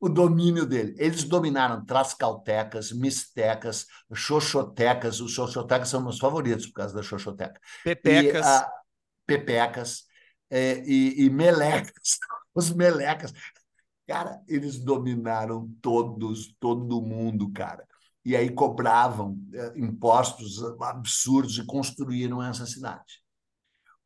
o 0.00 0.08
domínio 0.08 0.66
dele. 0.66 0.94
Eles 0.98 1.22
dominaram 1.24 1.84
trascaltecas, 1.84 2.90
mistecas, 2.90 3.86
xoxotecas. 4.12 5.20
Os 5.20 5.30
xoxotecas 5.30 5.88
são 5.88 6.02
meus 6.02 6.18
favoritos 6.18 6.66
por 6.66 6.74
causa 6.74 6.94
da 6.94 7.02
xoxoteca. 7.02 7.60
Pepecas. 7.84 8.44
E, 8.44 8.48
a, 8.48 8.72
pepecas 9.26 10.04
é, 10.50 10.82
e, 10.84 11.24
e 11.24 11.30
melecas. 11.30 12.18
Os 12.54 12.70
melecas. 12.70 13.32
Cara, 14.06 14.42
eles 14.46 14.78
dominaram 14.78 15.72
todos, 15.80 16.54
todo 16.60 17.00
mundo, 17.00 17.50
cara. 17.50 17.86
E 18.24 18.36
aí 18.36 18.50
cobravam 18.50 19.36
eh, 19.52 19.72
impostos 19.76 20.62
absurdos 20.80 21.58
e 21.58 21.66
construíram 21.66 22.42
essa 22.42 22.64
cidade. 22.66 23.20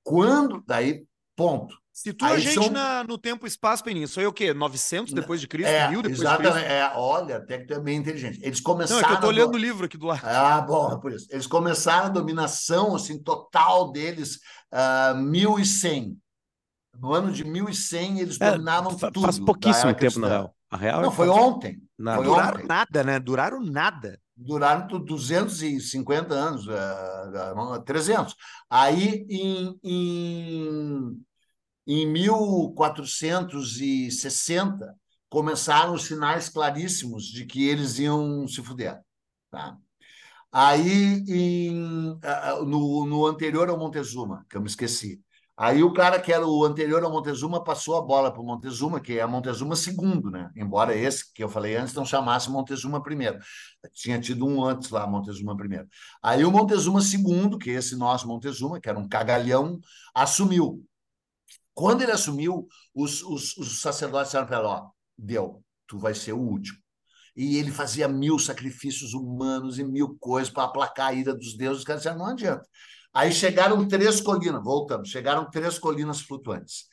Quando, 0.02 0.62
daí, 0.66 1.04
ponto. 1.34 1.76
Situa 1.92 2.28
a 2.28 2.32
Aí 2.32 2.40
gente 2.40 2.54
são- 2.54 2.70
na- 2.70 3.02
no 3.04 3.16
tempo 3.16 3.46
e 3.46 3.48
espaço. 3.48 3.82
Isso 3.88 4.20
aí 4.20 4.26
é 4.26 4.28
o 4.28 4.32
quê? 4.32 4.52
900 4.52 5.14
depois 5.14 5.40
de 5.40 5.48
Cristo? 5.48 5.70
É, 5.70 5.88
1000 5.88 6.02
depois 6.02 6.18
de 6.18 6.24
exatamente. 6.26 6.52
Cristo? 6.52 6.70
É, 6.70 6.92
olha, 6.94 7.36
até 7.38 7.58
que 7.58 7.66
tu 7.66 7.74
é 7.74 7.80
bem 7.80 7.96
inteligente. 7.96 8.38
Eles 8.42 8.58
Não, 8.58 8.64
começaram. 8.64 9.00
é 9.02 9.06
que 9.06 9.12
eu 9.14 9.20
tô 9.20 9.26
olhando 9.28 9.50
do- 9.52 9.56
o 9.56 9.60
livro 9.60 9.86
aqui 9.86 9.96
do 9.96 10.06
lado. 10.06 10.20
Ah, 10.22 10.60
bom, 10.60 10.92
é 10.92 11.00
por 11.00 11.10
isso. 11.12 11.26
Eles 11.30 11.46
começaram 11.46 12.06
a 12.06 12.10
dominação 12.10 12.94
assim, 12.94 13.18
total 13.22 13.90
deles 13.92 14.38
ah, 14.70 15.14
1100. 15.16 16.18
No 16.98 17.12
ano 17.12 17.32
de 17.32 17.44
1100, 17.44 18.20
eles 18.20 18.38
É, 18.40 18.52
dominavam 18.52 18.98
fa- 18.98 19.10
tudo. 19.10 19.22
faz 19.24 19.38
pouquíssimo 19.38 19.94
tempo, 19.94 20.18
na 20.18 20.28
real. 20.28 20.56
A 20.70 20.76
real 20.76 21.02
Não, 21.02 21.10
é 21.10 21.14
foi 21.14 21.28
ontem. 21.28 21.80
nada. 21.98 22.16
Foi 22.16 22.26
Duraram 22.26 22.56
ontem. 22.58 22.66
nada, 22.66 23.04
né? 23.04 23.18
Duraram 23.20 23.60
nada. 23.60 24.20
Duraram 24.36 24.86
tu- 24.86 24.98
250 24.98 26.34
anos, 26.34 26.68
ah, 26.68 27.54
ah, 27.74 27.80
300. 27.80 28.34
Aí, 28.68 29.26
em, 29.30 29.78
em, 29.82 31.24
em 31.86 32.06
1460, 32.06 34.94
começaram 35.28 35.94
os 35.94 36.04
sinais 36.04 36.48
claríssimos 36.48 37.24
de 37.24 37.44
que 37.46 37.66
eles 37.68 37.98
iam 37.98 38.46
se 38.46 38.62
fuder. 38.62 39.00
Tá? 39.50 39.76
Aí, 40.52 41.24
em, 41.28 42.18
no, 42.66 43.06
no 43.06 43.26
anterior 43.26 43.68
ao 43.68 43.78
Montezuma, 43.78 44.44
que 44.48 44.56
eu 44.56 44.60
me 44.60 44.68
esqueci, 44.68 45.20
aí 45.56 45.82
o 45.82 45.92
cara 45.92 46.20
que 46.20 46.32
era 46.32 46.46
o 46.46 46.64
anterior 46.64 47.02
ao 47.02 47.10
Montezuma 47.10 47.62
passou 47.62 47.96
a 47.96 48.02
bola 48.02 48.30
para 48.32 48.40
o 48.40 48.44
Montezuma, 48.44 49.00
que 49.00 49.18
é 49.18 49.26
Montezuma 49.26 49.74
II, 49.74 50.30
né? 50.30 50.50
Embora 50.56 50.94
esse 50.94 51.32
que 51.32 51.42
eu 51.42 51.48
falei 51.48 51.76
antes 51.76 51.94
não 51.94 52.04
chamasse 52.04 52.50
Montezuma 52.50 52.98
I. 52.98 53.38
Tinha 53.92 54.20
tido 54.20 54.46
um 54.46 54.64
antes 54.64 54.90
lá, 54.90 55.06
Montezuma 55.06 55.54
I. 55.54 55.86
Aí 56.22 56.44
o 56.44 56.50
Montezuma 56.50 57.00
II, 57.00 57.58
que 57.58 57.70
é 57.70 57.74
esse 57.74 57.96
nosso 57.96 58.28
Montezuma, 58.28 58.80
que 58.80 58.88
era 58.88 58.98
um 58.98 59.08
cagalhão, 59.08 59.80
assumiu. 60.14 60.84
Quando 61.74 62.02
ele 62.02 62.12
assumiu, 62.12 62.66
os, 62.94 63.22
os, 63.22 63.56
os 63.56 63.80
sacerdotes 63.80 64.28
disseram 64.28 64.46
para 64.46 64.58
ele: 64.58 64.66
ó, 64.66 64.88
deu, 65.16 65.62
tu 65.86 65.98
vai 65.98 66.14
ser 66.14 66.32
o 66.32 66.38
último. 66.38 66.78
E 67.36 67.58
ele 67.58 67.70
fazia 67.70 68.08
mil 68.08 68.38
sacrifícios 68.38 69.12
humanos 69.12 69.78
e 69.78 69.84
mil 69.84 70.16
coisas 70.18 70.50
para 70.50 70.64
aplacar 70.64 71.08
a 71.08 71.12
ira 71.12 71.34
dos 71.34 71.54
deuses. 71.54 71.80
Os 71.80 71.84
caras 71.84 72.02
disseram: 72.02 72.18
não 72.18 72.26
adianta. 72.26 72.66
Aí 73.16 73.32
chegaram 73.32 73.88
três 73.88 74.20
colinas, 74.20 74.62
voltamos, 74.62 75.08
chegaram 75.08 75.48
três 75.50 75.78
colinas 75.78 76.20
flutuantes. 76.20 76.84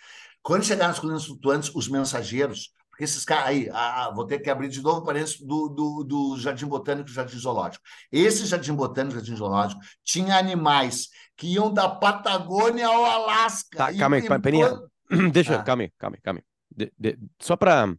Quando 0.42 0.64
chegaram 0.64 0.92
as 0.92 1.00
colinas 1.00 1.26
flutuantes, 1.26 1.70
os 1.76 1.90
mensageiros, 1.90 2.72
porque 2.90 3.04
esses 3.04 3.26
caras 3.26 3.48
aí, 3.48 3.70
ah, 3.74 4.10
vou 4.16 4.26
ter 4.26 4.40
que 4.40 4.50
abrir 4.50 4.70
de 4.70 4.82
novo 4.82 5.04
parênteses 5.04 5.42
do, 5.42 5.68
do, 5.68 6.04
do 6.04 6.38
Jardim 6.40 6.66
Botânico 6.68 7.10
e 7.10 7.14
Jardim 7.14 7.38
Zoológico. 7.38 7.84
Esse 8.12 8.46
Jardim 8.46 8.74
Botânico 8.74 9.16
e 9.16 9.20
Jardim 9.20 9.36
Zoológico 9.36 9.82
tinha 10.04 10.38
animais 10.38 11.10
que 11.36 11.48
iam 11.48 11.74
da 11.74 11.90
Patagônia 11.90 12.88
ao 12.88 13.04
Alasca. 13.04 13.78
Tá, 13.78 13.94
calma 13.98 14.16
aí, 14.16 14.40
Peninha. 14.42 14.80
Deixa, 15.34 15.56
Ah. 15.60 15.64
calma 15.64 15.84
aí, 15.84 15.92
calma 15.98 16.16
aí, 16.16 16.22
calma 16.22 16.40
aí. 16.40 16.46
De- 16.76 16.94
de- 16.98 17.20
só 17.42 17.58
para 17.58 17.94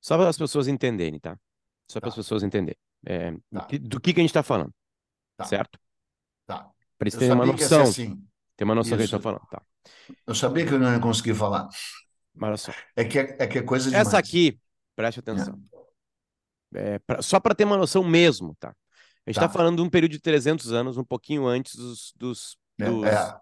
só 0.00 0.18
para 0.18 0.28
as 0.28 0.36
pessoas 0.36 0.68
entenderem, 0.68 1.18
tá? 1.18 1.38
Só 1.90 2.00
para 2.00 2.08
as 2.10 2.14
Tá. 2.14 2.18
pessoas 2.20 2.42
entenderem. 2.42 2.76
É, 3.06 3.32
Tá. 3.52 3.66
do 3.80 3.98
que, 4.00 4.12
que 4.12 4.20
a 4.20 4.22
gente 4.22 4.30
está 4.30 4.42
falando, 4.42 4.72
Tá. 5.38 5.44
certo? 5.44 5.78
Tá. 6.46 6.68
Para 7.10 7.18
eles 7.18 7.18
terem 7.18 7.34
uma 7.34 7.46
noção, 7.46 7.82
assim. 7.82 8.22
ter 8.56 8.64
uma 8.64 8.74
noção 8.74 8.90
do 8.92 8.96
que 8.96 9.02
a 9.02 9.06
gente 9.06 9.14
está 9.14 9.20
falando, 9.20 9.46
tá? 9.50 9.62
Eu 10.26 10.34
sabia 10.34 10.66
que 10.66 10.72
eu 10.74 10.78
não 10.78 10.92
ia 10.92 11.00
conseguir 11.00 11.34
falar. 11.34 11.68
Mas 12.34 12.48
olha 12.48 12.56
só. 12.56 12.72
É 12.96 13.04
que 13.04 13.18
é, 13.18 13.36
é, 13.40 13.46
que 13.46 13.58
é 13.58 13.62
coisa 13.62 13.88
demais. 13.90 14.06
Essa 14.08 14.18
aqui, 14.18 14.58
preste 14.96 15.20
atenção. 15.20 15.60
É, 16.74 16.98
pra- 17.00 17.22
só 17.22 17.38
para 17.38 17.54
ter 17.54 17.64
uma 17.64 17.76
noção 17.76 18.02
mesmo, 18.02 18.54
tá? 18.58 18.70
A 18.70 19.30
gente 19.30 19.36
está 19.38 19.46
Tá. 19.48 19.52
falando 19.54 19.76
de 19.76 19.82
um 19.82 19.88
período 19.90 20.12
de 20.12 20.20
300 20.20 20.72
anos, 20.72 20.96
um 20.96 21.04
pouquinho 21.04 21.46
antes 21.46 21.76
dos, 21.76 22.12
dos, 22.16 22.56
É, 22.80 22.84
dos, 22.84 23.04
é. 23.04 23.36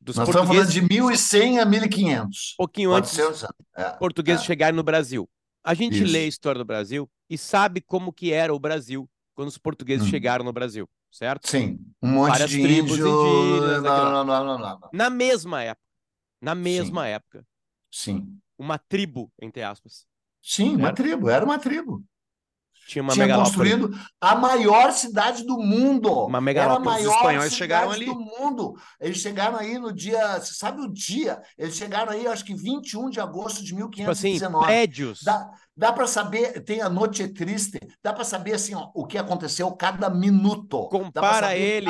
dos 0.00 0.16
Nós 0.16 0.28
estamos 0.28 0.48
falando 0.48 0.70
de 0.70 0.80
1100 0.82 1.58
a 1.58 1.64
1500. 1.66 2.52
um 2.54 2.56
pouquinho 2.58 2.92
antes 2.92 3.16
dos 3.16 3.44
É, 3.76 3.90
portugueses 3.98 4.42
é. 4.42 4.46
chegarem 4.46 4.76
no 4.76 4.82
Brasil. 4.82 5.28
A 5.64 5.74
gente 5.74 6.02
Isso. 6.02 6.12
lê 6.12 6.20
a 6.20 6.26
história 6.28 6.58
do 6.58 6.64
Brasil 6.64 7.10
e 7.28 7.36
sabe 7.36 7.80
como 7.80 8.12
que 8.12 8.32
era 8.32 8.54
o 8.54 8.58
Brasil 8.58 9.08
quando 9.34 9.48
os 9.48 9.58
portugueses 9.58 10.06
Hum. 10.06 10.10
chegaram 10.10 10.44
no 10.44 10.52
Brasil, 10.52 10.88
certo? 11.10 11.48
Sim, 11.48 11.78
um 12.02 12.08
monte 12.08 12.30
Várias 12.30 12.50
de 12.50 12.62
tribos 12.62 12.92
índio. 12.92 13.06
indígenas. 13.08 13.82
Na 14.92 15.10
mesma 15.10 15.62
época, 15.62 15.86
na 16.40 16.54
mesma 16.54 17.06
época, 17.06 17.46
Sim. 17.90 18.38
uma 18.58 18.78
tribo, 18.78 19.32
entre 19.40 19.62
aspas, 19.62 20.06
Sim, 20.42 20.76
uma 20.76 20.88
Era. 20.88 20.96
tribo, 20.96 21.28
era 21.28 21.44
uma 21.44 21.58
tribo. 21.58 22.02
Tinha 22.90 23.02
uma 23.02 23.12
Tinha 23.12 23.36
construído 23.36 23.90
a 24.20 24.34
maior 24.34 24.90
cidade 24.92 25.44
do 25.44 25.56
mundo. 25.58 26.26
Uma 26.26 26.38
Era 26.38 26.40
megalópole. 26.40 26.88
Os 26.88 27.04
maior 27.04 27.14
espanhóis 27.14 27.54
chegaram 27.54 27.90
ali. 27.92 28.06
do 28.06 28.18
mundo. 28.18 28.74
Eles 29.00 29.18
chegaram 29.18 29.56
aí 29.56 29.78
no 29.78 29.92
dia. 29.92 30.40
Você 30.40 30.54
sabe 30.54 30.80
o 30.80 30.92
dia? 30.92 31.40
Eles 31.56 31.76
chegaram 31.76 32.12
aí, 32.12 32.26
acho 32.26 32.44
que 32.44 32.54
21 32.54 33.08
de 33.08 33.20
agosto 33.20 33.62
de 33.62 33.70
Tipo 33.70 34.10
assim, 34.10 34.30
1519. 34.30 34.66
prédios. 34.66 35.22
Dá, 35.22 35.50
dá 35.76 35.92
para 35.92 36.06
saber, 36.08 36.64
tem 36.64 36.80
a 36.80 36.88
Noite 36.90 37.28
Triste, 37.28 37.78
dá 38.02 38.12
para 38.12 38.24
saber 38.24 38.54
assim, 38.54 38.74
ó, 38.74 38.90
o 38.94 39.06
que 39.06 39.16
aconteceu 39.16 39.70
cada 39.72 40.10
minuto. 40.10 40.88
Compara 40.88 41.56
eles, 41.56 41.88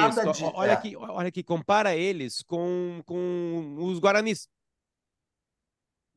olha 0.55 0.71
É, 0.71 0.75
aqui, 0.75 0.97
olha 0.97 1.29
aqui, 1.29 1.43
compara 1.43 1.97
eles 1.97 2.43
com, 2.43 3.01
com 3.07 3.77
os 3.79 3.99
guaranis. 3.99 4.47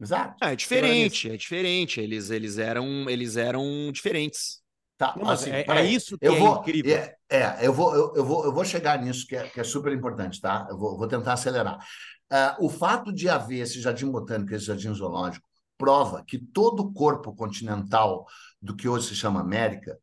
Exato. 0.01 0.35
Ah, 0.41 0.51
é 0.51 0.55
diferente, 0.55 1.29
é 1.29 1.37
diferente. 1.37 2.01
Eles, 2.01 2.29
eles, 2.29 2.57
eram, 2.57 3.09
eles 3.09 3.37
eram 3.37 3.89
diferentes. 3.91 4.62
Tá, 4.97 5.15
Não, 5.17 5.29
assim, 5.29 5.49
é, 5.49 5.65
é 5.67 5.85
isso 5.85 6.17
que 6.17 6.25
Eu 6.25 6.35
é 6.35 6.39
vou, 6.39 6.59
incrível. 6.59 6.95
é, 6.95 7.15
é, 7.29 7.57
eu 7.67 7.73
vou, 7.73 7.95
eu, 7.95 8.13
eu 8.15 8.25
vou, 8.25 8.45
eu 8.45 8.53
vou 8.53 8.63
chegar 8.63 9.01
nisso 9.01 9.25
que 9.27 9.35
é, 9.35 9.47
que 9.49 9.59
é 9.59 9.63
super 9.63 9.91
importante, 9.91 10.39
tá? 10.39 10.67
Eu 10.69 10.77
vou, 10.77 10.97
vou 10.97 11.07
tentar 11.07 11.33
acelerar. 11.33 11.79
Ah, 12.29 12.55
o 12.59 12.69
fato 12.69 13.13
de 13.13 13.27
haver 13.29 13.59
esse 13.59 13.81
jardim 13.81 14.09
botânico, 14.09 14.53
esse 14.53 14.65
jardim 14.65 14.93
zoológico, 14.93 15.47
prova 15.77 16.23
que 16.25 16.37
todo 16.37 16.81
o 16.81 16.93
corpo 16.93 17.35
continental 17.35 18.25
do 18.61 18.75
que 18.75 18.87
hoje 18.87 19.09
se 19.09 19.15
chama 19.15 19.41
América 19.41 19.97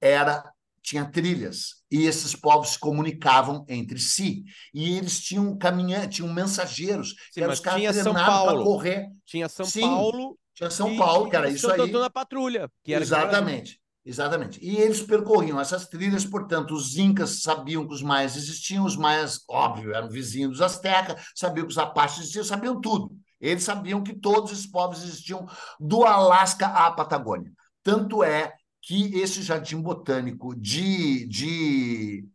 era 0.00 0.44
tinha 0.82 1.04
trilhas 1.04 1.82
e 1.90 2.04
esses 2.04 2.36
povos 2.36 2.70
se 2.70 2.78
comunicavam 2.78 3.64
entre 3.68 3.98
si 3.98 4.44
e 4.72 4.96
eles 4.96 5.18
tinham 5.20 5.56
caminhantes, 5.56 6.16
tinham 6.16 6.32
mensageiros 6.32 7.10
Sim, 7.10 7.16
que 7.32 7.40
eram 7.40 7.52
os 7.54 7.60
caras 7.60 7.80
tinha 7.80 7.92
treinados 7.92 8.44
para 8.44 8.62
correr. 8.62 9.06
Tinha 9.24 9.48
São 9.48 9.64
Sim, 9.64 9.80
Paulo 9.80 10.38
Tinha 10.54 10.70
São 10.70 10.96
Paulo, 10.96 11.30
que 11.30 11.36
era 11.36 11.48
isso 11.48 11.70
aí. 11.70 11.90
Da 11.90 12.10
Patrulha, 12.10 12.70
que 12.82 12.92
era. 12.92 13.02
Exatamente, 13.02 13.80
exatamente. 14.04 14.58
E 14.62 14.76
eles 14.76 15.02
percorriam 15.02 15.60
essas 15.60 15.86
trilhas, 15.86 16.24
portanto, 16.24 16.74
os 16.74 16.96
incas 16.96 17.42
sabiam 17.42 17.86
que 17.86 17.94
os 17.94 18.02
maias 18.02 18.36
existiam, 18.36 18.84
os 18.84 18.96
maias, 18.96 19.42
óbvio, 19.48 19.94
eram 19.94 20.08
vizinhos 20.08 20.52
dos 20.52 20.62
astecas, 20.62 21.22
sabiam 21.34 21.66
que 21.66 21.72
os 21.72 21.78
apaches 21.78 22.18
existiam, 22.18 22.44
sabiam 22.44 22.80
tudo. 22.80 23.16
Eles 23.40 23.64
sabiam 23.64 24.02
que 24.02 24.14
todos 24.14 24.52
esses 24.52 24.66
povos 24.66 25.02
existiam 25.02 25.46
do 25.78 26.04
Alasca 26.04 26.66
à 26.66 26.90
Patagônia. 26.90 27.52
Tanto 27.82 28.22
é 28.24 28.54
que 28.80 29.18
esse 29.18 29.42
jardim 29.42 29.80
botânico 29.80 30.54
de, 30.54 31.26
de 31.26 32.26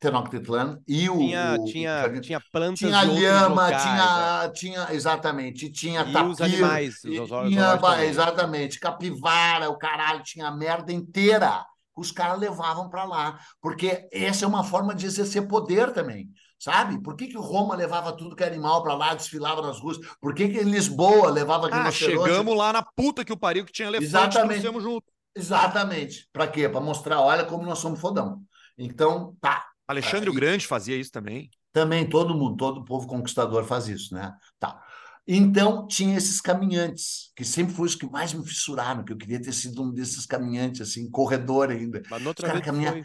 Tenochtitlan 0.00 0.80
e 0.88 1.08
o, 1.10 1.16
Tinha, 1.16 1.58
o- 1.74 1.74
o 1.78 1.86
tinha, 1.88 1.96
jardim- 2.00 2.20
tinha 2.20 2.40
plantas 2.40 2.98
tinha 2.98 3.02
lhama, 3.04 3.72
locais, 3.72 4.16
é. 4.16 4.32
tinha, 4.32 4.50
tinha 4.54 4.88
exatamente, 4.94 5.70
tinha 5.70 6.04
E 6.04 6.10
tapir, 6.10 6.30
os 6.30 6.40
animais, 6.40 7.02
os 7.04 7.16
e 7.16 7.26
zoológicos 7.28 7.54
tinha, 7.54 7.80
também. 7.84 8.08
exatamente, 8.08 8.80
capivara, 8.80 9.68
o 9.70 9.78
caralho, 9.78 10.22
tinha 10.22 10.48
a 10.48 10.50
merda 10.56 10.92
inteira. 10.92 11.66
Os 11.96 12.10
caras 12.12 12.38
levavam 12.38 12.88
para 12.88 13.04
lá, 13.04 13.38
porque 13.60 14.08
essa 14.12 14.44
é 14.44 14.48
uma 14.48 14.64
forma 14.64 14.94
de 14.94 15.06
exercer 15.06 15.46
poder 15.48 15.92
também, 15.92 16.30
sabe? 16.58 17.02
Por 17.02 17.16
que, 17.16 17.26
que 17.26 17.36
Roma 17.36 17.74
levava 17.76 18.16
tudo 18.16 18.34
que 18.36 18.42
é 18.44 18.46
animal 18.46 18.82
para 18.82 18.94
lá, 18.94 19.14
desfilava 19.14 19.60
nas 19.62 19.78
ruas? 19.80 19.98
Por 20.20 20.34
que, 20.34 20.48
que 20.48 20.62
Lisboa 20.62 21.30
levava 21.30 21.68
Ah, 21.70 21.90
rinoceronte? 21.90 21.92
chegamos 21.92 22.56
lá 22.56 22.72
na 22.72 22.82
puta 22.82 23.24
que 23.24 23.32
o 23.32 23.36
pariu 23.36 23.64
que 23.64 23.72
tinha 23.72 23.88
elefante 23.88 24.38
Exatamente. 24.38 24.66
junto. 24.80 25.10
Exatamente. 25.36 26.28
Para 26.32 26.48
quê? 26.48 26.68
Para 26.68 26.80
mostrar, 26.80 27.20
olha 27.20 27.44
como 27.46 27.64
nós 27.64 27.78
somos 27.80 28.00
fodão. 28.00 28.44
Então, 28.78 29.36
tá. 29.40 29.69
Alexandre 29.90 30.28
Ah, 30.28 30.32
o 30.32 30.34
Grande 30.34 30.66
fazia 30.66 30.96
isso 30.96 31.10
também. 31.10 31.50
Também 31.72 32.08
todo 32.08 32.34
mundo, 32.34 32.56
todo 32.56 32.84
povo 32.84 33.06
conquistador 33.06 33.64
faz 33.64 33.88
isso, 33.88 34.14
né? 34.14 34.32
Tá. 34.58 34.82
Então, 35.26 35.86
tinha 35.86 36.16
esses 36.16 36.40
caminhantes, 36.40 37.30
que 37.36 37.44
sempre 37.44 37.74
foi 37.74 37.86
os 37.86 37.94
que 37.94 38.08
mais 38.10 38.32
me 38.32 38.44
fissuraram, 38.44 39.04
que 39.04 39.12
eu 39.12 39.16
queria 39.16 39.40
ter 39.40 39.52
sido 39.52 39.82
um 39.82 39.92
desses 39.92 40.26
caminhantes, 40.26 40.80
assim, 40.80 41.08
corredor 41.10 41.70
ainda. 41.70 42.02
Mas 42.10 42.22
noutra 42.22 42.48
Os 42.48 42.60
vez 42.60 42.66
foi. 42.66 43.02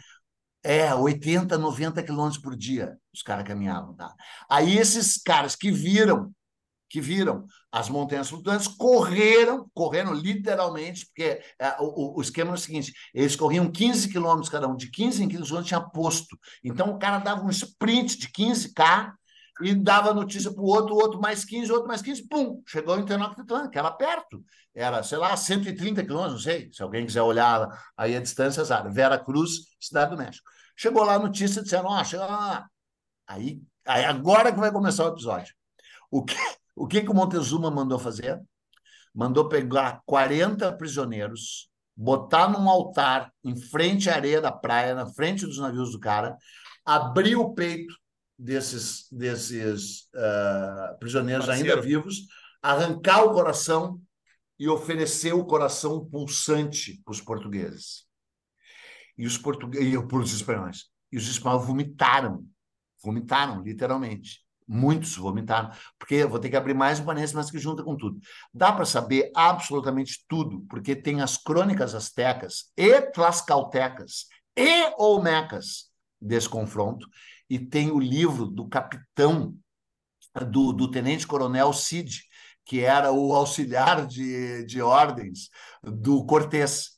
É, 0.64 0.92
80, 0.92 1.56
90 1.56 2.02
quilômetros 2.02 2.42
por 2.42 2.56
dia 2.56 2.96
os 3.14 3.22
caras 3.22 3.46
caminhavam, 3.46 3.94
tá? 3.94 4.12
Aí 4.50 4.76
esses 4.76 5.16
caras 5.16 5.54
que 5.54 5.70
viram, 5.70 6.32
que 6.88 7.00
viram 7.00 7.46
as 7.70 7.88
montanhas 7.88 8.28
flutuantes, 8.28 8.68
correram, 8.68 9.68
correram 9.74 10.12
literalmente, 10.14 11.06
porque 11.06 11.40
é, 11.58 11.76
o, 11.80 12.18
o- 12.18 12.22
esquema 12.22 12.52
é 12.52 12.54
o 12.54 12.58
seguinte, 12.58 12.92
eles 13.12 13.36
corriam 13.36 13.70
15 13.70 14.08
quilômetros 14.08 14.48
cada 14.48 14.68
um, 14.68 14.76
de 14.76 14.90
15 14.90 15.22
em 15.24 15.28
15 15.28 15.42
quilômetros 15.42 15.68
tinha 15.68 15.80
posto. 15.80 16.38
Então 16.62 16.90
o 16.90 16.98
cara 16.98 17.18
dava 17.18 17.44
um 17.44 17.50
sprint 17.50 18.18
de 18.18 18.28
15K, 18.28 19.12
e 19.62 19.74
dava 19.74 20.12
notícia 20.12 20.52
para 20.52 20.62
o 20.62 20.66
outro, 20.66 20.94
o 20.94 20.98
outro 20.98 21.20
mais 21.20 21.44
15, 21.44 21.72
outro 21.72 21.88
mais 21.88 22.02
15, 22.02 22.28
pum, 22.28 22.62
chegou 22.66 22.98
em 22.98 23.04
Tenochtitlan, 23.06 23.70
que 23.70 23.78
era 23.78 23.90
perto. 23.90 24.44
Era, 24.74 25.02
sei 25.02 25.16
lá, 25.16 25.34
130 25.36 26.04
quilômetros, 26.04 26.34
não 26.34 26.52
sei, 26.52 26.70
se 26.72 26.82
alguém 26.82 27.06
quiser 27.06 27.22
olhar 27.22 27.66
aí 27.96 28.14
a 28.14 28.20
distância, 28.20 28.64
sabe? 28.64 28.92
Vera 28.92 29.18
Cruz, 29.18 29.50
Cidade 29.80 30.10
do 30.10 30.18
México. 30.18 30.46
Chegou 30.76 31.02
lá 31.04 31.14
a 31.14 31.18
notícia, 31.18 31.62
disseram, 31.62 31.88
ó, 31.88 32.00
oh, 32.00 32.04
chegou 32.04 32.26
lá. 32.26 32.66
Aí, 33.26 33.62
aí, 33.86 34.04
agora 34.04 34.52
que 34.52 34.60
vai 34.60 34.70
começar 34.72 35.04
o 35.06 35.08
episódio. 35.12 35.54
O 36.10 36.24
que, 36.24 36.36
o 36.76 36.86
que, 36.86 37.00
que 37.00 37.10
o 37.10 37.14
Montezuma 37.14 37.70
mandou 37.70 37.98
fazer? 37.98 38.40
Mandou 39.14 39.48
pegar 39.48 40.02
40 40.04 40.70
prisioneiros, 40.76 41.70
botar 41.96 42.48
num 42.48 42.68
altar 42.68 43.32
em 43.42 43.56
frente 43.56 44.10
à 44.10 44.14
areia 44.14 44.42
da 44.42 44.52
praia, 44.52 44.94
na 44.94 45.06
frente 45.06 45.46
dos 45.46 45.58
navios 45.58 45.92
do 45.92 45.98
cara, 45.98 46.36
abrir 46.84 47.34
o 47.34 47.54
peito 47.54 47.96
desses, 48.38 49.08
desses 49.10 50.02
uh, 50.14 50.98
prisioneiros 50.98 51.46
Parceiro. 51.46 51.72
ainda 51.72 51.82
vivos, 51.82 52.26
arrancar 52.60 53.24
o 53.24 53.32
coração 53.32 53.98
e 54.58 54.68
oferecer 54.68 55.32
o 55.32 55.44
coração 55.44 56.04
pulsante 56.04 57.00
para 57.02 57.12
os 57.12 57.20
portugueses. 57.20 58.04
E 59.16 59.26
os 59.26 59.38
portugueses, 59.38 59.98
para 60.06 60.18
os 60.18 60.32
espanhóis. 60.32 60.84
E 61.10 61.16
os 61.16 61.26
espanhóis 61.26 61.66
vomitaram, 61.66 62.46
vomitaram, 63.02 63.62
literalmente. 63.62 64.45
Muitos 64.68 65.16
vomitaram, 65.16 65.70
porque 65.98 66.16
eu 66.16 66.28
vou 66.28 66.38
ter 66.38 66.50
que 66.50 66.56
abrir 66.56 66.74
mais 66.74 66.98
um 66.98 67.04
parênteses, 67.04 67.34
mas 67.34 67.50
que 67.50 67.58
junta 67.58 67.84
com 67.84 67.96
tudo. 67.96 68.18
Dá 68.52 68.72
para 68.72 68.84
saber 68.84 69.30
absolutamente 69.34 70.24
tudo, 70.28 70.66
porque 70.68 70.96
tem 70.96 71.20
as 71.20 71.36
crônicas 71.36 71.94
astecas 71.94 72.72
e 72.76 73.00
tlascaltecas 73.00 74.26
e 74.56 74.92
olmecas 74.98 75.90
desse 76.20 76.48
confronto, 76.48 77.06
e 77.48 77.58
tem 77.58 77.90
o 77.90 78.00
livro 78.00 78.46
do 78.46 78.68
capitão, 78.68 79.54
do, 80.50 80.72
do 80.72 80.90
tenente-coronel 80.90 81.72
Cid, 81.72 82.22
que 82.64 82.80
era 82.80 83.12
o 83.12 83.32
auxiliar 83.32 84.06
de, 84.06 84.64
de 84.64 84.82
ordens 84.82 85.48
do 85.82 86.26
Cortés, 86.26 86.96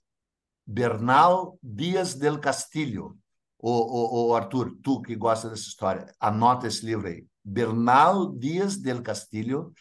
Bernal 0.67 1.59
Dias 1.63 2.15
del 2.15 2.41
Castillo. 2.41 3.17
O, 3.59 3.71
o, 3.71 4.29
o, 4.29 4.35
Arthur, 4.35 4.77
tu 4.83 5.03
que 5.03 5.17
gosta 5.17 5.51
dessa 5.51 5.63
história, 5.63 6.15
anota 6.21 6.67
esse 6.67 6.87
livro 6.87 7.09
aí. 7.09 7.27
Bernal 7.49 8.33
Dias 8.37 8.77
del 8.77 9.03
Castillo, 9.03 9.73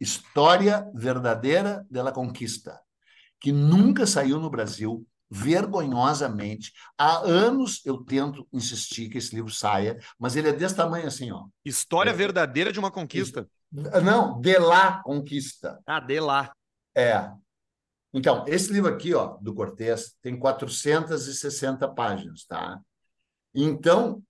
História 0.00 0.90
Verdadeira 0.94 1.86
de 1.90 2.02
la 2.02 2.12
Conquista, 2.12 2.80
que 3.38 3.52
nunca 3.52 4.06
saiu 4.06 4.40
no 4.40 4.48
Brasil, 4.48 5.06
vergonhosamente. 5.30 6.72
Há 6.96 7.18
anos 7.18 7.84
eu 7.84 7.98
tento 7.98 8.48
insistir 8.52 9.10
que 9.10 9.18
esse 9.18 9.34
livro 9.34 9.52
saia, 9.52 9.98
mas 10.18 10.34
ele 10.34 10.48
é 10.48 10.52
desse 10.52 10.74
tamanho 10.74 11.06
assim, 11.06 11.30
ó. 11.30 11.44
História 11.64 12.10
é. 12.10 12.14
verdadeira 12.14 12.72
de 12.72 12.78
uma 12.78 12.90
conquista. 12.90 13.46
Não, 13.70 14.40
de 14.40 14.58
lá 14.58 15.02
conquista. 15.02 15.78
Ah, 15.86 16.00
de 16.00 16.18
lá. 16.18 16.50
É. 16.96 17.30
Então, 18.12 18.44
esse 18.48 18.72
livro 18.72 18.92
aqui, 18.92 19.14
ó, 19.14 19.36
do 19.40 19.54
Cortez, 19.54 20.16
tem 20.20 20.36
460 20.36 21.86
páginas, 21.94 22.44
tá? 22.44 22.80
Então, 23.54 24.22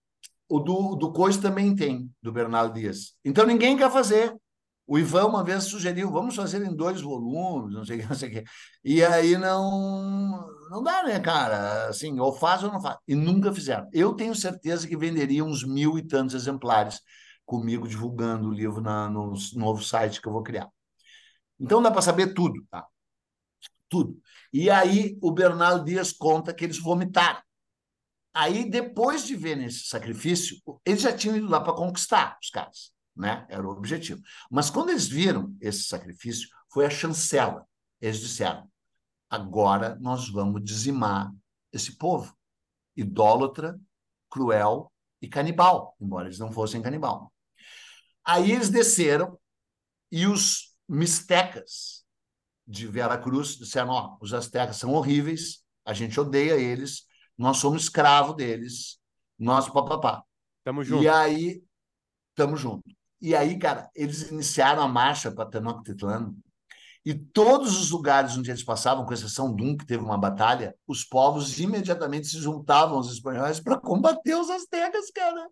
o 0.51 0.59
do, 0.59 0.97
do 0.97 1.13
Cois 1.13 1.37
também 1.37 1.75
tem, 1.77 2.11
do 2.21 2.33
Bernardo 2.33 2.75
Dias. 2.75 3.15
Então, 3.25 3.47
ninguém 3.47 3.77
quer 3.77 3.91
fazer. 3.91 4.37
O 4.85 4.99
Ivan 4.99 5.27
uma 5.27 5.45
vez 5.45 5.65
sugeriu, 5.65 6.11
vamos 6.11 6.35
fazer 6.35 6.61
em 6.67 6.75
dois 6.75 7.01
volumes, 7.01 7.77
não 7.77 7.85
sei 7.85 7.99
o 7.99 8.01
que, 8.01 8.09
não 8.09 8.17
sei 8.17 8.29
o 8.29 8.33
que. 8.33 8.45
E 8.85 9.05
aí 9.05 9.39
não, 9.39 10.45
não 10.69 10.83
dá, 10.83 11.05
né, 11.05 11.21
cara? 11.21 11.89
Assim, 11.89 12.19
ou 12.19 12.33
faz 12.33 12.65
ou 12.65 12.73
não 12.73 12.81
faz. 12.81 12.99
E 13.07 13.15
nunca 13.15 13.53
fizeram. 13.53 13.89
Eu 13.93 14.15
tenho 14.15 14.35
certeza 14.35 14.89
que 14.89 14.97
venderia 14.97 15.45
uns 15.45 15.65
mil 15.65 15.97
e 15.97 16.03
tantos 16.03 16.35
exemplares 16.35 17.01
comigo 17.47 17.87
divulgando 17.87 18.49
o 18.49 18.53
livro 18.53 18.81
na, 18.81 19.09
no 19.09 19.35
novo 19.55 19.81
site 19.81 20.21
que 20.21 20.27
eu 20.27 20.33
vou 20.33 20.43
criar. 20.43 20.69
Então 21.61 21.81
dá 21.81 21.91
para 21.93 22.03
saber 22.03 22.35
tudo, 22.35 22.61
tá? 22.69 22.85
Tudo. 23.89 24.21
E 24.53 24.69
aí 24.69 25.17
o 25.23 25.31
Bernardo 25.31 25.85
Dias 25.85 26.13
conta 26.13 26.53
que 26.53 26.65
eles 26.65 26.79
vomitaram. 26.79 27.41
Aí, 28.33 28.69
depois 28.71 29.27
de 29.27 29.35
ver 29.35 29.59
esse 29.59 29.85
sacrifício, 29.87 30.57
eles 30.85 31.03
já 31.03 31.13
tinham 31.13 31.37
ido 31.37 31.49
lá 31.49 31.61
para 31.61 31.73
conquistar 31.73 32.39
os 32.41 32.51
caras 32.51 32.93
né? 33.21 33.47
Era 33.49 33.67
o 33.67 33.71
objetivo. 33.71 34.23
Mas 34.51 34.71
quando 34.71 34.91
eles 34.91 35.07
viram 35.07 35.55
esse 35.61 35.85
sacrifício, 35.85 36.49
foi 36.73 36.87
a 36.87 36.91
chancela. 36.91 37.67
Eles 38.01 38.19
disseram: 38.19 38.69
agora 39.29 39.97
nós 40.01 40.29
vamos 40.29 40.65
dizimar 40.65 41.33
esse 41.73 41.97
povo 41.97 42.35
idólatra, 42.97 43.79
cruel 44.29 44.91
e 45.21 45.29
canibal, 45.29 45.95
embora 46.01 46.27
eles 46.27 46.39
não 46.39 46.51
fossem 46.51 46.83
canibal. 46.83 47.33
Aí 48.25 48.53
eles 48.53 48.71
desceram 48.71 49.39
e 50.11 50.27
os 50.27 50.75
mistecas 50.89 52.05
de 52.67 52.87
Vera 52.87 53.19
Cruz 53.19 53.57
disseram: 53.57 53.91
ó, 53.91 54.17
os 54.21 54.33
astecas 54.33 54.77
são 54.77 54.95
horríveis, 54.95 55.63
a 55.85 55.93
gente 55.93 56.19
odeia 56.19 56.55
eles, 56.57 57.05
nós 57.41 57.57
somos 57.57 57.85
escravo 57.85 58.35
deles, 58.35 58.99
nós 59.39 59.67
papapá. 59.67 60.23
Tamo 60.63 60.85
junto. 60.85 61.03
E 61.03 61.09
aí, 61.09 61.63
tamo 62.35 62.55
junto. 62.55 62.85
E 63.19 63.35
aí, 63.35 63.59
cara, 63.59 63.89
eles 63.95 64.31
iniciaram 64.31 64.83
a 64.83 64.89
marcha 64.89 65.33
para 65.33 65.49
Tenochtitlan 65.49 66.35
e 67.03 67.15
todos 67.15 67.81
os 67.81 67.91
lugares 67.91 68.37
onde 68.37 68.51
eles 68.51 68.63
passavam, 68.63 69.07
com 69.07 69.15
exceção 69.15 69.55
de 69.55 69.63
um 69.63 69.75
que 69.75 69.87
teve 69.87 70.05
uma 70.05 70.19
batalha, 70.19 70.77
os 70.87 71.03
povos 71.03 71.59
imediatamente 71.59 72.27
se 72.27 72.39
juntavam 72.39 72.97
aos 72.97 73.11
espanhóis 73.11 73.59
para 73.59 73.81
combater 73.81 74.35
os 74.35 74.51
astecas, 74.51 75.11
cara. 75.11 75.49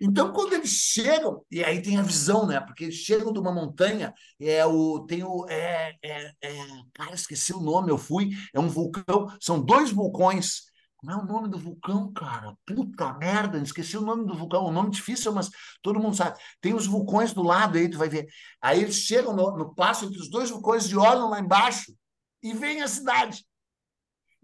Então, 0.00 0.32
quando 0.32 0.52
eles 0.52 0.70
chegam, 0.70 1.44
e 1.50 1.64
aí 1.64 1.82
tem 1.82 1.96
a 1.96 2.02
visão, 2.02 2.46
né? 2.46 2.60
Porque 2.60 2.84
eles 2.84 2.94
chegam 2.94 3.32
de 3.32 3.40
uma 3.40 3.52
montanha, 3.52 4.14
é 4.40 4.64
o, 4.64 5.00
tem 5.00 5.24
o. 5.24 5.46
É, 5.48 5.96
é, 6.00 6.32
é, 6.42 6.56
cara, 6.94 7.14
esqueci 7.14 7.52
o 7.52 7.60
nome, 7.60 7.90
eu 7.90 7.98
fui. 7.98 8.30
É 8.54 8.60
um 8.60 8.68
vulcão, 8.68 9.26
são 9.40 9.60
dois 9.60 9.90
vulcões 9.90 10.70
como 11.02 11.12
é 11.12 11.16
o 11.16 11.26
nome 11.26 11.48
do 11.48 11.58
vulcão, 11.58 12.12
cara? 12.12 12.56
Puta 12.64 13.12
merda, 13.14 13.58
esqueci 13.58 13.96
o 13.98 14.02
nome 14.02 14.24
do 14.24 14.36
vulcão. 14.36 14.68
Um 14.68 14.72
nome 14.72 14.90
difícil, 14.90 15.32
mas 15.32 15.50
todo 15.82 15.98
mundo 15.98 16.14
sabe. 16.14 16.38
Tem 16.60 16.74
os 16.74 16.86
vulcões 16.86 17.32
do 17.32 17.42
lado 17.42 17.76
aí, 17.76 17.90
tu 17.90 17.98
vai 17.98 18.08
ver. 18.08 18.28
Aí 18.60 18.80
eles 18.80 18.94
chegam 18.94 19.34
no, 19.34 19.56
no 19.56 19.74
passo 19.74 20.04
entre 20.04 20.20
os 20.20 20.30
dois 20.30 20.48
vulcões 20.48 20.84
e 20.84 20.96
olham 20.96 21.28
lá 21.28 21.40
embaixo 21.40 21.92
e 22.40 22.54
vem 22.54 22.82
a 22.82 22.86
cidade. 22.86 23.44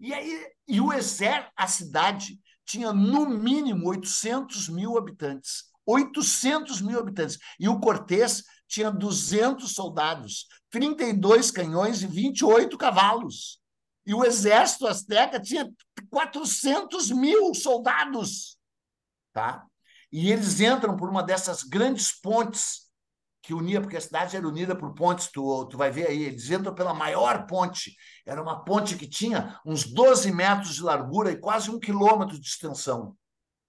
E 0.01 0.13
aí, 0.13 0.47
e 0.67 0.81
o 0.81 0.91
exército, 0.91 1.49
a 1.55 1.65
cidade, 1.65 2.37
tinha 2.65 2.91
no 2.91 3.25
mínimo 3.29 3.87
800 3.87 4.67
mil 4.67 4.97
habitantes. 4.97 5.63
800 5.85 6.81
mil 6.81 6.99
habitantes. 6.99 7.37
E 7.57 7.69
o 7.69 7.79
Cortés 7.79 8.43
tinha 8.67 8.91
200 8.91 9.73
soldados, 9.73 10.45
32 10.69 11.51
canhões 11.51 12.03
e 12.03 12.07
28 12.07 12.77
cavalos. 12.77 13.61
E 14.05 14.13
o 14.13 14.23
exército 14.23 14.87
azteca 14.87 15.39
tinha 15.39 15.69
400 16.09 17.11
mil 17.11 17.53
soldados. 17.53 18.57
Tá? 19.33 19.65
E 20.11 20.31
eles 20.31 20.59
entram 20.59 20.97
por 20.97 21.09
uma 21.09 21.21
dessas 21.21 21.63
grandes 21.63 22.11
pontes 22.19 22.89
que 23.41 23.53
unia, 23.53 23.81
porque 23.81 23.97
a 23.97 24.01
cidade 24.01 24.35
era 24.35 24.47
unida 24.47 24.75
por 24.75 24.93
pontes, 24.93 25.27
tu, 25.31 25.65
tu 25.65 25.77
vai 25.77 25.89
ver 25.89 26.07
aí, 26.07 26.23
eles 26.23 26.49
entram 26.49 26.73
pela 26.73 26.93
maior 26.93 27.47
ponte. 27.47 27.95
Era 28.25 28.41
uma 28.41 28.63
ponte 28.63 28.95
que 28.95 29.07
tinha 29.07 29.59
uns 29.65 29.85
12 29.85 30.31
metros 30.31 30.75
de 30.75 30.83
largura 30.83 31.31
e 31.31 31.37
quase 31.39 31.71
um 31.71 31.79
quilômetro 31.79 32.39
de 32.39 32.47
extensão 32.47 33.15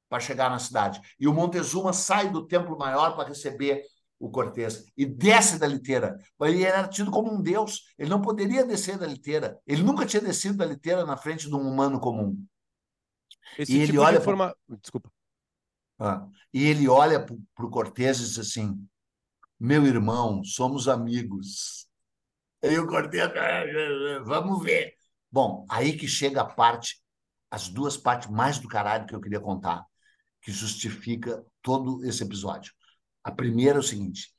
para 0.09 0.20
chegar 0.20 0.51
na 0.51 0.59
cidade. 0.59 1.01
E 1.18 1.28
o 1.28 1.33
Montezuma 1.33 1.93
sai 1.93 2.31
do 2.31 2.47
Templo 2.47 2.76
Maior 2.76 3.14
para 3.14 3.28
receber 3.28 3.83
o 4.21 4.31
Cortés, 4.31 4.85
e 4.95 5.07
desce 5.07 5.59
da 5.59 5.66
liteira. 5.66 6.18
Ele 6.43 6.62
era 6.62 6.87
tido 6.87 7.11
como 7.11 7.33
um 7.33 7.41
deus. 7.41 7.87
Ele 7.99 8.11
não 8.11 8.21
poderia 8.21 8.66
descer 8.66 8.99
da 8.99 9.07
liteira. 9.07 9.59
Ele 9.66 9.83
nunca 9.83 10.05
tinha 10.05 10.21
descido 10.21 10.59
da 10.59 10.66
liteira 10.66 11.07
na 11.07 11.16
frente 11.16 11.49
de 11.49 11.55
um 11.55 11.66
humano 11.66 11.99
comum. 11.99 12.39
Esse 13.59 13.73
e 13.73 13.81
tipo 13.81 13.93
ele 13.93 13.99
olha 13.99 14.18
de 14.18 14.25
forma... 14.25 14.55
Pra... 14.66 14.77
Desculpa. 14.77 15.11
Ah, 15.99 16.27
e 16.53 16.66
ele 16.66 16.87
olha 16.87 17.25
para 17.25 17.66
o 17.66 17.71
Cortés 17.71 18.21
e 18.21 18.25
diz 18.25 18.39
assim: 18.39 18.87
Meu 19.59 19.87
irmão, 19.87 20.43
somos 20.43 20.89
amigos. 20.89 21.87
E 22.62 22.79
o 22.79 22.87
Cortés, 22.87 23.31
vamos 24.25 24.62
ver. 24.62 24.95
Bom, 25.31 25.66
aí 25.68 25.97
que 25.97 26.09
chega 26.09 26.43
a 26.43 26.47
parte, 26.47 27.03
as 27.51 27.68
duas 27.68 27.97
partes 27.97 28.31
mais 28.31 28.59
do 28.59 28.68
caralho 28.68 29.07
que 29.07 29.14
eu 29.14 29.21
queria 29.21 29.41
contar, 29.41 29.85
que 30.41 30.51
justifica 30.51 31.45
todo 31.62 32.03
esse 32.05 32.23
episódio. 32.23 32.73
A 33.23 33.31
primeira 33.31 33.79
é 33.79 33.81
o 33.81 33.85
seguinte: 33.85 34.33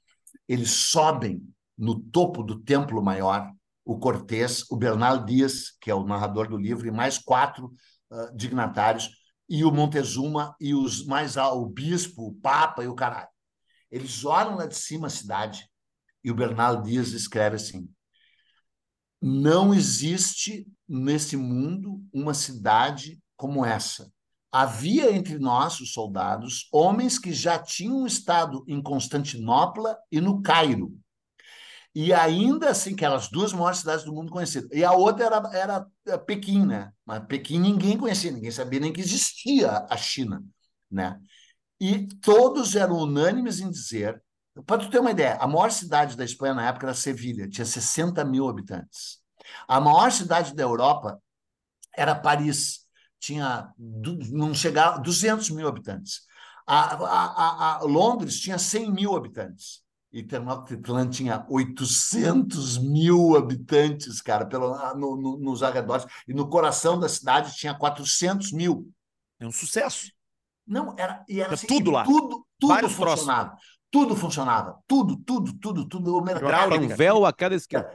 eles 0.48 0.72
sobem 0.72 1.42
no 1.78 2.00
topo 2.00 2.44
do 2.44 2.60
templo 2.60 3.02
maior, 3.02 3.52
o 3.84 3.98
Cortés, 3.98 4.70
o 4.70 4.78
Bernal 4.78 5.26
Dias, 5.26 5.72
que 5.82 5.90
é 5.90 5.96
o 5.96 6.06
narrador 6.06 6.48
do 6.48 6.58
livro, 6.58 6.88
e 6.88 6.92
mais 6.92 7.18
quatro 7.18 7.74
uh, 8.12 8.36
dignatários, 8.36 9.10
e 9.50 9.66
o 9.66 9.72
Montezuma 9.72 10.56
e 10.60 10.74
os 10.74 11.06
mais 11.06 11.36
o 11.38 11.66
bispo, 11.66 12.28
o 12.28 12.34
papa 12.36 12.84
e 12.84 12.88
o 12.88 12.96
caralho. 12.96 13.28
Eles 13.90 14.24
olham 14.24 14.56
lá 14.56 14.66
de 14.66 14.76
cima 14.76 15.08
a 15.08 15.10
cidade 15.10 15.70
e 16.24 16.32
o 16.32 16.36
Bernal 16.36 16.82
Dias 16.82 17.10
escreve 17.10 17.58
assim: 17.58 17.90
Não 19.22 19.74
existe 19.74 20.68
nesse 20.88 21.36
mundo 21.36 22.02
uma 22.14 22.34
cidade 22.34 23.22
como 23.36 23.66
essa, 23.66 24.12
havia 24.52 25.12
entre 25.16 25.40
nós, 25.40 25.80
os 25.80 25.94
soldados, 25.94 26.68
homens 26.72 27.18
que 27.18 27.32
já 27.32 27.58
tinham 27.58 28.06
estado 28.06 28.64
em 28.68 28.82
Constantinopla 28.82 29.98
e 30.12 30.20
no 30.20 30.42
Cairo. 30.42 30.94
E 31.94 32.14
ainda 32.14 32.70
assim, 32.70 32.96
que 32.96 33.04
eram 33.04 33.16
as 33.16 33.30
duas 33.30 33.52
maiores 33.52 33.80
cidades 33.80 34.06
do 34.06 34.14
mundo 34.14 34.32
conhecidas. 34.32 34.70
E 34.72 34.84
a 34.84 34.94
outra 34.94 35.26
era, 35.26 35.52
era 35.54 35.88
eh, 36.08 36.18
Pequim, 36.18 36.66
né? 36.66 36.92
Mas 37.06 37.26
Pequim 37.28 37.60
ninguém 37.60 37.98
conhecia, 37.98 38.32
ninguém 38.32 38.52
sabia 38.52 38.80
nem 38.80 38.94
que 38.94 39.02
existia 39.02 39.86
a 39.90 39.98
China, 39.98 40.42
né? 40.90 41.20
E 41.80 42.08
todos 42.22 42.76
eram 42.76 42.98
unânimes 42.98 43.60
em 43.60 43.70
dizer, 43.70 44.22
para 44.66 44.82
tu 44.82 44.90
ter 44.90 45.00
uma 45.00 45.12
ideia, 45.12 45.36
a 45.36 45.48
maior 45.48 45.72
cidade 45.72 46.16
da 46.16 46.24
Espanha 46.24 46.54
na 46.54 46.68
época 46.68 46.86
era 46.86 46.94
Sevilha, 46.94 47.50
tinha 47.50 47.66
60 47.66 48.24
mil 48.24 48.48
habitantes. 48.48 49.20
A 49.68 49.80
maior 49.82 50.12
cidade 50.12 50.54
da 50.56 50.64
Europa 50.64 51.22
era 51.94 52.16
Paris, 52.16 52.86
tinha 53.22 53.72
não 53.78 54.54
chegava 54.54 55.00
200 55.00 55.52
mil 55.52 55.68
habitantes. 55.68 56.22
A, 56.66 56.96
a, 56.96 57.76
a, 57.78 57.84
Londres 57.84 58.40
tinha 58.40 58.58
100 58.58 58.92
mil 58.92 59.16
habitantes. 59.16 59.82
E 60.12 60.24
Tenochtitlan 60.24 61.10
tinha 61.10 61.46
800 61.48 62.80
mil 62.80 63.38
habitantes, 63.38 64.22
cara, 64.22 64.46
pelo, 64.46 64.76
no, 64.96 65.16
no, 65.16 65.38
nos 65.38 65.64
arredores. 65.64 66.06
E 66.28 66.34
no 66.34 66.50
coração 66.50 67.00
da 67.00 67.08
cidade 67.08 67.56
tinha 67.56 67.74
400 67.74 68.52
mil. 68.52 68.92
É 69.40 69.46
um 69.46 69.52
sucesso. 69.52 70.12
Não, 70.68 70.94
era, 70.98 71.24
e 71.30 71.40
era 71.40 71.54
assim, 71.54 71.68
tudo 71.68 71.92
lá. 71.92 72.04
Tudo, 72.04 72.46
tudo 72.60 72.90
funcionava. 72.90 73.50
Próximos. 73.52 73.80
Tudo 73.90 74.16
funcionava. 74.16 74.80
Tudo, 74.88 75.18
tudo, 75.18 75.54
tudo, 75.54 75.88
tudo. 75.88 76.18
O 76.18 76.22
mercado. 76.22 76.70
Panvel 76.70 77.26
a 77.26 77.32
cada 77.32 77.56
esquina. 77.56 77.88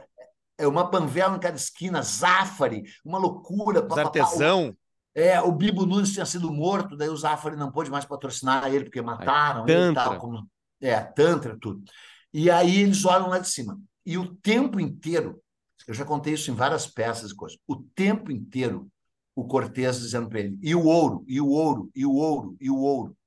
É 0.57 0.67
uma 0.67 0.89
panvela 0.89 1.35
em 1.35 1.39
cada 1.39 1.55
esquina, 1.55 2.01
Zafari, 2.01 2.83
uma 3.05 3.19
loucura. 3.19 3.85
Os 3.85 3.97
artesão. 3.97 4.75
É, 5.17 5.41
o 5.41 5.51
Bibo 5.51 5.83
Nunes 5.83 6.13
tinha 6.13 6.27
sido 6.27 6.53
morto, 6.53 6.95
daí 6.95 7.09
o 7.09 7.17
Zafari 7.17 7.55
não 7.55 7.71
pôde 7.71 7.89
mais 7.89 8.05
patrocinar 8.05 8.71
ele, 8.71 8.83
porque 8.83 9.01
mataram 9.01 9.65
Ai, 9.67 9.71
ele 9.71 9.91
e 9.91 9.93
tal. 9.95 10.19
Como... 10.19 10.47
É, 10.79 10.99
Tantra, 10.99 11.57
tudo. 11.59 11.83
E 12.31 12.51
aí 12.51 12.81
eles 12.81 13.03
olham 13.03 13.27
lá 13.27 13.39
de 13.39 13.49
cima. 13.49 13.81
E 14.05 14.15
o 14.15 14.35
tempo 14.35 14.79
inteiro, 14.79 15.41
eu 15.87 15.93
já 15.95 16.05
contei 16.05 16.35
isso 16.35 16.51
em 16.51 16.53
várias 16.53 16.85
peças 16.85 17.31
e 17.31 17.35
coisas, 17.35 17.57
o 17.65 17.77
tempo 17.95 18.31
inteiro 18.31 18.87
o 19.35 19.47
Cortez 19.47 19.99
dizendo 19.99 20.29
para 20.29 20.39
ele, 20.39 20.59
e 20.61 20.75
o 20.75 20.85
ouro, 20.85 21.25
e 21.27 21.41
o 21.41 21.49
ouro, 21.49 21.89
e 21.95 22.05
o 22.05 22.13
ouro, 22.13 22.55
e 22.61 22.69
o 22.69 22.77
ouro. 22.77 23.17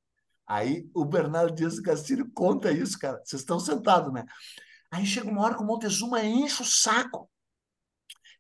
Aí 0.47 0.89
o 0.95 1.05
Bernardo 1.05 1.57
Dias 1.57 1.75
do 1.75 1.83
Castilho 1.83 2.31
conta 2.33 2.71
isso, 2.71 2.97
cara. 3.01 3.21
Vocês 3.25 3.43
estão 3.43 3.59
sentados, 3.59 4.13
né? 4.13 4.25
Aí 4.93 5.05
chega 5.05 5.29
uma 5.29 5.43
hora 5.43 5.57
que 5.57 5.63
o 5.63 5.67
Montezuma 5.67 6.23
enche 6.23 6.63
o 6.63 6.65
saco. 6.65 7.29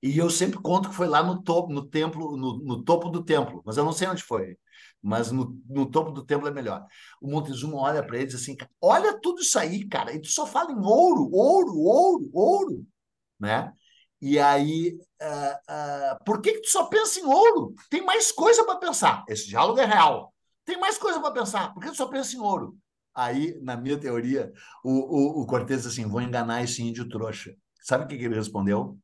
E 0.02 0.16
eu 0.16 0.30
sempre 0.30 0.58
conto 0.60 0.88
que 0.88 0.94
foi 0.94 1.06
lá 1.06 1.22
no 1.22 1.42
topo, 1.42 1.72
no 1.72 1.86
templo, 1.86 2.36
no, 2.36 2.58
no 2.58 2.82
topo 2.82 3.10
do 3.10 3.22
templo, 3.22 3.62
mas 3.64 3.76
eu 3.76 3.84
não 3.84 3.92
sei 3.92 4.08
onde 4.08 4.22
foi. 4.22 4.56
Mas 5.02 5.30
no, 5.30 5.58
no 5.68 5.90
topo 5.90 6.10
do 6.10 6.24
templo 6.24 6.48
é 6.48 6.50
melhor. 6.50 6.84
O 7.20 7.30
Montezuma 7.30 7.76
olha 7.76 8.02
para 8.02 8.16
ele 8.16 8.24
e 8.24 8.28
diz 8.28 8.40
assim: 8.40 8.56
olha 8.80 9.18
tudo 9.20 9.40
isso 9.40 9.58
aí, 9.58 9.86
cara, 9.86 10.14
e 10.14 10.20
tu 10.20 10.28
só 10.28 10.46
fala 10.46 10.72
em 10.72 10.78
ouro, 10.78 11.28
ouro, 11.32 11.78
ouro, 11.78 12.30
ouro, 12.32 12.86
né? 13.38 13.72
E 14.20 14.38
aí, 14.38 14.98
uh, 15.22 16.16
uh, 16.16 16.24
por 16.24 16.42
que, 16.42 16.52
que 16.52 16.60
tu 16.62 16.68
só 16.68 16.84
pensa 16.84 17.20
em 17.20 17.24
ouro? 17.24 17.74
Tem 17.88 18.04
mais 18.04 18.30
coisa 18.30 18.64
para 18.64 18.78
pensar. 18.78 19.24
Esse 19.28 19.48
diálogo 19.48 19.80
é 19.80 19.86
real. 19.86 20.34
Tem 20.64 20.78
mais 20.78 20.98
coisa 20.98 21.18
para 21.20 21.32
pensar. 21.32 21.72
Por 21.72 21.82
que 21.82 21.90
tu 21.90 21.96
só 21.96 22.06
pensa 22.06 22.36
em 22.36 22.40
ouro? 22.40 22.76
Aí, 23.14 23.58
na 23.62 23.76
minha 23.76 23.98
teoria, 23.98 24.52
o, 24.84 24.90
o, 24.90 25.42
o 25.42 25.46
Cortez 25.46 25.86
assim, 25.86 26.06
vou 26.06 26.20
enganar 26.20 26.62
esse 26.62 26.82
índio 26.82 27.08
trouxa. 27.08 27.54
Sabe 27.82 28.04
o 28.04 28.06
que, 28.06 28.18
que 28.18 28.24
ele 28.24 28.34
respondeu? 28.34 28.98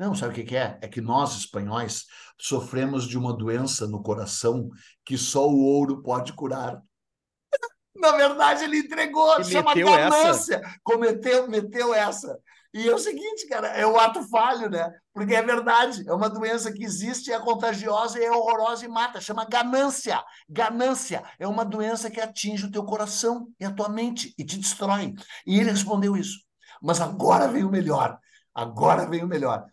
Não, 0.00 0.14
sabe 0.14 0.32
o 0.32 0.34
que, 0.34 0.44
que 0.44 0.56
é? 0.56 0.78
É 0.80 0.88
que 0.88 0.98
nós, 0.98 1.36
espanhóis, 1.36 2.06
sofremos 2.38 3.06
de 3.06 3.18
uma 3.18 3.36
doença 3.36 3.86
no 3.86 4.02
coração 4.02 4.70
que 5.04 5.18
só 5.18 5.46
o 5.46 5.60
ouro 5.60 6.02
pode 6.02 6.32
curar. 6.32 6.80
Na 7.94 8.12
verdade, 8.12 8.64
ele 8.64 8.78
entregou, 8.78 9.38
e 9.38 9.44
chama 9.44 9.74
ganância. 9.74 10.54
Essa? 10.54 10.80
Cometeu, 10.82 11.46
meteu 11.50 11.92
essa. 11.92 12.34
E 12.72 12.88
é 12.88 12.94
o 12.94 12.98
seguinte, 12.98 13.46
cara, 13.46 13.68
é 13.68 13.84
o 13.84 14.00
ato 14.00 14.26
falho, 14.30 14.70
né? 14.70 14.90
Porque 15.12 15.34
é 15.34 15.42
verdade, 15.42 16.08
é 16.08 16.14
uma 16.14 16.30
doença 16.30 16.72
que 16.72 16.82
existe, 16.82 17.30
é 17.30 17.38
contagiosa, 17.38 18.18
é 18.18 18.30
horrorosa 18.30 18.86
e 18.86 18.88
mata. 18.88 19.20
Chama 19.20 19.44
ganância. 19.44 20.24
Ganância 20.48 21.22
é 21.38 21.46
uma 21.46 21.62
doença 21.62 22.10
que 22.10 22.22
atinge 22.22 22.64
o 22.64 22.72
teu 22.72 22.84
coração 22.84 23.48
e 23.60 23.66
a 23.66 23.70
tua 23.70 23.90
mente 23.90 24.34
e 24.38 24.46
te 24.46 24.56
destrói. 24.56 25.14
E 25.46 25.60
ele 25.60 25.72
respondeu 25.72 26.16
isso. 26.16 26.38
Mas 26.80 27.02
agora 27.02 27.48
vem 27.48 27.64
o 27.64 27.70
melhor. 27.70 28.18
Agora 28.54 29.04
vem 29.04 29.22
o 29.22 29.28
melhor. 29.28 29.66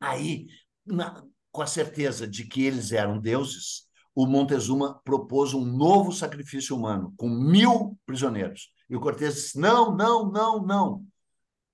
Aí, 0.00 0.46
na, 0.86 1.22
com 1.50 1.62
a 1.62 1.66
certeza 1.66 2.26
de 2.26 2.44
que 2.44 2.62
eles 2.62 2.92
eram 2.92 3.20
deuses, 3.20 3.88
o 4.14 4.26
Montezuma 4.26 5.00
propôs 5.04 5.54
um 5.54 5.64
novo 5.64 6.12
sacrifício 6.12 6.76
humano, 6.76 7.14
com 7.16 7.28
mil 7.28 7.98
prisioneiros. 8.04 8.72
E 8.90 8.96
o 8.96 9.00
Cortes 9.00 9.34
disse: 9.34 9.58
não, 9.58 9.94
não, 9.94 10.30
não, 10.30 10.60
não. 10.60 11.04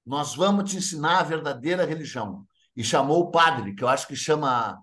Nós 0.05 0.35
vamos 0.35 0.71
te 0.71 0.77
ensinar 0.77 1.21
a 1.21 1.23
verdadeira 1.23 1.87
religião. 1.87 2.47
E 2.77 2.85
chamou 2.85 3.21
o 3.21 3.31
padre, 3.31 3.75
que 3.75 3.83
eu 3.83 3.89
acho 3.89 4.07
que 4.07 4.17
chama 4.17 4.79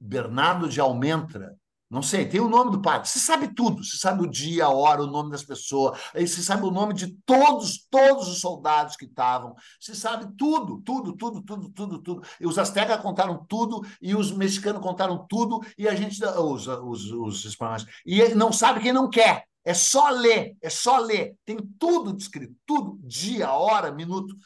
Bernardo 0.00 0.68
de 0.68 0.80
Almentra. 0.80 1.54
Não 1.88 2.02
sei, 2.02 2.28
tem 2.28 2.40
o 2.40 2.48
nome 2.48 2.72
do 2.72 2.82
padre. 2.82 3.08
Você 3.08 3.20
sabe 3.20 3.54
tudo. 3.54 3.84
Você 3.84 3.96
sabe 3.96 4.22
o 4.22 4.30
dia, 4.30 4.64
a 4.64 4.70
hora, 4.70 5.02
o 5.02 5.06
nome 5.06 5.30
das 5.30 5.44
pessoas. 5.44 6.00
Aí 6.12 6.26
você 6.26 6.42
sabe 6.42 6.64
o 6.64 6.70
nome 6.70 6.94
de 6.94 7.16
todos, 7.24 7.86
todos 7.88 8.28
os 8.28 8.40
soldados 8.40 8.96
que 8.96 9.04
estavam. 9.04 9.54
Você 9.80 9.94
sabe 9.94 10.26
tudo, 10.36 10.80
tudo, 10.82 11.12
tudo, 11.16 11.42
tudo, 11.42 11.70
tudo, 11.70 11.98
tudo. 12.02 12.22
E 12.40 12.46
os 12.46 12.58
astecas 12.58 13.00
contaram 13.00 13.44
tudo, 13.48 13.86
e 14.02 14.16
os 14.16 14.32
mexicanos 14.32 14.82
contaram 14.82 15.24
tudo, 15.28 15.60
e 15.78 15.86
a 15.86 15.94
gente, 15.94 16.22
os, 16.24 16.66
os, 16.66 17.12
os 17.12 17.44
espanhóis. 17.44 17.86
E 18.04 18.34
não 18.34 18.52
sabe 18.52 18.80
quem 18.80 18.92
não 18.92 19.08
quer. 19.08 19.44
É 19.64 19.74
só 19.74 20.10
ler, 20.10 20.56
é 20.62 20.70
só 20.70 20.98
ler. 20.98 21.36
Tem 21.44 21.56
tudo 21.78 22.12
descrito, 22.12 22.54
tudo, 22.64 22.98
dia, 23.02 23.52
hora, 23.52 23.92
minuto. 23.92 24.36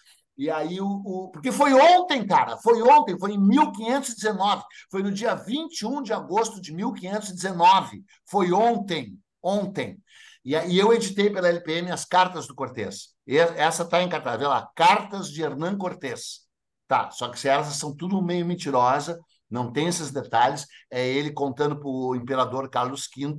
E 0.41 0.49
aí, 0.49 0.81
o, 0.81 0.87
o, 0.87 1.29
porque 1.31 1.53
foi 1.53 1.75
ontem, 1.75 2.27
cara, 2.27 2.57
foi 2.57 2.81
ontem, 2.81 3.19
foi 3.19 3.33
em 3.33 3.39
1519, 3.39 4.63
foi 4.91 5.03
no 5.03 5.13
dia 5.13 5.35
21 5.35 6.01
de 6.01 6.15
agosto 6.15 6.63
de 6.63 6.73
1519, 6.73 8.03
foi 8.25 8.51
ontem, 8.51 9.19
ontem. 9.43 10.03
E, 10.43 10.55
e 10.55 10.79
eu 10.79 10.95
editei 10.95 11.29
pela 11.29 11.47
LPM 11.47 11.91
as 11.91 12.07
cartas 12.07 12.47
do 12.47 12.55
Cortês. 12.55 13.09
Essa 13.27 13.83
está 13.83 14.03
em 14.03 14.09
cartaz, 14.09 14.39
vê 14.39 14.47
lá, 14.47 14.67
Cartas 14.75 15.29
de 15.29 15.43
Hernán 15.43 15.77
Cortés. 15.77 16.47
Tá, 16.89 17.11
só 17.11 17.29
que 17.29 17.47
elas 17.47 17.67
são 17.75 17.95
tudo 17.95 18.23
meio 18.23 18.47
mentirosa, 18.47 19.21
não 19.51 19.71
tem 19.71 19.89
esses 19.89 20.11
detalhes. 20.11 20.67
É 20.91 21.07
ele 21.07 21.35
contando 21.35 21.79
para 21.79 21.87
o 21.87 22.17
imperador 22.17 22.71
Carlos 22.71 23.07
V 23.15 23.37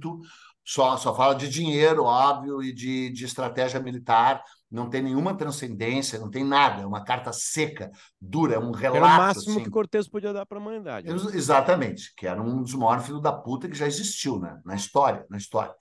só, 0.64 0.95
só 0.97 1.16
fala 1.16 1.34
de 1.34 1.49
dinheiro, 1.49 2.04
óbvio, 2.04 2.62
e 2.62 2.72
de, 2.72 3.10
de 3.10 3.26
estratégia 3.26 3.80
militar, 3.80 4.43
não 4.72 4.89
tem 4.89 5.01
nenhuma 5.01 5.36
transcendência, 5.36 6.17
não 6.17 6.30
tem 6.30 6.43
nada, 6.43 6.84
é 6.84 6.86
uma 6.86 7.03
carta 7.03 7.34
seca, 7.34 7.91
dura, 8.19 8.55
é 8.55 8.59
um 8.59 8.72
relato. 8.72 9.05
Era 9.05 9.15
o 9.15 9.17
máximo 9.17 9.55
assim. 9.55 9.63
que 9.63 9.69
Cortez 9.69 10.07
podia 10.07 10.32
dar 10.32 10.45
para 10.45 10.57
a 10.57 10.61
humanidade. 10.61 11.07
Né? 11.07 11.13
Exatamente, 11.34 12.13
que 12.15 12.26
era 12.26 12.41
um 12.41 12.61
dos 12.61 12.74
maiores 12.74 13.05
filhos 13.05 13.22
da 13.22 13.34
puta 13.34 13.67
que 13.67 13.78
já 13.78 13.86
existiu 13.86 14.39
né? 14.39 14.59
na 14.63 14.76
história, 14.76 15.26
na 15.30 15.38
história. 15.38 15.76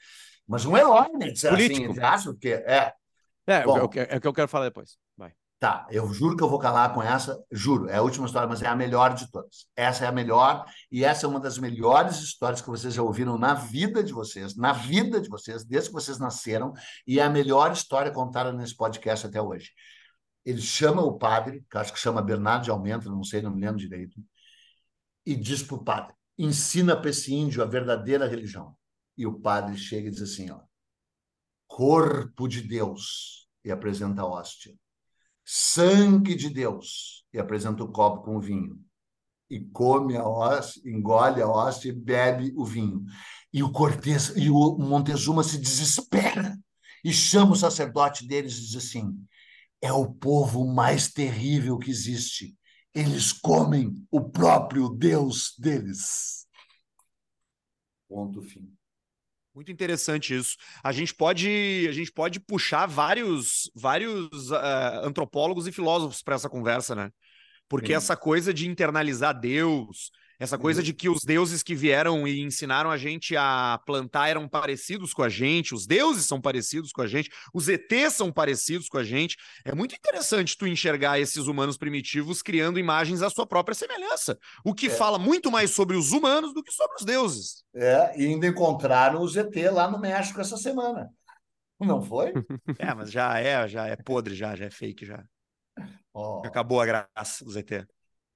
Mas 0.46 0.64
um 0.64 0.76
herói, 0.76 1.08
né? 1.12 1.32
Político. 1.48 1.92
Assim, 1.92 2.00
acho 2.00 2.34
que 2.34 2.48
é. 2.48 2.92
É, 3.46 3.62
Bom, 3.64 3.78
é 3.78 3.82
o 3.82 3.88
que 3.88 4.26
eu 4.26 4.32
quero 4.32 4.48
falar 4.48 4.64
depois. 4.64 4.98
Tá, 5.60 5.86
eu 5.90 6.10
juro 6.10 6.38
que 6.38 6.42
eu 6.42 6.48
vou 6.48 6.58
calar 6.58 6.94
com 6.94 7.02
essa, 7.02 7.38
juro, 7.52 7.86
é 7.86 7.96
a 7.96 8.02
última 8.02 8.24
história, 8.24 8.48
mas 8.48 8.62
é 8.62 8.66
a 8.66 8.74
melhor 8.74 9.12
de 9.14 9.30
todas. 9.30 9.66
Essa 9.76 10.06
é 10.06 10.08
a 10.08 10.12
melhor, 10.12 10.64
e 10.90 11.04
essa 11.04 11.26
é 11.26 11.28
uma 11.28 11.38
das 11.38 11.58
melhores 11.58 12.16
histórias 12.20 12.62
que 12.62 12.70
vocês 12.70 12.94
já 12.94 13.02
ouviram 13.02 13.36
na 13.36 13.52
vida 13.52 14.02
de 14.02 14.10
vocês, 14.10 14.56
na 14.56 14.72
vida 14.72 15.20
de 15.20 15.28
vocês, 15.28 15.62
desde 15.62 15.90
que 15.90 15.94
vocês 15.94 16.18
nasceram, 16.18 16.72
e 17.06 17.20
é 17.20 17.24
a 17.24 17.28
melhor 17.28 17.72
história 17.72 18.10
contada 18.10 18.54
nesse 18.54 18.74
podcast 18.74 19.26
até 19.26 19.42
hoje. 19.42 19.70
Ele 20.46 20.62
chama 20.62 21.02
o 21.02 21.18
padre, 21.18 21.62
que 21.70 21.76
acho 21.76 21.92
que 21.92 21.98
chama 21.98 22.22
Bernardo 22.22 22.64
de 22.64 22.70
Almento, 22.70 23.10
não 23.10 23.22
sei, 23.22 23.42
não 23.42 23.54
me 23.54 23.60
lembro 23.60 23.76
direito, 23.76 24.18
e 25.26 25.36
diz 25.36 25.62
para 25.62 25.76
o 25.76 25.84
padre: 25.84 26.14
ensina 26.38 26.96
para 26.96 27.10
esse 27.10 27.34
índio 27.34 27.62
a 27.62 27.66
verdadeira 27.66 28.26
religião. 28.26 28.74
E 29.14 29.26
o 29.26 29.38
padre 29.38 29.76
chega 29.76 30.08
e 30.08 30.10
diz 30.10 30.22
assim: 30.22 30.50
ó, 30.50 30.60
corpo 31.68 32.48
de 32.48 32.62
Deus, 32.62 33.46
e 33.62 33.70
apresenta 33.70 34.22
a 34.22 34.26
hóstia 34.26 34.74
sangue 35.52 36.36
de 36.36 36.48
Deus, 36.48 37.24
e 37.32 37.38
apresenta 37.40 37.82
o 37.82 37.90
copo 37.90 38.22
com 38.22 38.36
o 38.36 38.40
vinho. 38.40 38.78
E 39.50 39.58
come 39.58 40.16
a 40.16 40.24
hóstia, 40.24 40.80
engole 40.88 41.42
a 41.42 41.48
hóstia 41.48 41.88
e 41.88 41.92
bebe 41.92 42.52
o 42.54 42.64
vinho. 42.64 43.04
E 43.52 43.60
o 43.60 43.72
Cortez, 43.72 44.32
e 44.36 44.48
o 44.48 44.78
Montezuma 44.78 45.42
se 45.42 45.58
desespera 45.58 46.56
e 47.04 47.12
chama 47.12 47.52
o 47.52 47.56
sacerdote 47.56 48.28
deles 48.28 48.56
e 48.58 48.60
diz 48.60 48.76
assim: 48.76 49.26
é 49.82 49.92
o 49.92 50.08
povo 50.14 50.64
mais 50.72 51.12
terrível 51.12 51.78
que 51.78 51.90
existe. 51.90 52.56
Eles 52.94 53.32
comem 53.32 54.06
o 54.08 54.20
próprio 54.20 54.88
Deus 54.88 55.54
deles. 55.58 56.46
Ponto 58.08 58.40
fim. 58.40 58.72
Muito 59.54 59.72
interessante 59.72 60.34
isso. 60.34 60.56
A 60.82 60.92
gente 60.92 61.14
pode, 61.14 61.86
a 61.88 61.92
gente 61.92 62.12
pode 62.12 62.38
puxar 62.38 62.86
vários, 62.86 63.70
vários 63.74 64.50
uh, 64.50 65.02
antropólogos 65.02 65.66
e 65.66 65.72
filósofos 65.72 66.22
para 66.22 66.36
essa 66.36 66.48
conversa, 66.48 66.94
né? 66.94 67.10
Porque 67.68 67.88
Sim. 67.88 67.94
essa 67.94 68.16
coisa 68.16 68.54
de 68.54 68.68
internalizar 68.68 69.38
Deus, 69.38 70.10
Essa 70.40 70.56
coisa 70.56 70.82
de 70.82 70.94
que 70.94 71.06
os 71.06 71.22
deuses 71.22 71.62
que 71.62 71.74
vieram 71.74 72.26
e 72.26 72.40
ensinaram 72.40 72.90
a 72.90 72.96
gente 72.96 73.36
a 73.36 73.78
plantar 73.84 74.28
eram 74.28 74.48
parecidos 74.48 75.12
com 75.12 75.22
a 75.22 75.28
gente, 75.28 75.74
os 75.74 75.86
deuses 75.86 76.24
são 76.26 76.40
parecidos 76.40 76.92
com 76.92 77.02
a 77.02 77.06
gente, 77.06 77.30
os 77.52 77.68
ETs 77.68 78.14
são 78.14 78.32
parecidos 78.32 78.88
com 78.88 78.96
a 78.96 79.04
gente. 79.04 79.36
É 79.66 79.74
muito 79.74 79.94
interessante 79.94 80.56
tu 80.56 80.66
enxergar 80.66 81.20
esses 81.20 81.46
humanos 81.46 81.76
primitivos 81.76 82.40
criando 82.40 82.78
imagens 82.78 83.20
à 83.20 83.28
sua 83.28 83.46
própria 83.46 83.74
semelhança, 83.74 84.38
o 84.64 84.72
que 84.72 84.86
É. 84.86 84.90
fala 84.90 85.18
muito 85.18 85.50
mais 85.50 85.72
sobre 85.72 85.94
os 85.94 86.10
humanos 86.10 86.54
do 86.54 86.62
que 86.62 86.72
sobre 86.72 86.96
os 86.96 87.04
deuses. 87.04 87.62
É, 87.74 88.18
e 88.18 88.24
ainda 88.26 88.46
encontraram 88.46 89.20
o 89.20 89.28
ZT 89.28 89.68
lá 89.68 89.90
no 89.90 90.00
México 90.00 90.40
essa 90.40 90.56
semana. 90.56 91.10
Não 91.78 92.00
foi? 92.00 92.32
É, 92.78 92.94
mas 92.94 93.10
já 93.10 93.38
é, 93.38 93.68
já 93.68 93.86
é 93.86 93.96
podre, 93.96 94.34
já, 94.34 94.56
já 94.56 94.64
é 94.64 94.70
fake, 94.70 95.04
já. 95.04 95.22
Ó, 96.14 96.42
Acabou 96.46 96.80
a 96.80 96.86
graça 96.86 97.44
do 97.44 97.50
ZT. 97.50 97.86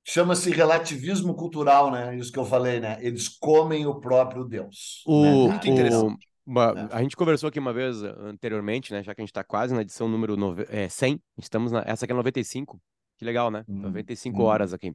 Chama-se 0.06 0.50
relativismo 0.50 1.34
cultural, 1.34 1.90
né? 1.90 2.16
Isso 2.16 2.30
que 2.30 2.38
eu 2.38 2.44
falei, 2.44 2.78
né? 2.78 2.98
Eles 3.00 3.28
comem 3.28 3.86
o 3.86 4.00
próprio 4.00 4.44
Deus. 4.44 5.02
O, 5.06 5.22
né, 5.22 5.32
Muito 5.32 5.68
interessante. 5.68 6.28
o- 6.46 6.60
É. 6.60 6.88
a 6.90 7.02
gente 7.02 7.16
conversou 7.16 7.48
aqui 7.48 7.58
uma 7.58 7.72
vez 7.72 8.02
uh, 8.02 8.14
anteriormente, 8.26 8.92
né? 8.92 9.02
Já 9.02 9.14
que 9.14 9.22
a 9.22 9.24
gente 9.24 9.30
está 9.30 9.42
quase 9.42 9.74
na 9.74 9.80
edição 9.80 10.06
número 10.06 10.36
nove, 10.36 10.66
é, 10.68 10.90
100. 10.90 11.18
Estamos 11.38 11.72
na, 11.72 11.82
essa 11.86 12.04
aqui 12.04 12.12
é 12.12 12.16
95. 12.16 12.78
Que 13.16 13.24
legal, 13.24 13.50
né? 13.50 13.64
Hum, 13.66 13.80
95 13.80 14.38
hum. 14.38 14.44
horas 14.44 14.74
aqui. 14.74 14.94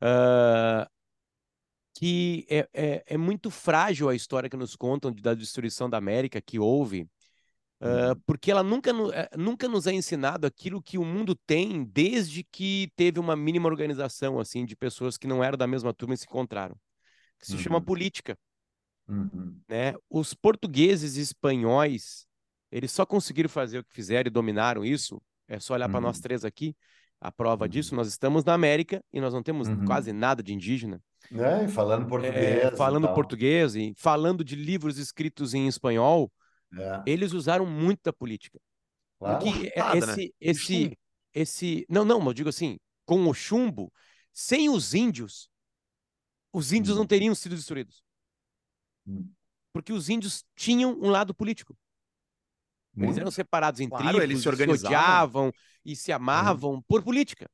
Ah, 0.00 0.88
que 1.94 2.44
é, 2.50 2.68
é, 2.74 3.04
é 3.06 3.16
muito 3.16 3.50
frágil 3.50 4.08
a 4.08 4.14
história 4.14 4.50
que 4.50 4.56
nos 4.56 4.74
contam 4.74 5.12
da 5.12 5.34
destruição 5.34 5.88
da 5.88 5.98
América 5.98 6.40
que 6.40 6.58
houve, 6.58 7.06
ah, 7.82 8.16
porque 8.26 8.50
ela 8.50 8.62
nunca, 8.62 8.90
eh, 9.12 9.28
nunca 9.36 9.68
nos 9.68 9.86
é 9.86 9.92
ensinado 9.92 10.46
aquilo 10.46 10.80
que 10.82 10.98
o 10.98 11.04
mundo 11.04 11.34
tem 11.46 11.84
desde 11.84 12.44
que 12.44 12.90
teve 12.96 13.18
uma 13.20 13.34
mínima 13.36 13.68
organização 13.68 14.38
assim 14.38 14.64
de 14.64 14.76
pessoas 14.76 15.18
que 15.18 15.26
não 15.26 15.42
eram 15.42 15.58
da 15.58 15.66
mesma 15.66 15.92
turma 15.92 16.14
e 16.14 16.16
se 16.18 16.24
encontraram, 16.26 16.76
que 17.38 17.46
se 17.46 17.58
chama 17.58 17.78
Uhum. 17.78 17.84
política 17.84 18.38
Uhum. 19.08 19.60
né? 19.68 19.94
Os 20.08 20.34
portugueses 20.34 21.16
e 21.16 21.20
espanhóis, 21.20 22.26
eles 22.70 22.92
só 22.92 23.04
conseguiram 23.04 23.48
fazer 23.48 23.78
o 23.80 23.84
que 23.84 23.92
fizeram 23.92 24.28
e 24.28 24.30
dominaram 24.30 24.84
isso. 24.84 25.20
É 25.48 25.58
só 25.60 25.74
olhar 25.74 25.88
para 25.88 26.00
nós 26.00 26.16
Uhum. 26.16 26.22
três 26.22 26.44
aqui. 26.44 26.74
A 27.20 27.30
prova 27.30 27.64
Uhum. 27.64 27.68
disso, 27.70 27.94
nós 27.94 28.08
estamos 28.08 28.44
na 28.44 28.54
América 28.54 29.02
e 29.12 29.20
nós 29.20 29.32
não 29.34 29.42
temos 29.42 29.68
Uhum. 29.68 29.84
quase 29.84 30.12
nada 30.12 30.42
de 30.42 30.52
indígena. 30.54 31.00
É, 31.32 31.64
e 31.64 31.68
falando 31.68 32.04
É, 32.04 32.08
português. 32.08 32.72
e 32.72 32.76
falando 32.76 33.04
tal. 33.04 33.14
português 33.14 33.74
e 33.76 33.92
falando 33.96 34.44
de 34.44 34.56
livros 34.56 34.98
escritos 34.98 35.54
em 35.54 35.66
espanhol, 35.68 36.32
É, 36.78 37.02
eles 37.06 37.32
usaram 37.32 37.66
muito 37.66 38.00
da 38.04 38.12
política. 38.12 38.58
claro. 39.18 39.44
Porque 39.44 39.68
é- 39.68 39.70
Porrada, 39.74 40.06
né? 40.06 40.12
esse, 40.14 40.34
esse, 40.40 40.60
chumbo. 40.82 40.96
esse, 41.34 41.86
não, 41.88 42.04
não, 42.04 42.24
eu 42.26 42.32
digo 42.34 42.48
assim, 42.48 42.78
com 43.04 43.26
o 43.28 43.34
chumbo, 43.34 43.92
sem 44.32 44.68
os 44.70 44.94
índios, 44.94 45.50
os 46.52 46.72
índios 46.72 46.96
não 46.96 47.04
Hum. 47.04 47.06
teriam 47.06 47.34
sido 47.34 47.54
destruídos. 47.56 48.02
Hum. 49.06 49.30
Porque 49.72 49.92
os 49.92 50.08
índios 50.08 50.44
tinham 50.54 50.92
um 51.00 51.08
lado 51.10 51.34
político. 51.34 51.76
Eles 52.94 53.06
Muito. 53.06 53.20
eram 53.20 53.30
separados 53.30 53.80
em 53.80 53.88
Claro, 53.88 54.04
tribos, 54.04 54.22
eles 54.22 54.40
se 54.40 54.46
e 54.46 54.50
organizavam. 54.50 54.86
odiavam 54.98 55.52
e 55.84 55.96
se 55.96 56.12
amavam 56.12 56.82
por 56.82 57.02
política. 57.02 57.48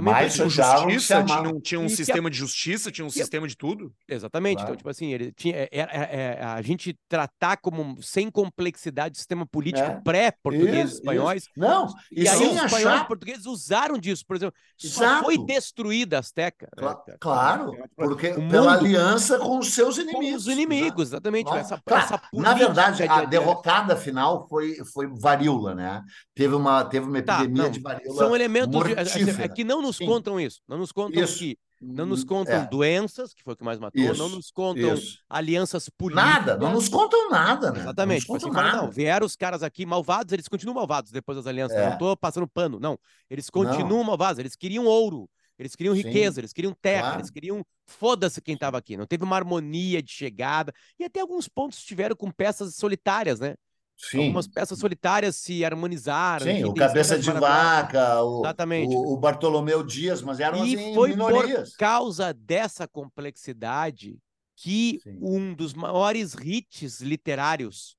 Também 0.00 0.14
que 0.24 0.30
se 0.30 0.38
justiça, 0.48 1.24
tinha, 1.24 1.40
um- 1.42 1.60
tinha 1.60 1.80
um 1.80 1.84
E 1.84 1.86
que 1.88 1.92
a- 1.92 1.96
sistema 1.96 2.30
de 2.30 2.36
justiça, 2.36 2.90
tinha 2.90 3.04
um 3.06 3.10
sistema 3.10 3.46
de 3.48 3.56
tudo. 3.56 3.92
Exatamente. 4.08 4.54
Então, 4.56 4.66
Claro. 4.66 4.76
tipo 4.76 4.88
assim, 4.88 5.12
ele 5.12 5.32
tinha, 5.32 5.56
é, 5.56 5.68
é- 5.72 6.38
é- 6.40 6.44
a 6.44 6.60
gente 6.62 6.96
tratar 7.08 7.56
como 7.58 8.00
sem 8.02 8.30
complexidade 8.30 9.14
o 9.14 9.16
sistema 9.16 9.46
político 9.46 9.86
É. 9.86 10.00
pré-portugueses 10.02 10.92
Isso, 10.92 10.94
espanhóis. 11.00 11.42
isso. 11.42 11.50
Não, 11.56 11.86
e, 12.12 12.22
E, 12.24 12.28
aí 12.28 12.36
os 12.36 12.42
espanhóis 12.42 12.72
e 12.72 12.86
achar. 12.88 13.06
portugueses 13.08 13.46
usaram 13.46 13.98
disso, 13.98 14.24
por 14.26 14.36
exemplo. 14.36 14.54
Só 14.76 15.22
foi 15.22 15.38
destruída 15.38 16.16
a 16.16 16.20
Azteca. 16.20 16.68
Cla- 16.76 17.02
é, 17.08 17.16
Claro, 17.18 17.74
é, 17.74 17.84
porque 17.96 18.28
o 18.30 18.48
pela 18.48 18.72
mundo 18.74 18.84
aliança 18.86 19.38
com 19.38 19.58
os 19.58 19.74
seus 19.74 19.96
com 19.96 20.02
inimigos. 20.02 20.46
os 20.46 20.52
inimigos, 20.52 21.08
exatamente. 21.08 21.46
Claro. 21.46 21.60
Essa, 21.60 21.82
Claro, 21.84 22.04
essa 22.04 22.20
Na 22.32 22.54
verdade, 22.54 23.02
a 23.02 23.06
de- 23.06 23.20
de- 23.24 23.30
derrocada 23.30 23.96
final 23.96 24.46
foi, 24.48 24.76
foi 24.92 25.06
varíola, 25.06 25.74
né? 25.74 26.02
Teve 26.34 26.54
uma, 26.54 26.84
teve 26.84 27.06
uma 27.06 27.22
Tá, 27.22 27.36
epidemia 27.38 27.62
não, 27.64 27.70
de 27.70 27.80
varíola 27.80 28.16
São 28.18 28.34
elementos 28.34 28.70
de, 28.84 28.92
é- 28.92 28.94
é- 28.96 29.00
é 29.00 29.04
mortífera. 29.04 29.48
que 29.48 29.64
não 29.64 29.80
nos 29.86 29.96
Sim. 29.96 30.06
contam 30.06 30.38
isso. 30.40 30.60
Não 30.68 30.78
nos 30.78 30.92
contam 30.92 31.22
Isso. 31.22 31.38
que 31.38 31.58
não 31.80 32.06
nos 32.06 32.22
Hum, 32.22 32.26
contam 32.26 32.54
é, 32.54 32.66
doenças, 32.68 33.34
que 33.34 33.42
foi 33.42 33.52
o 33.52 33.56
que 33.56 33.62
mais 33.64 33.78
matou, 33.78 34.02
não 34.02 34.12
Isso, 34.12 34.28
nos 34.36 34.50
contam 34.50 34.94
isso. 34.94 35.18
alianças 35.28 35.88
políticas. 35.90 36.24
Nada, 36.30 36.56
não 36.56 36.72
nos 36.72 36.88
contam 36.88 37.28
nada, 37.30 37.70
né? 37.70 37.80
Exatamente. 37.80 38.20
Tipo 38.22 38.32
Não 38.32 38.36
assim, 38.38 38.46
nos 38.46 38.54
contam 38.54 38.62
fala, 38.70 38.76
não, 38.76 38.84
nada. 38.86 38.94
vieram 38.94 39.26
os 39.26 39.36
caras 39.36 39.62
aqui 39.62 39.84
malvados, 39.84 40.32
eles 40.32 40.48
continuam 40.48 40.74
malvados 40.74 41.10
depois 41.12 41.36
das 41.36 41.46
alianças. 41.46 41.76
É. 41.76 41.90
Não 41.90 41.98
tô 41.98 42.16
passando 42.16 42.48
pano, 42.48 42.80
não. 42.80 42.98
Eles 43.28 43.50
continuam 43.50 43.98
Não. 43.98 44.04
malvados, 44.04 44.38
eles 44.38 44.56
queriam 44.56 44.86
ouro, 44.86 45.28
eles 45.58 45.76
queriam 45.76 45.94
Sim, 45.94 46.02
riqueza, 46.02 46.40
eles 46.40 46.52
queriam 46.52 46.74
terra, 46.80 47.02
claro. 47.02 47.20
eles 47.20 47.30
queriam. 47.30 47.62
Foda-se 47.86 48.40
quem 48.40 48.56
tava 48.56 48.78
aqui. 48.78 48.96
Não 48.96 49.06
teve 49.06 49.22
uma 49.24 49.36
harmonia 49.36 50.02
de 50.02 50.10
chegada. 50.10 50.72
E 50.98 51.04
até 51.04 51.20
alguns 51.20 51.46
pontos 51.46 51.82
tiveram 51.84 52.16
com 52.16 52.30
peças 52.30 52.74
solitárias, 52.74 53.38
né? 53.40 53.54
Sim, 53.98 54.18
Algumas 54.18 54.46
peças 54.46 54.78
solitárias 54.78 55.36
se 55.36 55.64
harmonizaram. 55.64 56.46
sim, 56.46 56.64
o 56.64 56.74
Cabeça 56.74 57.18
de. 57.18 57.30
Vaca, 57.30 58.22
o, 58.22 58.42
Exatamente. 58.44 58.94
o, 58.94 59.14
o 59.14 59.16
Bartolomeu 59.16 59.82
Dias, 59.82 60.20
mas 60.20 60.38
eram 60.38 60.64
E 60.66 60.74
assim, 60.74 60.94
foi 60.94 61.10
minorias. 61.10 61.70
por 61.70 61.78
causa 61.78 62.32
dessa 62.34 62.86
complexidade 62.86 64.18
que 64.54 65.00
Sim. 65.02 65.18
um 65.20 65.54
dos 65.54 65.74
maiores 65.74 66.34
hits 66.34 67.00
literários 67.00 67.96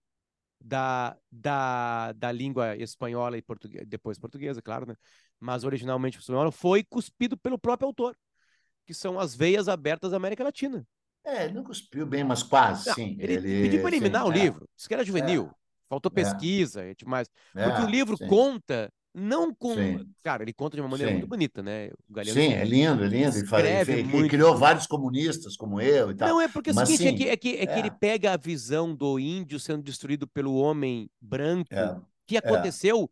da, 0.60 1.16
da, 1.32 2.12
da 2.14 2.32
língua 2.32 2.76
espanhola 2.78 3.38
e 3.38 3.42
portuguesa, 3.42 3.86
depois 3.86 4.18
portuguesa, 4.20 4.62
claro, 4.62 4.86
né? 4.88 4.96
Mas 5.40 5.64
originalmente 5.64 6.18
espanhola, 6.18 6.52
foi 6.52 6.84
cuspido 6.84 7.38
pelo 7.38 7.60
próprio 7.60 7.88
autor, 7.88 8.16
que 8.86 8.94
são 8.94 9.20
as 9.20 9.36
veias 9.36 9.68
abertas 9.68 10.12
da 10.12 10.18
América 10.18 10.44
Latina. 10.44 10.86
É, 11.24 11.46
ele 11.46 11.54
não 11.54 11.64
cuspiu 11.64 12.06
bem, 12.06 12.24
mas 12.24 12.42
quase, 12.42 12.88
Não, 12.88 12.96
sim. 12.96 13.18
ele, 13.20 13.62
pediu 13.64 13.82
para 13.82 13.90
eliminar 13.96 14.24
sim, 14.24 14.30
o 14.30 14.32
é, 14.32 14.38
livro, 14.38 14.70
disse 14.76 14.88
que 14.88 14.94
era 14.94 15.04
juvenil, 15.04 15.52
faltou 15.90 16.12
É. 16.14 16.16
pesquisa 16.24 16.90
e 16.90 16.96
tudo 16.96 17.10
mais. 17.10 17.30
Porque 17.54 17.82
é, 17.82 17.86
o 17.86 17.90
livro 17.90 18.18
sim. 18.18 18.28
conta, 18.28 18.92
não 19.14 19.54
com. 19.54 19.74
Sim. 19.74 20.06
Cara, 20.22 20.44
ele 20.44 20.54
conta 20.54 20.78
de 20.78 20.82
uma 20.82 20.90
maneira 20.90 21.12
Sim. 21.12 21.18
muito 21.18 21.30
bonita, 21.30 21.64
né? 21.64 21.90
O 22.08 22.14
Galeano 22.14 22.40
Sim, 22.40 22.54
é 22.54 22.64
lindo, 22.64 23.04
é 23.04 23.08
lindo. 23.08 23.36
Ele, 23.36 24.18
ele 24.18 24.30
criou 24.30 24.56
vários 24.56 24.86
comunistas 24.86 25.56
como 25.56 25.82
eu 25.82 26.12
e 26.12 26.16
tal. 26.16 26.30
Não, 26.30 26.42
é 26.42 26.48
porque 26.48 26.70
é 26.70 26.74
o 26.74 26.76
Mas 26.76 26.90
seguinte, 26.90 27.28
é 27.28 27.38
que, 27.38 27.52
é 27.52 27.58
que, 27.58 27.62
é 27.62 27.66
que 27.66 27.74
é. 27.74 27.80
ele 27.80 27.92
pega 27.92 28.34
a 28.34 28.38
visão 28.38 28.94
do 28.94 29.18
índio 29.20 29.60
sendo 29.60 29.82
destruído 29.82 30.28
pelo 30.28 30.56
homem 30.56 31.10
branco, 31.20 31.74
É, 31.74 32.00
que 32.28 32.38
aconteceu, 32.38 33.10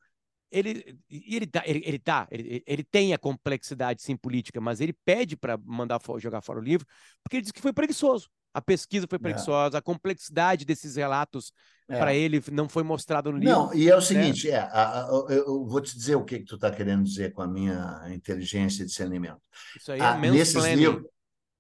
ele, 0.51 0.97
ele, 1.09 1.47
tá, 1.47 1.63
ele, 1.65 1.82
ele, 1.86 1.99
tá 1.99 2.28
ele, 2.30 2.63
ele 2.67 2.84
tem 2.84 3.13
a 3.13 3.17
complexidade, 3.17 4.01
sim, 4.01 4.15
política, 4.15 4.61
mas 4.61 4.80
ele 4.80 4.93
pede 4.93 5.36
para 5.36 5.57
mandar 5.57 5.99
jogar 6.19 6.41
fora 6.41 6.59
o 6.59 6.63
livro, 6.63 6.86
porque 7.23 7.38
ele 7.38 7.41
diz 7.41 7.51
que 7.51 7.61
foi 7.61 7.73
preguiçoso. 7.73 8.30
A 8.56 8.62
pesquisa 8.62 9.06
foi 9.10 9.20
preguiçosa, 9.20 9.78
a 9.78 9.82
complexidade 9.82 10.64
desses 10.64 10.95
relatos 10.95 11.51
é. 11.89 11.99
para 11.99 12.14
ele 12.14 12.41
não 12.53 12.70
foi 12.70 12.84
mostrado 12.84 13.30
no 13.30 13.38
livro. 13.38 13.53
Não, 13.53 13.74
e 13.74 13.89
é 13.89 13.95
o 13.95 14.01
seguinte, 14.01 14.49
é, 14.49 14.56
a- 14.58 15.03
a- 15.03 15.08
eu, 15.30 15.66
vou 15.66 15.82
te 15.82 15.93
dizer 15.93 16.16
o 16.16 16.24
que, 16.24 16.39
que 16.39 16.45
tu 16.45 16.56
está 16.56 16.72
querendo 16.72 17.03
dizer 17.03 17.34
com 17.34 17.41
a 17.41 17.47
minha 17.47 18.01
inteligência 18.12 18.84
e 18.84 18.86
discernimento. 18.86 19.41
Isso 19.78 19.91
aí 19.91 19.99
Ah, 19.99 20.16
é 20.16 20.32
nesses 20.32 20.53
mansplaining. 20.56 20.82
livros, 20.86 21.06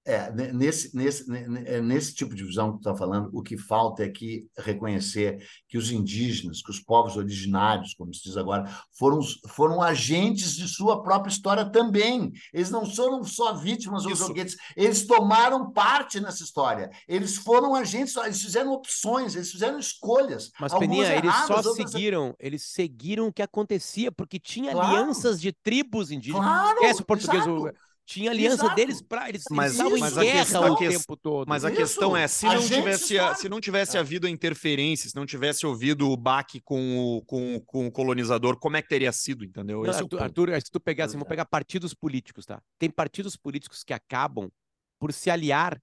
é, 0.05 0.31
ne- 0.31 0.51
nesse, 0.53 0.95
nesse, 0.95 1.27
ne- 1.29 1.47
ne- 1.47 1.63
é, 1.65 1.81
nesse 1.81 2.13
tipo 2.13 2.35
de 2.35 2.43
visão 2.43 2.67
que 2.71 2.77
tu 2.77 2.89
está 2.89 2.95
falando, 2.95 3.29
o 3.33 3.41
que 3.41 3.57
falta 3.57 4.03
é 4.03 4.09
que 4.09 4.45
reconhecer 4.57 5.43
que 5.67 5.77
os 5.77 5.91
indígenas, 5.91 6.61
que 6.61 6.69
os 6.69 6.79
povos 6.79 7.17
originários, 7.17 7.93
como 7.95 8.13
se 8.13 8.23
diz 8.23 8.37
agora, 8.37 8.63
foram, 8.97 9.19
foram 9.49 9.81
agentes 9.81 10.55
de 10.55 10.67
sua 10.67 11.01
própria 11.01 11.31
história 11.31 11.65
também. 11.65 12.31
Eles 12.53 12.69
não 12.69 12.85
foram 12.85 13.23
só 13.23 13.53
vítimas 13.55 14.05
ou 14.05 14.11
Isso. 14.11 14.27
joguetes, 14.27 14.55
eles 14.77 15.07
tomaram 15.07 15.71
parte 15.71 16.19
nessa 16.19 16.43
história. 16.43 16.89
Eles 17.07 17.35
foram 17.37 17.73
agentes, 17.73 18.15
eles 18.15 18.41
fizeram 18.41 18.71
opções, 18.73 19.35
eles 19.35 19.51
fizeram 19.51 19.79
escolhas. 19.79 20.51
Mas, 20.59 20.73
Peninha, 20.73 21.15
eles 21.15 21.33
só 21.47 21.57
outras- 21.57 21.75
seguiram, 21.91 22.35
eles 22.39 22.63
seguiram 22.63 23.27
o 23.27 23.33
que 23.33 23.41
acontecia, 23.41 24.11
porque 24.11 24.39
tinha 24.39 24.71
Claro. 24.71 24.87
alianças 24.97 25.41
de 25.41 25.51
tribos 25.51 26.11
indígenas. 26.11 26.45
Claro, 26.45 26.75
Esquece 26.75 27.01
o 27.01 27.05
português, 27.05 27.43
exato. 27.47 27.73
Tinha 28.05 28.29
aliança 28.31 28.63
Exato. 28.63 28.75
deles 28.75 29.01
para 29.01 29.27
eles, 29.29 29.43
Mas- 29.49 29.71
estavam 29.73 29.97
mas 29.97 30.15
em 30.15 30.19
a 30.19 30.23
guerra 30.23 30.39
questão- 30.39 30.69
o 30.69 30.73
a 30.73 30.77
que- 30.77 30.89
tempo 30.89 31.17
todo. 31.17 31.47
Mas 31.49 31.65
a 31.65 31.69
Isso, 31.69 31.77
questão 31.77 32.15
é, 32.15 32.27
se 32.27 32.45
não 32.45 32.51
agentes 32.53 32.77
tivesse, 32.77 33.19
a- 33.19 33.33
se 33.35 33.49
não 33.49 33.59
tivesse 33.59 33.97
É. 33.97 33.99
havido 33.99 34.27
a 34.27 34.29
interferência, 34.29 35.09
se 35.09 35.15
não 35.15 35.25
tivesse 35.25 35.65
ouvido 35.65 36.09
o 36.09 36.15
baque 36.15 36.61
com 36.61 36.97
o, 37.17 37.21
com, 37.25 37.59
com 37.61 37.87
o 37.87 37.91
colonizador, 37.91 38.57
como 38.59 38.77
é 38.77 38.81
que 38.81 38.87
teria 38.89 39.11
sido, 39.11 39.43
entendeu? 39.43 39.79
Não, 39.79 39.85
é 39.85 39.89
Arthur, 39.89 40.07
ponto. 40.09 40.23
Arthur, 40.23 40.61
se 40.61 40.71
tu 40.71 40.79
pegar 40.79 41.05
assim, 41.05 41.13
vamos 41.13 41.23
Exato. 41.23 41.29
pegar 41.29 41.45
partidos 41.45 41.93
políticos, 41.95 42.45
tá? 42.45 42.61
Tem 42.77 42.89
partidos 42.89 43.35
políticos 43.35 43.83
que 43.83 43.93
acabam 43.93 44.51
por 44.99 45.11
se 45.11 45.29
aliar 45.31 45.81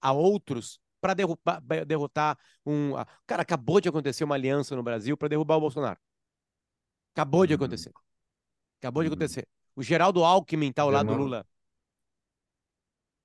a 0.00 0.12
outros 0.12 0.78
para 1.00 1.12
derrotar 1.84 2.38
um. 2.64 2.96
a- 2.96 3.06
Cara, 3.26 3.42
acabou 3.42 3.80
de 3.80 3.88
acontecer 3.88 4.22
uma 4.24 4.36
aliança 4.36 4.74
no 4.76 4.82
Brasil 4.82 5.16
para 5.16 5.28
derrubar 5.28 5.56
o 5.56 5.60
Bolsonaro. 5.60 5.98
Acabou 7.14 7.46
de 7.46 7.52
Uhum. 7.52 7.56
acontecer. 7.56 7.92
Acabou 8.80 9.02
de 9.02 9.08
Uhum. 9.08 9.14
acontecer. 9.14 9.46
O 9.76 9.82
Geraldo 9.82 10.24
Alckmin 10.24 10.72
tá 10.72 10.82
ao 10.82 10.90
lado 10.90 11.08
do. 11.08 11.14
Lula. 11.16 11.46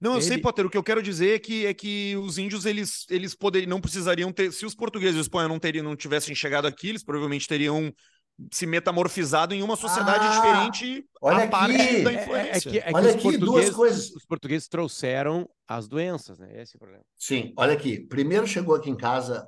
Não, 0.02 0.16
eu 0.16 0.22
sei, 0.22 0.36
Ele- 0.36 0.42
Potter, 0.42 0.66
o 0.66 0.70
que 0.70 0.78
eu 0.78 0.84
quero 0.84 1.04
dizer 1.04 1.36
é 1.36 1.40
que, 1.40 1.66
é 1.66 1.74
que 1.74 2.16
os 2.18 2.38
índios, 2.38 2.66
eles, 2.66 3.06
eles 3.10 3.36
poderiam, 3.36 3.70
não 3.70 3.82
precisariam 3.82 4.32
ter, 4.32 4.52
se 4.54 4.66
os 4.66 4.74
portugueses 4.74 5.18
e 5.18 5.20
os 5.20 5.26
espanhóis 5.26 5.50
não, 5.52 5.60
teriam, 5.60 5.84
não 5.84 5.96
tivessem 5.96 6.34
chegado 6.34 6.66
aqui, 6.68 6.88
eles 6.90 7.04
provavelmente 7.04 7.48
teriam 7.48 7.94
se 8.54 8.66
metamorfizado 8.66 9.54
em 9.54 9.62
uma 9.62 9.76
sociedade 9.76 10.26
Ah, 10.26 10.30
diferente 10.70 11.06
olha 11.22 11.44
a 11.44 11.48
parte 11.50 11.76
aqui. 11.76 12.02
da 12.04 12.12
É, 12.12 12.16
é- 12.16 12.18
é 12.20 12.24
influência. 12.24 12.72
que, 12.72 12.78
é 12.78 12.82
que 12.84 12.94
Olha 12.96 13.10
os 13.10 13.16
aqui, 13.16 13.38
duas 13.38 13.70
coisas. 13.72 14.10
os 14.16 14.26
portugueses 14.26 14.68
trouxeram 14.70 15.50
as 15.68 15.90
doenças, 15.90 16.40
né? 16.40 16.48
Esse 16.62 16.76
é 16.76 16.78
o 16.78 16.80
problema. 16.80 17.04
Sim, 17.18 17.54
olha 17.58 17.74
aqui. 17.74 18.00
Primeiro 18.00 18.48
chegou 18.48 18.74
aqui 18.76 18.90
em 18.90 18.96
casa 18.96 19.46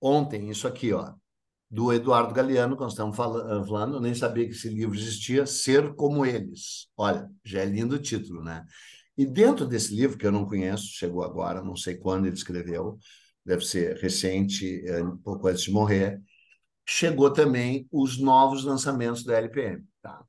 ontem, 0.00 0.48
isso 0.50 0.68
aqui, 0.68 0.92
ó, 0.92 1.12
do 1.68 1.92
Eduardo 1.92 2.32
Galeano, 2.32 2.76
que 2.76 2.82
nós 2.82 2.92
estamos 2.92 3.16
fala- 3.16 3.64
falando, 3.66 3.96
eu 3.96 4.00
nem 4.00 4.14
sabia 4.14 4.44
que 4.46 4.52
esse 4.52 4.68
livro 4.68 4.94
existia, 4.96 5.44
Ser 5.44 5.92
Como 5.96 6.24
Eles. 6.24 6.86
Olha, 6.96 7.28
já 7.44 7.62
é 7.62 7.64
lindo 7.64 7.96
o 7.96 7.98
título, 7.98 8.44
né? 8.44 8.64
E 9.16 9.24
dentro 9.24 9.66
desse 9.66 9.94
livro, 9.94 10.18
que 10.18 10.26
eu 10.26 10.32
não 10.32 10.46
conheço, 10.46 10.86
chegou 10.86 11.22
agora, 11.22 11.62
não 11.62 11.76
sei 11.76 11.96
quando 11.96 12.26
ele 12.26 12.34
escreveu, 12.36 12.98
deve 13.44 13.64
ser 13.64 13.96
recente, 13.98 14.84
é, 14.86 15.02
um 15.02 15.16
pouco 15.16 15.46
antes 15.48 15.62
de 15.62 15.70
morrer, 15.70 16.20
chegou 16.86 17.32
também 17.32 17.86
os 17.92 18.18
novos 18.20 18.64
lançamentos 18.64 19.24
da 19.24 19.36
LPM, 19.38 19.84
tá? 20.02 20.24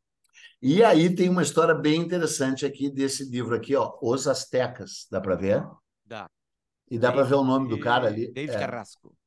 E 0.62 0.84
aí 0.84 1.14
tem 1.14 1.30
uma 1.30 1.44
história 1.44 1.76
bem 1.76 2.02
interessante 2.02 2.66
aqui 2.66 2.90
desse 2.90 3.26
livro 3.30 3.56
aqui, 3.56 3.76
ó, 3.76 3.98
Os 4.02 4.28
Aztecas, 4.28 5.08
dá 5.12 5.22
para 5.22 5.36
ver? 5.36 5.66
Dá. 6.06 6.28
E 6.90 7.00
dá 7.00 7.12
para 7.12 7.24
ver 7.24 7.36
o 7.36 7.44
nome 7.44 7.68
do 7.70 7.80
cara 7.80 8.08
ali, 8.08 8.32
David 8.32 8.54
é, 8.54 8.60
Carrasco. 8.60 9.18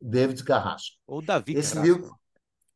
David 0.00 0.44
Carrasco. 0.44 0.96
Ou 1.06 1.22
Davi 1.22 1.54
Esse 1.54 1.74
Carrasco. 1.74 1.96
livro- 1.96 2.18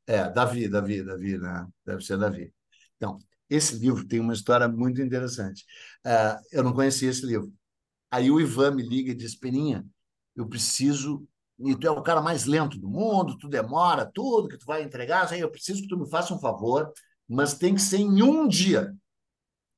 É, 0.07 0.29
Davi, 0.31 0.69
Davi, 0.69 1.03
Davi, 1.03 1.39
né? 1.39 1.67
Deve 1.85 2.03
ser 2.03 2.17
Davi. 2.17 2.53
Então, 2.97 3.19
esse 3.49 3.77
livro 3.77 4.07
tem 4.07 4.21
uma 4.21 4.33
história 4.33 4.69
muito 4.69 5.01
interessante. 5.01 5.65
Ah, 6.05 6.39
eu 6.53 6.63
não 6.65 6.73
conhecia 6.73 7.11
esse 7.11 7.25
livro. 7.25 7.53
Aí 8.11 8.31
o 8.31 8.41
Ivan 8.41 8.73
me 8.73 8.83
liga 8.83 9.13
e 9.13 9.15
diz: 9.15 9.37
Peninha, 9.37 9.85
eu 10.35 10.47
preciso. 10.49 11.27
E 11.59 11.75
tu 11.75 11.87
é 11.87 11.91
o 11.91 12.03
cara 12.03 12.21
mais 12.21 12.45
lento 12.45 12.79
do 12.79 12.89
mundo, 12.89 13.39
tu 13.39 13.49
demora 13.49 14.05
tudo 14.13 14.49
que 14.49 14.59
tu 14.59 14.67
vai 14.67 14.83
entregar. 14.83 15.33
Aí 15.33 15.41
eu 15.41 15.51
preciso 15.51 15.81
que 15.83 15.89
tu 15.89 15.99
me 15.99 16.09
faça 16.09 16.35
um 16.35 16.39
favor, 16.39 16.93
mas 17.29 17.55
tem 17.55 17.75
que 17.75 17.81
ser 17.81 17.99
em 17.99 18.23
um 18.23 18.47
dia. 18.47 18.95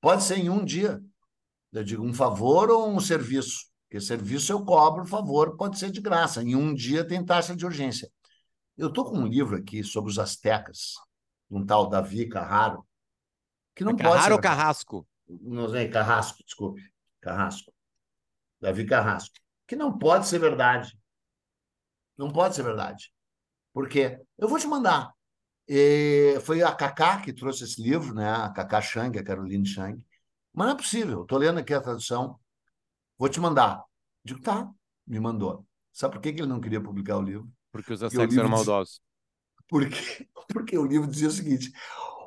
Pode 0.00 0.24
ser 0.24 0.38
em 0.38 0.50
um 0.50 0.64
dia. 0.64 1.00
Eu 1.72 1.84
digo 1.84 2.04
um 2.04 2.14
favor 2.14 2.70
ou 2.70 2.88
um 2.90 3.00
serviço? 3.00 3.66
Porque 3.88 4.00
serviço 4.00 4.52
eu 4.52 4.64
cobro, 4.64 5.06
favor 5.06 5.56
pode 5.56 5.78
ser 5.78 5.90
de 5.90 6.00
graça. 6.00 6.42
Em 6.42 6.56
um 6.56 6.74
dia 6.74 7.06
tem 7.06 7.24
taxa 7.24 7.54
de 7.54 7.64
urgência. 7.64 8.10
Eu 8.76 8.88
estou 8.88 9.04
com 9.04 9.18
um 9.18 9.26
livro 9.26 9.56
aqui 9.56 9.82
sobre 9.84 10.10
os 10.10 10.18
astecas, 10.18 10.94
um 11.50 11.64
tal 11.64 11.88
Davi 11.88 12.28
Carraro, 12.28 12.86
que 13.78 13.84
não 13.84 13.92
É 13.92 13.94
pode 13.94 14.02
Carraro 14.02 14.24
ser 14.24 14.32
ou 14.32 14.40
Carrasco? 14.40 15.08
não 15.28 15.68
sei, 15.68 15.88
Carrasco, 15.88 16.42
desculpe. 16.44 16.82
Carrasco. 17.20 17.72
Davi 18.60 18.84
Carrasco. 18.84 19.36
Que 19.68 19.76
não 19.76 19.96
pode 19.96 20.26
ser 20.26 20.38
verdade. 20.40 20.98
Não 22.16 22.32
pode 22.32 22.56
ser 22.56 22.64
verdade. 22.64 23.12
Por 23.72 23.88
quê? 23.88 24.20
Eu 24.36 24.48
vou 24.48 24.58
te 24.58 24.66
mandar. 24.66 25.12
E 25.68 26.38
foi 26.44 26.62
a 26.62 26.74
Cacá 26.74 27.20
que 27.20 27.32
trouxe 27.32 27.64
esse 27.64 27.80
livro, 27.80 28.14
né? 28.14 28.28
A 28.34 28.50
Cacá 28.50 28.80
Chang, 28.80 29.16
a 29.16 29.22
Caroline 29.22 29.66
Chang. 29.66 30.04
Mas 30.52 30.66
não 30.66 30.74
é 30.74 30.76
possível. 30.76 31.22
Estou 31.22 31.38
lendo 31.38 31.58
aqui 31.60 31.72
a 31.72 31.80
tradução. 31.80 32.40
Vou 33.16 33.28
te 33.28 33.38
mandar. 33.38 33.84
Digo, 34.24 34.40
tá. 34.40 34.68
Me 35.06 35.20
mandou. 35.20 35.64
Sabe 35.92 36.14
por 36.14 36.22
que 36.22 36.32
que 36.32 36.40
ele 36.40 36.48
não 36.48 36.60
queria 36.60 36.80
publicar 36.82 37.16
o 37.18 37.22
livro? 37.22 37.48
Porque 37.70 37.92
os 37.92 38.00
livro 38.00 38.22
eram 38.22 38.28
diz- 38.28 38.50
maldosos. 38.50 39.00
Porque, 39.68 40.26
porque 40.50 40.78
o 40.78 40.86
livro 40.86 41.06
dizia 41.06 41.28
o 41.28 41.30
seguinte: 41.30 41.70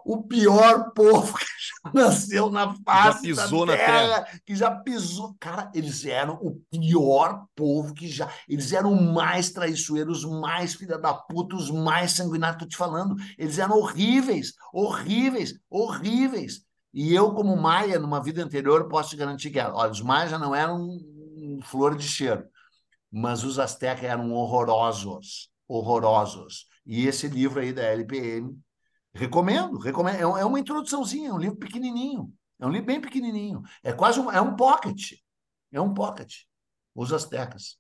o 0.06 0.24
pior 0.24 0.92
povo 0.94 1.34
que 1.38 1.46
já 1.46 1.92
nasceu 1.94 2.50
na 2.50 2.76
face 2.84 3.22
pisou 3.22 3.66
da 3.66 3.74
na 3.74 3.78
terra, 3.78 4.28
que 4.46 4.56
já 4.56 4.72
pisou. 4.72 5.36
Cara, 5.40 5.72
eles 5.74 6.06
eram 6.06 6.36
o 6.36 6.60
pior 6.70 7.46
povo 7.56 7.94
que 7.94 8.08
já. 8.08 8.30
Eles 8.48 8.74
eram 8.74 8.96
mais 8.96 9.52
traiçoeiros, 9.52 10.24
os 10.24 10.40
mais 10.40 10.76
filha 10.76 10.98
da 10.98 11.14
puta, 11.14 11.56
os 11.56 11.70
mais 11.70 12.12
sanguinários. 12.12 12.62
Tô 12.64 12.68
te 12.68 12.78
falando. 12.78 13.16
Eles 13.38 13.58
eram 13.60 13.78
horríveis, 13.78 14.54
horríveis, 14.74 15.54
horríveis. 15.70 16.62
E 16.94 17.14
eu, 17.14 17.34
como 17.34 17.56
Maia, 17.56 18.00
numa 18.00 18.22
vida 18.22 18.44
anterior, 18.44 18.88
posso 18.90 19.12
te 19.12 19.16
garantir 19.16 19.50
que 19.50 19.60
era. 19.60 19.74
Olha, 19.74 19.92
os 19.92 20.02
Maias 20.02 20.32
já 20.32 20.38
não 20.38 20.54
eram 20.54 20.78
um 20.78 21.60
flor 21.64 21.96
de 21.96 22.08
cheiro, 22.08 22.44
mas 23.10 23.44
os 23.44 23.60
Aztecas 23.60 24.04
eram 24.04 24.32
horrorosos, 24.34 25.50
horrorosos. 25.68 26.68
E 26.86 27.08
esse 27.08 27.28
livro 27.28 27.62
aí 27.62 27.72
da 27.72 27.84
LPM, 27.84 28.58
recomendo, 29.14 29.78
recomendo. 29.80 30.16
É 30.18 30.22
é 30.42 30.46
uma 30.46 30.60
introduçãozinha, 30.60 31.30
é 31.30 31.34
um 31.34 31.38
livro 31.38 31.58
pequenininho. 31.58 32.32
É 32.60 32.66
um 32.66 32.70
livro 32.70 32.86
bem 32.88 33.02
pequenininho. 33.02 33.62
É 33.84 33.92
quase 33.92 34.20
um, 34.20 34.32
é 34.32 34.40
um 34.42 34.56
pocket. 34.56 35.14
É 35.72 35.82
um 35.82 35.94
pocket. 35.94 36.42
Os 36.94 37.12
Aztecas. 37.12 37.78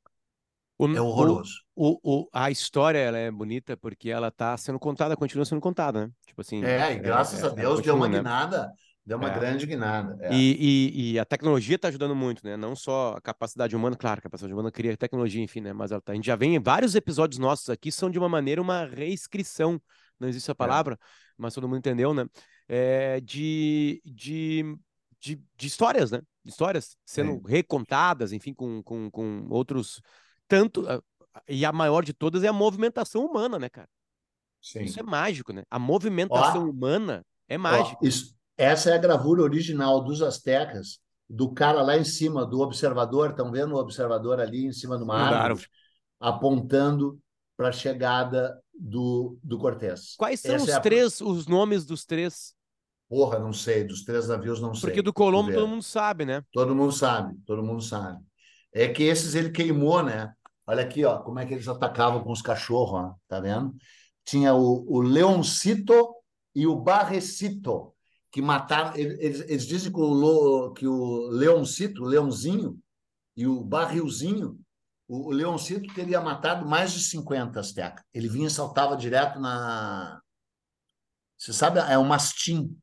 O, 0.78 0.88
É 0.88 1.00
horroroso. 1.02 1.54
O, 1.76 2.00
o, 2.04 2.28
a 2.34 2.50
história 2.50 2.98
ela 2.98 3.18
é 3.18 3.30
bonita 3.30 3.78
porque 3.78 4.10
ela 4.10 4.32
tá 4.32 4.58
sendo 4.58 4.80
contada, 4.80 5.16
continua 5.16 5.46
sendo 5.46 5.62
contada, 5.62 6.08
né? 6.08 6.12
Tipo 6.26 6.42
assim. 6.42 6.64
É, 6.64 6.94
e 6.94 7.00
graças 7.00 7.44
a 7.44 7.48
ela 7.48 7.56
Deus 7.56 7.82
deu 7.82 7.94
continua, 7.94 7.96
uma 7.96 8.08
né? 8.08 8.18
guinada, 8.18 8.72
deu 9.06 9.18
uma 9.20 9.30
É. 9.30 9.34
grande 9.40 9.68
guinada. 9.68 10.18
É. 10.22 10.34
E, 10.34 10.58
e, 10.60 11.12
e 11.14 11.20
a 11.20 11.26
tecnologia 11.26 11.76
está 11.76 11.90
ajudando 11.90 12.16
muito, 12.16 12.44
né? 12.44 12.58
Não 12.58 12.76
só 12.76 13.14
a 13.16 13.22
capacidade 13.22 13.76
humana, 13.76 13.96
claro, 13.96 14.18
a 14.20 14.24
capacidade 14.24 14.52
humana 14.54 14.72
cria 14.72 14.98
tecnologia, 14.98 15.44
enfim, 15.44 15.62
né? 15.62 15.72
Mas 15.72 15.92
ela 15.92 16.02
tá- 16.02 16.14
a 16.14 16.16
gente 16.16 16.26
já 16.26 16.36
vem 16.36 16.56
em 16.56 16.60
vários 16.60 16.96
episódios 16.96 17.38
nossos 17.38 17.70
aqui, 17.70 17.92
são 17.92 18.10
de 18.10 18.18
uma 18.18 18.30
maneira 18.30 18.60
uma 18.60 18.86
reescrição, 18.86 19.80
não 20.22 20.30
existe 20.30 20.50
a 20.52 20.56
palavra, 20.56 20.98
mas 21.38 21.54
todo 21.54 21.68
mundo 21.68 21.80
entendeu, 21.80 22.14
né? 22.14 22.26
É, 22.68 23.20
de, 23.20 24.02
de, 24.06 24.78
de, 25.20 25.42
de 25.58 25.68
histórias, 25.68 26.12
né? 26.12 26.22
Histórias 26.46 26.96
sendo 27.06 27.34
Sim. 27.34 27.42
recontadas, 27.46 28.32
enfim, 28.32 28.54
com, 28.54 28.82
com, 28.82 29.10
com 29.12 29.48
outros. 29.50 30.02
Tanto. 30.48 30.86
E 31.48 31.66
a 31.66 31.72
maior 31.72 32.04
de 32.04 32.14
todas 32.14 32.44
é 32.44 32.48
a 32.48 32.54
movimentação 32.54 33.26
humana, 33.26 33.58
né, 33.60 33.70
cara? 33.70 33.90
Sim. 34.62 34.84
Isso 34.84 35.00
é 35.00 35.04
mágico, 35.04 35.52
né? 35.52 35.64
A 35.70 35.80
movimentação 35.80 36.66
Ó. 36.66 36.70
humana 36.70 37.26
é 37.50 37.58
Ó, 37.58 37.98
isso- 38.02 38.36
essa 38.58 38.92
é 38.92 38.94
a 38.94 38.98
gravura 38.98 39.42
original 39.42 40.04
dos 40.04 40.22
Aztecas, 40.22 41.00
do 41.30 41.52
cara 41.54 41.82
lá 41.82 41.98
em 41.98 42.04
cima, 42.04 42.46
do 42.46 42.60
observador. 42.60 43.32
Estão 43.32 43.52
vendo 43.52 43.74
o 43.74 43.80
observador 43.80 44.40
ali 44.40 44.66
em 44.66 44.72
cima 44.74 44.98
de 44.98 45.04
uma 45.04 45.16
árvore. 45.16 45.66
apontando 46.20 47.20
para 47.62 47.70
a 47.70 47.72
chegada 47.72 48.60
do, 48.74 49.38
do 49.44 49.60
Cortés. 49.60 50.16
Quais 50.18 50.40
são 50.40 50.56
Essa 50.56 50.64
os 50.64 50.70
é 50.72 50.74
a- 50.74 50.80
três, 50.80 51.22
os 51.22 51.46
nomes 51.46 51.86
dos 51.86 52.04
três? 52.04 52.56
Porra, 53.08 53.38
não 53.38 53.54
sei, 53.54 53.84
dos 53.84 54.04
três 54.04 54.28
navios 54.28 54.60
não 54.60 54.74
sei. 54.74 54.90
Porque 54.90 55.02
do 55.04 55.14
Colombo 55.14 55.54
todo 55.54 55.68
mundo 55.68 55.84
sabe, 55.84 56.26
né? 56.26 56.44
Todo 56.52 56.74
mundo 56.74 56.92
sabe, 56.92 57.38
todo 57.46 57.62
mundo 57.62 57.84
sabe. 57.84 58.20
É 58.74 58.88
que 58.88 59.04
esses 59.04 59.36
ele 59.36 59.52
queimou, 59.52 60.02
né? 60.02 60.34
Olha 60.66 60.82
aqui, 60.82 61.06
ó, 61.06 61.20
como 61.20 61.38
é 61.38 61.46
que 61.46 61.54
eles 61.54 61.68
atacavam 61.68 62.24
com 62.24 62.32
os 62.32 62.42
cachorros, 62.42 63.00
ó, 63.00 63.14
tá 63.28 63.40
vendo? 63.40 63.76
Tinha 64.26 64.56
o, 64.56 64.84
o 64.92 65.02
Leoncito 65.02 66.16
e 66.56 66.66
o 66.66 66.76
Barrecito, 66.76 67.94
que 68.32 68.42
mataram. 68.42 68.96
Eles, 68.96 69.42
eles 69.42 69.68
dizem 69.68 69.92
que 69.92 70.00
o, 70.00 70.72
que 70.72 70.88
o 70.88 71.28
Leoncito, 71.28 72.02
o 72.02 72.08
Leãozinho, 72.08 72.80
e 73.38 73.46
o 73.46 73.62
Barrilzinho, 73.64 74.58
o, 75.12 75.28
o 75.28 75.32
Leoncito 75.32 75.94
teria 75.94 76.22
matado 76.22 76.66
mais 76.66 76.94
de 76.94 77.02
50 77.04 77.60
astecas. 77.60 78.04
Ele 78.14 78.30
vinha 78.30 78.48
e 78.48 78.52
saltava 78.52 78.96
direto 78.96 79.40
na. 79.40 80.22
Você 81.38 81.52
sabe, 81.52 81.80
é 81.80 81.98
um 81.98 82.06
mastim. 82.06 82.78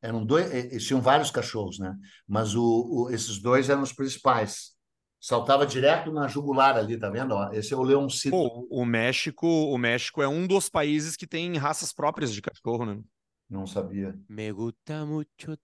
Eram 0.00 0.24
dois, 0.24 0.52
eles 0.52 0.86
tinham 0.86 1.00
vários 1.00 1.30
cachorros, 1.30 1.78
né? 1.78 1.94
Mas 2.28 2.54
o, 2.54 2.62
o- 2.62 3.10
esses 3.10 3.40
dois 3.40 3.68
eram 3.68 3.82
os 3.82 3.92
principais. 3.92 4.74
Saltava 5.20 5.66
direto 5.66 6.12
na 6.12 6.28
jugular 6.28 6.76
ali, 6.76 6.98
tá 6.98 7.08
vendo? 7.08 7.32
Ó, 7.34 7.50
esse 7.52 7.72
é 7.72 7.76
o 7.76 7.82
Leoncito. 7.82 8.36
Pô, 8.36 8.66
o 8.70 8.84
México, 8.84 9.46
o 9.46 9.78
México 9.78 10.20
é 10.20 10.28
um 10.28 10.46
dos 10.46 10.68
países 10.68 11.16
que 11.16 11.26
tem 11.26 11.56
raças 11.56 11.92
próprias 11.92 12.32
de 12.32 12.42
cachorro, 12.42 12.84
né? 12.84 13.00
Não 13.48 13.66
sabia. 13.66 14.18
Me 14.28 14.52
gusta 14.52 15.06
mucho 15.06 15.56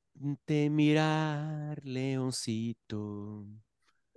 te 0.47 0.69
mirar, 0.71 1.79
leoncito, 1.85 3.47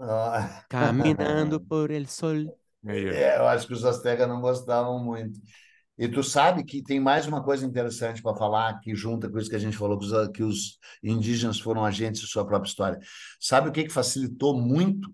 Ah, 0.06 0.66
caminando 0.70 1.60
por 1.66 1.92
el 1.92 2.08
sol. 2.08 2.54
É, 2.86 3.38
eu 3.38 3.48
acho 3.48 3.66
que 3.66 3.74
os 3.74 3.86
astecas 3.86 4.28
não 4.28 4.42
gostavam 4.42 5.04
muito. 5.04 5.40
E 5.98 6.08
tu 6.08 6.24
sabe 6.24 6.64
que 6.64 6.84
tem 6.84 7.00
mais 7.00 7.28
uma 7.28 7.44
coisa 7.44 7.66
interessante 7.66 8.22
para 8.22 8.36
falar 8.36 8.80
que 8.80 8.96
junta 8.96 9.30
com 9.30 9.38
isso 9.38 9.50
que 9.50 9.56
a 9.56 9.60
gente 9.60 9.78
falou, 9.78 9.98
que 9.98 10.06
os, 10.06 10.28
que 10.30 10.44
os 10.44 10.80
indígenas 11.04 11.60
foram 11.60 11.86
agentes 11.86 12.22
de 12.22 12.28
sua 12.28 12.46
própria 12.46 12.68
história. 12.68 13.00
Sabe 13.40 13.70
o 13.70 13.72
que, 13.72 13.84
que 13.84 13.94
facilitou 13.94 14.60
muito 14.60 15.14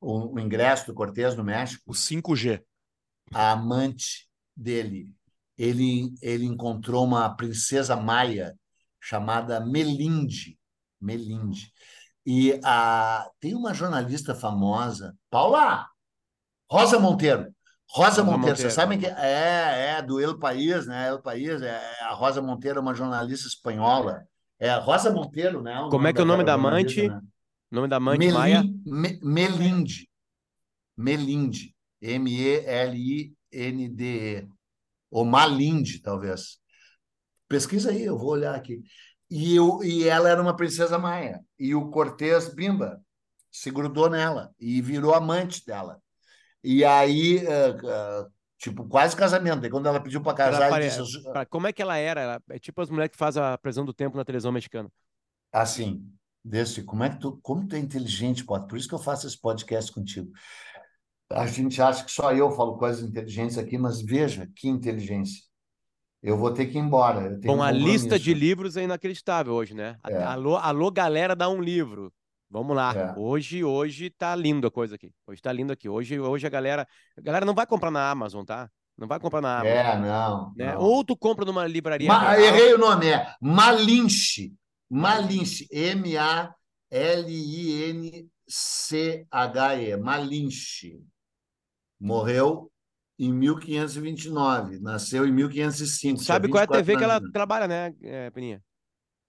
o, 0.00 0.36
o 0.36 0.40
ingresso 0.40 0.86
do 0.86 0.94
Cortés 0.94 1.36
no 1.36 1.44
México? 1.44 1.82
O 1.86 1.92
5G. 1.92 2.62
a 3.32 3.52
amante 3.52 4.28
dele. 4.56 5.12
Ele, 5.58 6.14
ele 6.22 6.46
encontrou 6.46 7.04
uma 7.04 7.28
princesa 7.36 7.96
maia 7.96 8.56
chamada 9.00 9.60
Melinde. 9.60 10.58
Melinde. 11.00 11.72
E 12.26 12.60
a, 12.64 13.28
tem 13.40 13.54
uma 13.54 13.72
jornalista 13.74 14.34
famosa, 14.34 15.16
Paula, 15.30 15.86
Rosa 16.70 16.98
Monteiro. 16.98 17.52
Rosa, 17.92 18.08
Rosa 18.10 18.22
Monteiro, 18.22 18.38
Monteiro. 18.40 18.56
vocês 18.58 18.72
sabem 18.72 18.98
que 18.98 19.06
é, 19.06 19.96
é 19.98 20.02
do 20.02 20.20
El 20.20 20.38
País, 20.38 20.86
né? 20.86 21.08
El 21.08 21.20
País, 21.20 21.60
é, 21.60 21.80
a 22.02 22.14
Rosa 22.14 22.40
Monteiro 22.40 22.78
é 22.78 22.82
uma 22.82 22.94
jornalista 22.94 23.48
espanhola. 23.48 24.22
É 24.60 24.70
a 24.70 24.78
Rosa 24.78 25.10
Monteiro, 25.12 25.60
né? 25.62 25.74
Como 25.90 26.06
é 26.06 26.12
que 26.12 26.20
é 26.20 26.22
o 26.22 26.26
nome 26.26 26.44
da 26.44 26.54
amante? 26.54 27.08
né? 27.08 27.20
Nome 27.70 27.88
da 27.88 27.96
amante 27.96 28.18
Melin- 28.18 28.32
Maia? 28.32 28.62
Me- 28.84 29.18
Melinde. 29.22 30.08
Melinde. 30.96 31.74
M-E-L-I-N-D-E. 33.10 34.48
Ou 35.10 35.24
Malinde, 35.24 36.00
talvez. 36.00 36.58
Pesquisa 37.48 37.90
aí, 37.90 38.04
eu 38.04 38.16
vou 38.16 38.30
olhar 38.30 38.54
aqui. 38.54 38.80
E, 39.30 39.54
eu, 39.54 39.82
e 39.84 40.08
ela 40.08 40.28
era 40.28 40.42
uma 40.42 40.56
princesa 40.56 40.98
maia. 40.98 41.40
E 41.58 41.74
o 41.74 41.88
Cortês 41.90 42.52
Bimba 42.52 43.00
se 43.50 43.70
grudou 43.70 44.10
nela 44.10 44.52
e 44.58 44.80
virou 44.82 45.14
amante 45.14 45.64
dela. 45.64 46.00
E 46.62 46.84
aí, 46.84 47.38
uh, 47.38 48.24
uh, 48.26 48.30
tipo, 48.58 48.86
quase 48.86 49.16
casamento. 49.16 49.64
E 49.64 49.70
quando 49.70 49.86
ela 49.86 50.00
pediu 50.00 50.20
para 50.20 50.36
casar, 50.36 50.66
Ela 50.66 50.80
disse... 50.80 51.22
pra- 51.22 51.46
Como 51.46 51.66
é 51.66 51.72
que 51.72 51.80
ela 51.80 51.96
era? 51.96 52.20
Ela- 52.20 52.42
é 52.50 52.58
tipo 52.58 52.80
as 52.82 52.90
mulheres 52.90 53.12
que 53.12 53.16
fazem 53.16 53.42
a 53.42 53.56
prisão 53.56 53.84
do 53.84 53.94
tempo 53.94 54.16
na 54.16 54.24
televisão 54.24 54.52
mexicana. 54.52 54.90
Assim, 55.52 56.04
desse, 56.44 56.82
como 56.82 57.04
é 57.04 57.10
que 57.10 57.18
tu, 57.20 57.38
como 57.42 57.66
tu 57.66 57.76
é 57.76 57.78
inteligente, 57.78 58.44
Potter? 58.44 58.68
Por 58.68 58.76
isso 58.78 58.88
que 58.88 58.94
eu 58.94 58.98
faço 58.98 59.26
esse 59.26 59.40
podcast 59.40 59.90
contigo. 59.92 60.30
A 61.30 61.46
gente 61.46 61.80
acha 61.80 62.04
que 62.04 62.10
só 62.10 62.32
eu 62.32 62.50
falo 62.50 62.76
coisas 62.76 63.02
inteligentes 63.08 63.56
aqui, 63.56 63.78
mas 63.78 64.02
veja 64.02 64.48
que 64.54 64.68
inteligência. 64.68 65.44
Eu 66.22 66.36
vou 66.36 66.52
ter 66.52 66.66
que 66.66 66.76
ir 66.76 66.80
embora. 66.82 67.38
Bom, 67.44 67.56
um 67.56 67.62
a 67.62 67.70
lista 67.70 68.18
de 68.18 68.34
livros 68.34 68.76
é 68.76 68.82
inacreditável 68.84 69.54
hoje, 69.54 69.72
né? 69.74 69.96
É. 70.06 70.22
Alô, 70.22 70.56
alô, 70.56 70.90
galera, 70.90 71.34
dá 71.34 71.48
um 71.48 71.60
livro. 71.62 72.12
Vamos 72.50 72.76
lá. 72.76 72.92
É. 72.94 73.14
Hoje, 73.18 73.64
hoje 73.64 74.10
tá 74.10 74.34
lindo 74.34 74.66
a 74.66 74.70
coisa 74.70 74.96
aqui. 74.96 75.12
Hoje 75.26 75.40
tá 75.40 75.52
lindo 75.52 75.72
aqui. 75.72 75.88
Hoje, 75.88 76.18
hoje 76.20 76.46
a 76.46 76.50
galera, 76.50 76.86
a 77.16 77.20
galera 77.20 77.46
não 77.46 77.54
vai 77.54 77.66
comprar 77.66 77.90
na 77.90 78.10
Amazon, 78.10 78.44
tá? 78.44 78.68
Não 78.98 79.08
vai 79.08 79.18
comprar 79.18 79.40
na 79.40 79.60
Amazon, 79.60 79.76
É, 79.78 79.96
não. 79.98 80.52
né? 80.56 80.74
não. 80.74 80.82
Ou 80.82 81.02
tu 81.04 81.16
compra 81.16 81.44
numa 81.44 81.66
livraria 81.66 82.06
Ma- 82.08 82.32
real. 82.32 82.40
errei 82.54 82.74
o 82.74 82.78
nome, 82.78 83.06
é 83.06 83.34
Malinche. 83.40 84.52
Malinche. 84.90 85.66
M-A-L-I-N-C-H-E. 88.60 89.96
Malinche. 89.96 91.00
Morreu 92.00 92.70
em 93.26 93.32
1529. 93.32 94.78
Nasceu 94.80 95.26
em 95.26 95.32
1505. 95.32 96.16
tinha 96.16 96.26
Sabe 96.26 96.48
qual 96.48 96.60
é 96.60 96.64
a 96.64 96.66
24 96.66 96.84
TV 96.86 96.96
que 96.98 97.04
ela 97.04 97.16
anos. 97.16 97.30
trabalha, 97.32 97.68
né, 97.68 97.94
é, 98.02 98.30
Peninha? 98.30 98.62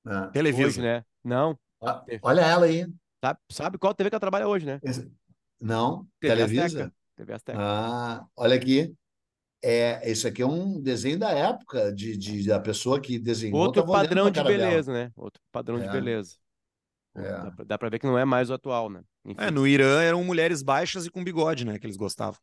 É. 0.08 0.28
Televisa. 0.28 0.68
Hoje, 0.68 0.82
né? 0.82 1.04
Não. 1.24 1.58
Ó, 1.80 2.02
Olha 2.24 2.42
ela 2.42 2.66
aí. 2.66 2.88
Sabe, 3.24 3.40
sabe 3.52 3.78
qual 3.78 3.94
TV 3.94 4.10
que 4.10 4.16
ela 4.16 4.20
trabalha 4.20 4.48
hoje, 4.48 4.66
né? 4.66 4.80
Esse- 4.84 5.12
Não? 5.62 6.08
TV 6.20 6.36
Televisa? 6.36 6.66
Azteca. 6.66 6.94
TV 7.16 7.34
Azteca. 7.34 7.58
Ah, 7.62 8.26
olha 8.36 8.56
aqui. 8.56 8.94
É, 9.64 10.10
esse 10.10 10.28
aqui 10.28 10.42
é 10.42 10.46
um 10.48 10.82
desenho 10.82 11.20
da 11.20 11.30
época 11.30 11.94
de, 11.94 12.18
de 12.18 12.48
da 12.48 12.60
pessoa 12.60 13.00
que 13.00 13.20
desenhou. 13.20 13.60
Outro 13.60 13.86
padrão 13.86 14.26
de 14.32 14.42
dela. 14.42 14.48
beleza, 14.50 14.92
né? 14.92 15.12
Outro 15.16 15.40
padrão 15.52 15.78
de 15.80 15.86
É. 15.86 15.92
beleza. 15.92 16.36
É. 17.16 17.22
Dá, 17.22 17.52
pra, 17.52 17.66
dá 17.66 17.78
pra 17.78 17.90
ver 17.90 18.00
que 18.00 18.08
não 18.08 18.18
é 18.18 18.26
mais 18.26 18.50
o 18.50 18.54
atual, 18.56 18.90
né? 18.90 19.04
Enfim. 19.24 19.40
É, 19.40 19.52
no 19.52 19.68
Irã 19.68 20.02
eram 20.02 20.24
mulheres 20.24 20.64
baixas 20.64 21.06
e 21.06 21.12
com 21.12 21.24
bigode, 21.24 21.64
né? 21.64 21.78
Que 21.78 21.86
eles 21.86 21.98
gostavam. 21.98 22.40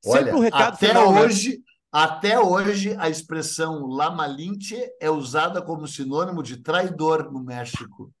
Sempre 0.00 0.34
Olha, 0.34 0.36
o 0.36 0.40
recado 0.40 0.76
até 0.76 0.78
final, 0.78 1.12
né? 1.12 1.20
hoje, 1.26 1.62
até 1.92 2.38
hoje, 2.40 2.94
a 2.98 3.08
expressão 3.10 3.86
La 3.86 4.10
Malinche 4.10 4.76
é 5.00 5.10
usada 5.10 5.60
como 5.62 5.86
sinônimo 5.86 6.42
de 6.42 6.58
traidor 6.62 7.30
no 7.32 7.42
México. 7.42 8.12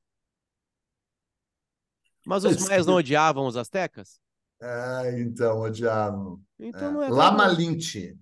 Mas 2.24 2.44
os 2.44 2.56
maias 2.58 2.86
não 2.86 2.94
odiavam 2.96 3.46
os 3.46 3.56
astecas? 3.56 4.20
Ah, 4.60 5.02
então, 5.18 5.60
odiavam. 5.60 6.40
Então 6.58 6.92
não 6.92 7.02
é 7.02 7.10
La 7.10 7.30
traidor. 7.30 7.32
Malinche 7.32 8.16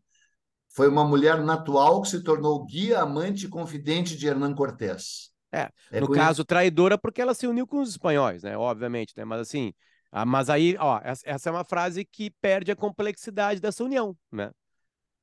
foi 0.71 0.89
uma 0.89 1.05
mulher 1.05 1.43
natural 1.45 2.03
que 2.03 2.09
se 2.09 2.23
tornou 2.25 2.65
guia, 2.67 3.01
amante 3.01 3.47
e 3.47 3.51
confidente 3.51 4.17
de 4.17 4.27
Hernán 4.29 4.55
Cortés. 4.55 5.33
É, 5.53 5.71
É 5.91 6.01
no 6.01 6.09
caso, 6.09 6.45
traidora 6.45 6.99
porque 6.99 7.23
ela 7.23 7.35
se 7.35 7.47
uniu 7.47 7.67
com 7.67 7.81
os 7.81 7.91
espanhóis, 7.91 8.43
né? 8.43 8.57
Obviamente, 8.57 9.15
né? 9.17 9.25
Mas 9.25 9.41
assim, 9.41 9.73
ah, 10.17 10.25
mas 10.25 10.49
aí, 10.49 10.77
ó, 10.79 11.01
essa, 11.03 11.49
é 11.49 11.51
uma 11.51 11.65
frase 11.65 12.05
que 12.05 12.31
perde 12.31 12.71
a 12.71 12.77
complexidade 12.77 13.61
dessa 13.61 13.83
união, 13.83 14.17
né? 14.31 14.53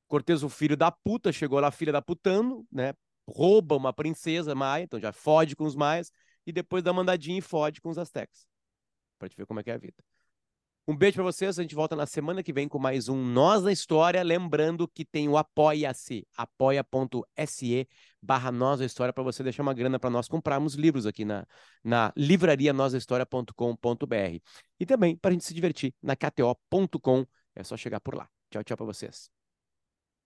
Cortez, 0.06 0.42
o 0.42 0.50
filho 0.50 0.76
da 0.76 0.92
puta, 0.92 1.32
chegou 1.32 1.58
lá, 1.58 1.70
filha 1.70 1.90
da 1.90 2.02
putano, 2.02 2.66
né? 2.70 2.92
Rouba 3.26 3.74
uma 3.74 3.90
princesa 3.90 4.54
maia, 4.54 4.82
então 4.82 5.00
já 5.00 5.10
fode 5.10 5.56
com 5.56 5.64
os 5.64 5.74
maias, 5.74 6.12
e 6.46 6.52
depois 6.52 6.82
dá 6.82 6.92
mandadinha 6.92 7.38
e 7.38 7.40
fode 7.40 7.80
com 7.80 7.88
os 7.88 7.96
astecas. 7.96 8.46
Pra 9.18 9.30
te 9.30 9.34
ver 9.34 9.46
como 9.46 9.60
é 9.60 9.62
que 9.62 9.70
é 9.70 9.74
a 9.74 9.78
vida. 9.78 9.96
Um 10.86 10.96
beijo 10.96 11.14
pra 11.14 11.22
vocês, 11.22 11.60
a 11.60 11.62
gente 11.62 11.76
volta 11.76 11.94
na 11.94 12.06
semana 12.06 12.42
que 12.42 12.52
vem 12.52 12.66
com 12.66 12.76
mais 12.76 13.08
um 13.08 13.16
Nós 13.24 13.62
na 13.62 13.70
História, 13.70 14.20
lembrando 14.20 14.88
que 14.88 15.04
tem 15.04 15.28
o 15.28 15.36
Apoia-se, 15.36 16.26
apoia.se 16.36 17.88
barra 18.20 18.50
Nós 18.50 18.80
na 18.80 18.86
História, 18.86 19.12
para 19.12 19.22
você 19.22 19.44
deixar 19.44 19.62
uma 19.62 19.74
grana 19.74 20.00
para 20.00 20.10
nós 20.10 20.26
comprarmos 20.26 20.74
livros 20.74 21.06
aqui 21.06 21.24
na, 21.24 21.46
na 21.84 22.12
livraria 22.16 22.72
nosahistoria.com.br. 22.72 24.40
E 24.80 24.84
também 24.84 25.16
para 25.16 25.30
a 25.30 25.32
gente 25.32 25.44
se 25.44 25.54
divertir 25.54 25.94
na 26.02 26.16
kto.com, 26.16 27.24
é 27.54 27.62
só 27.62 27.76
chegar 27.76 28.00
por 28.00 28.16
lá. 28.16 28.28
Tchau, 28.50 28.64
tchau 28.64 28.76
para 28.76 28.86
vocês. 28.86 29.41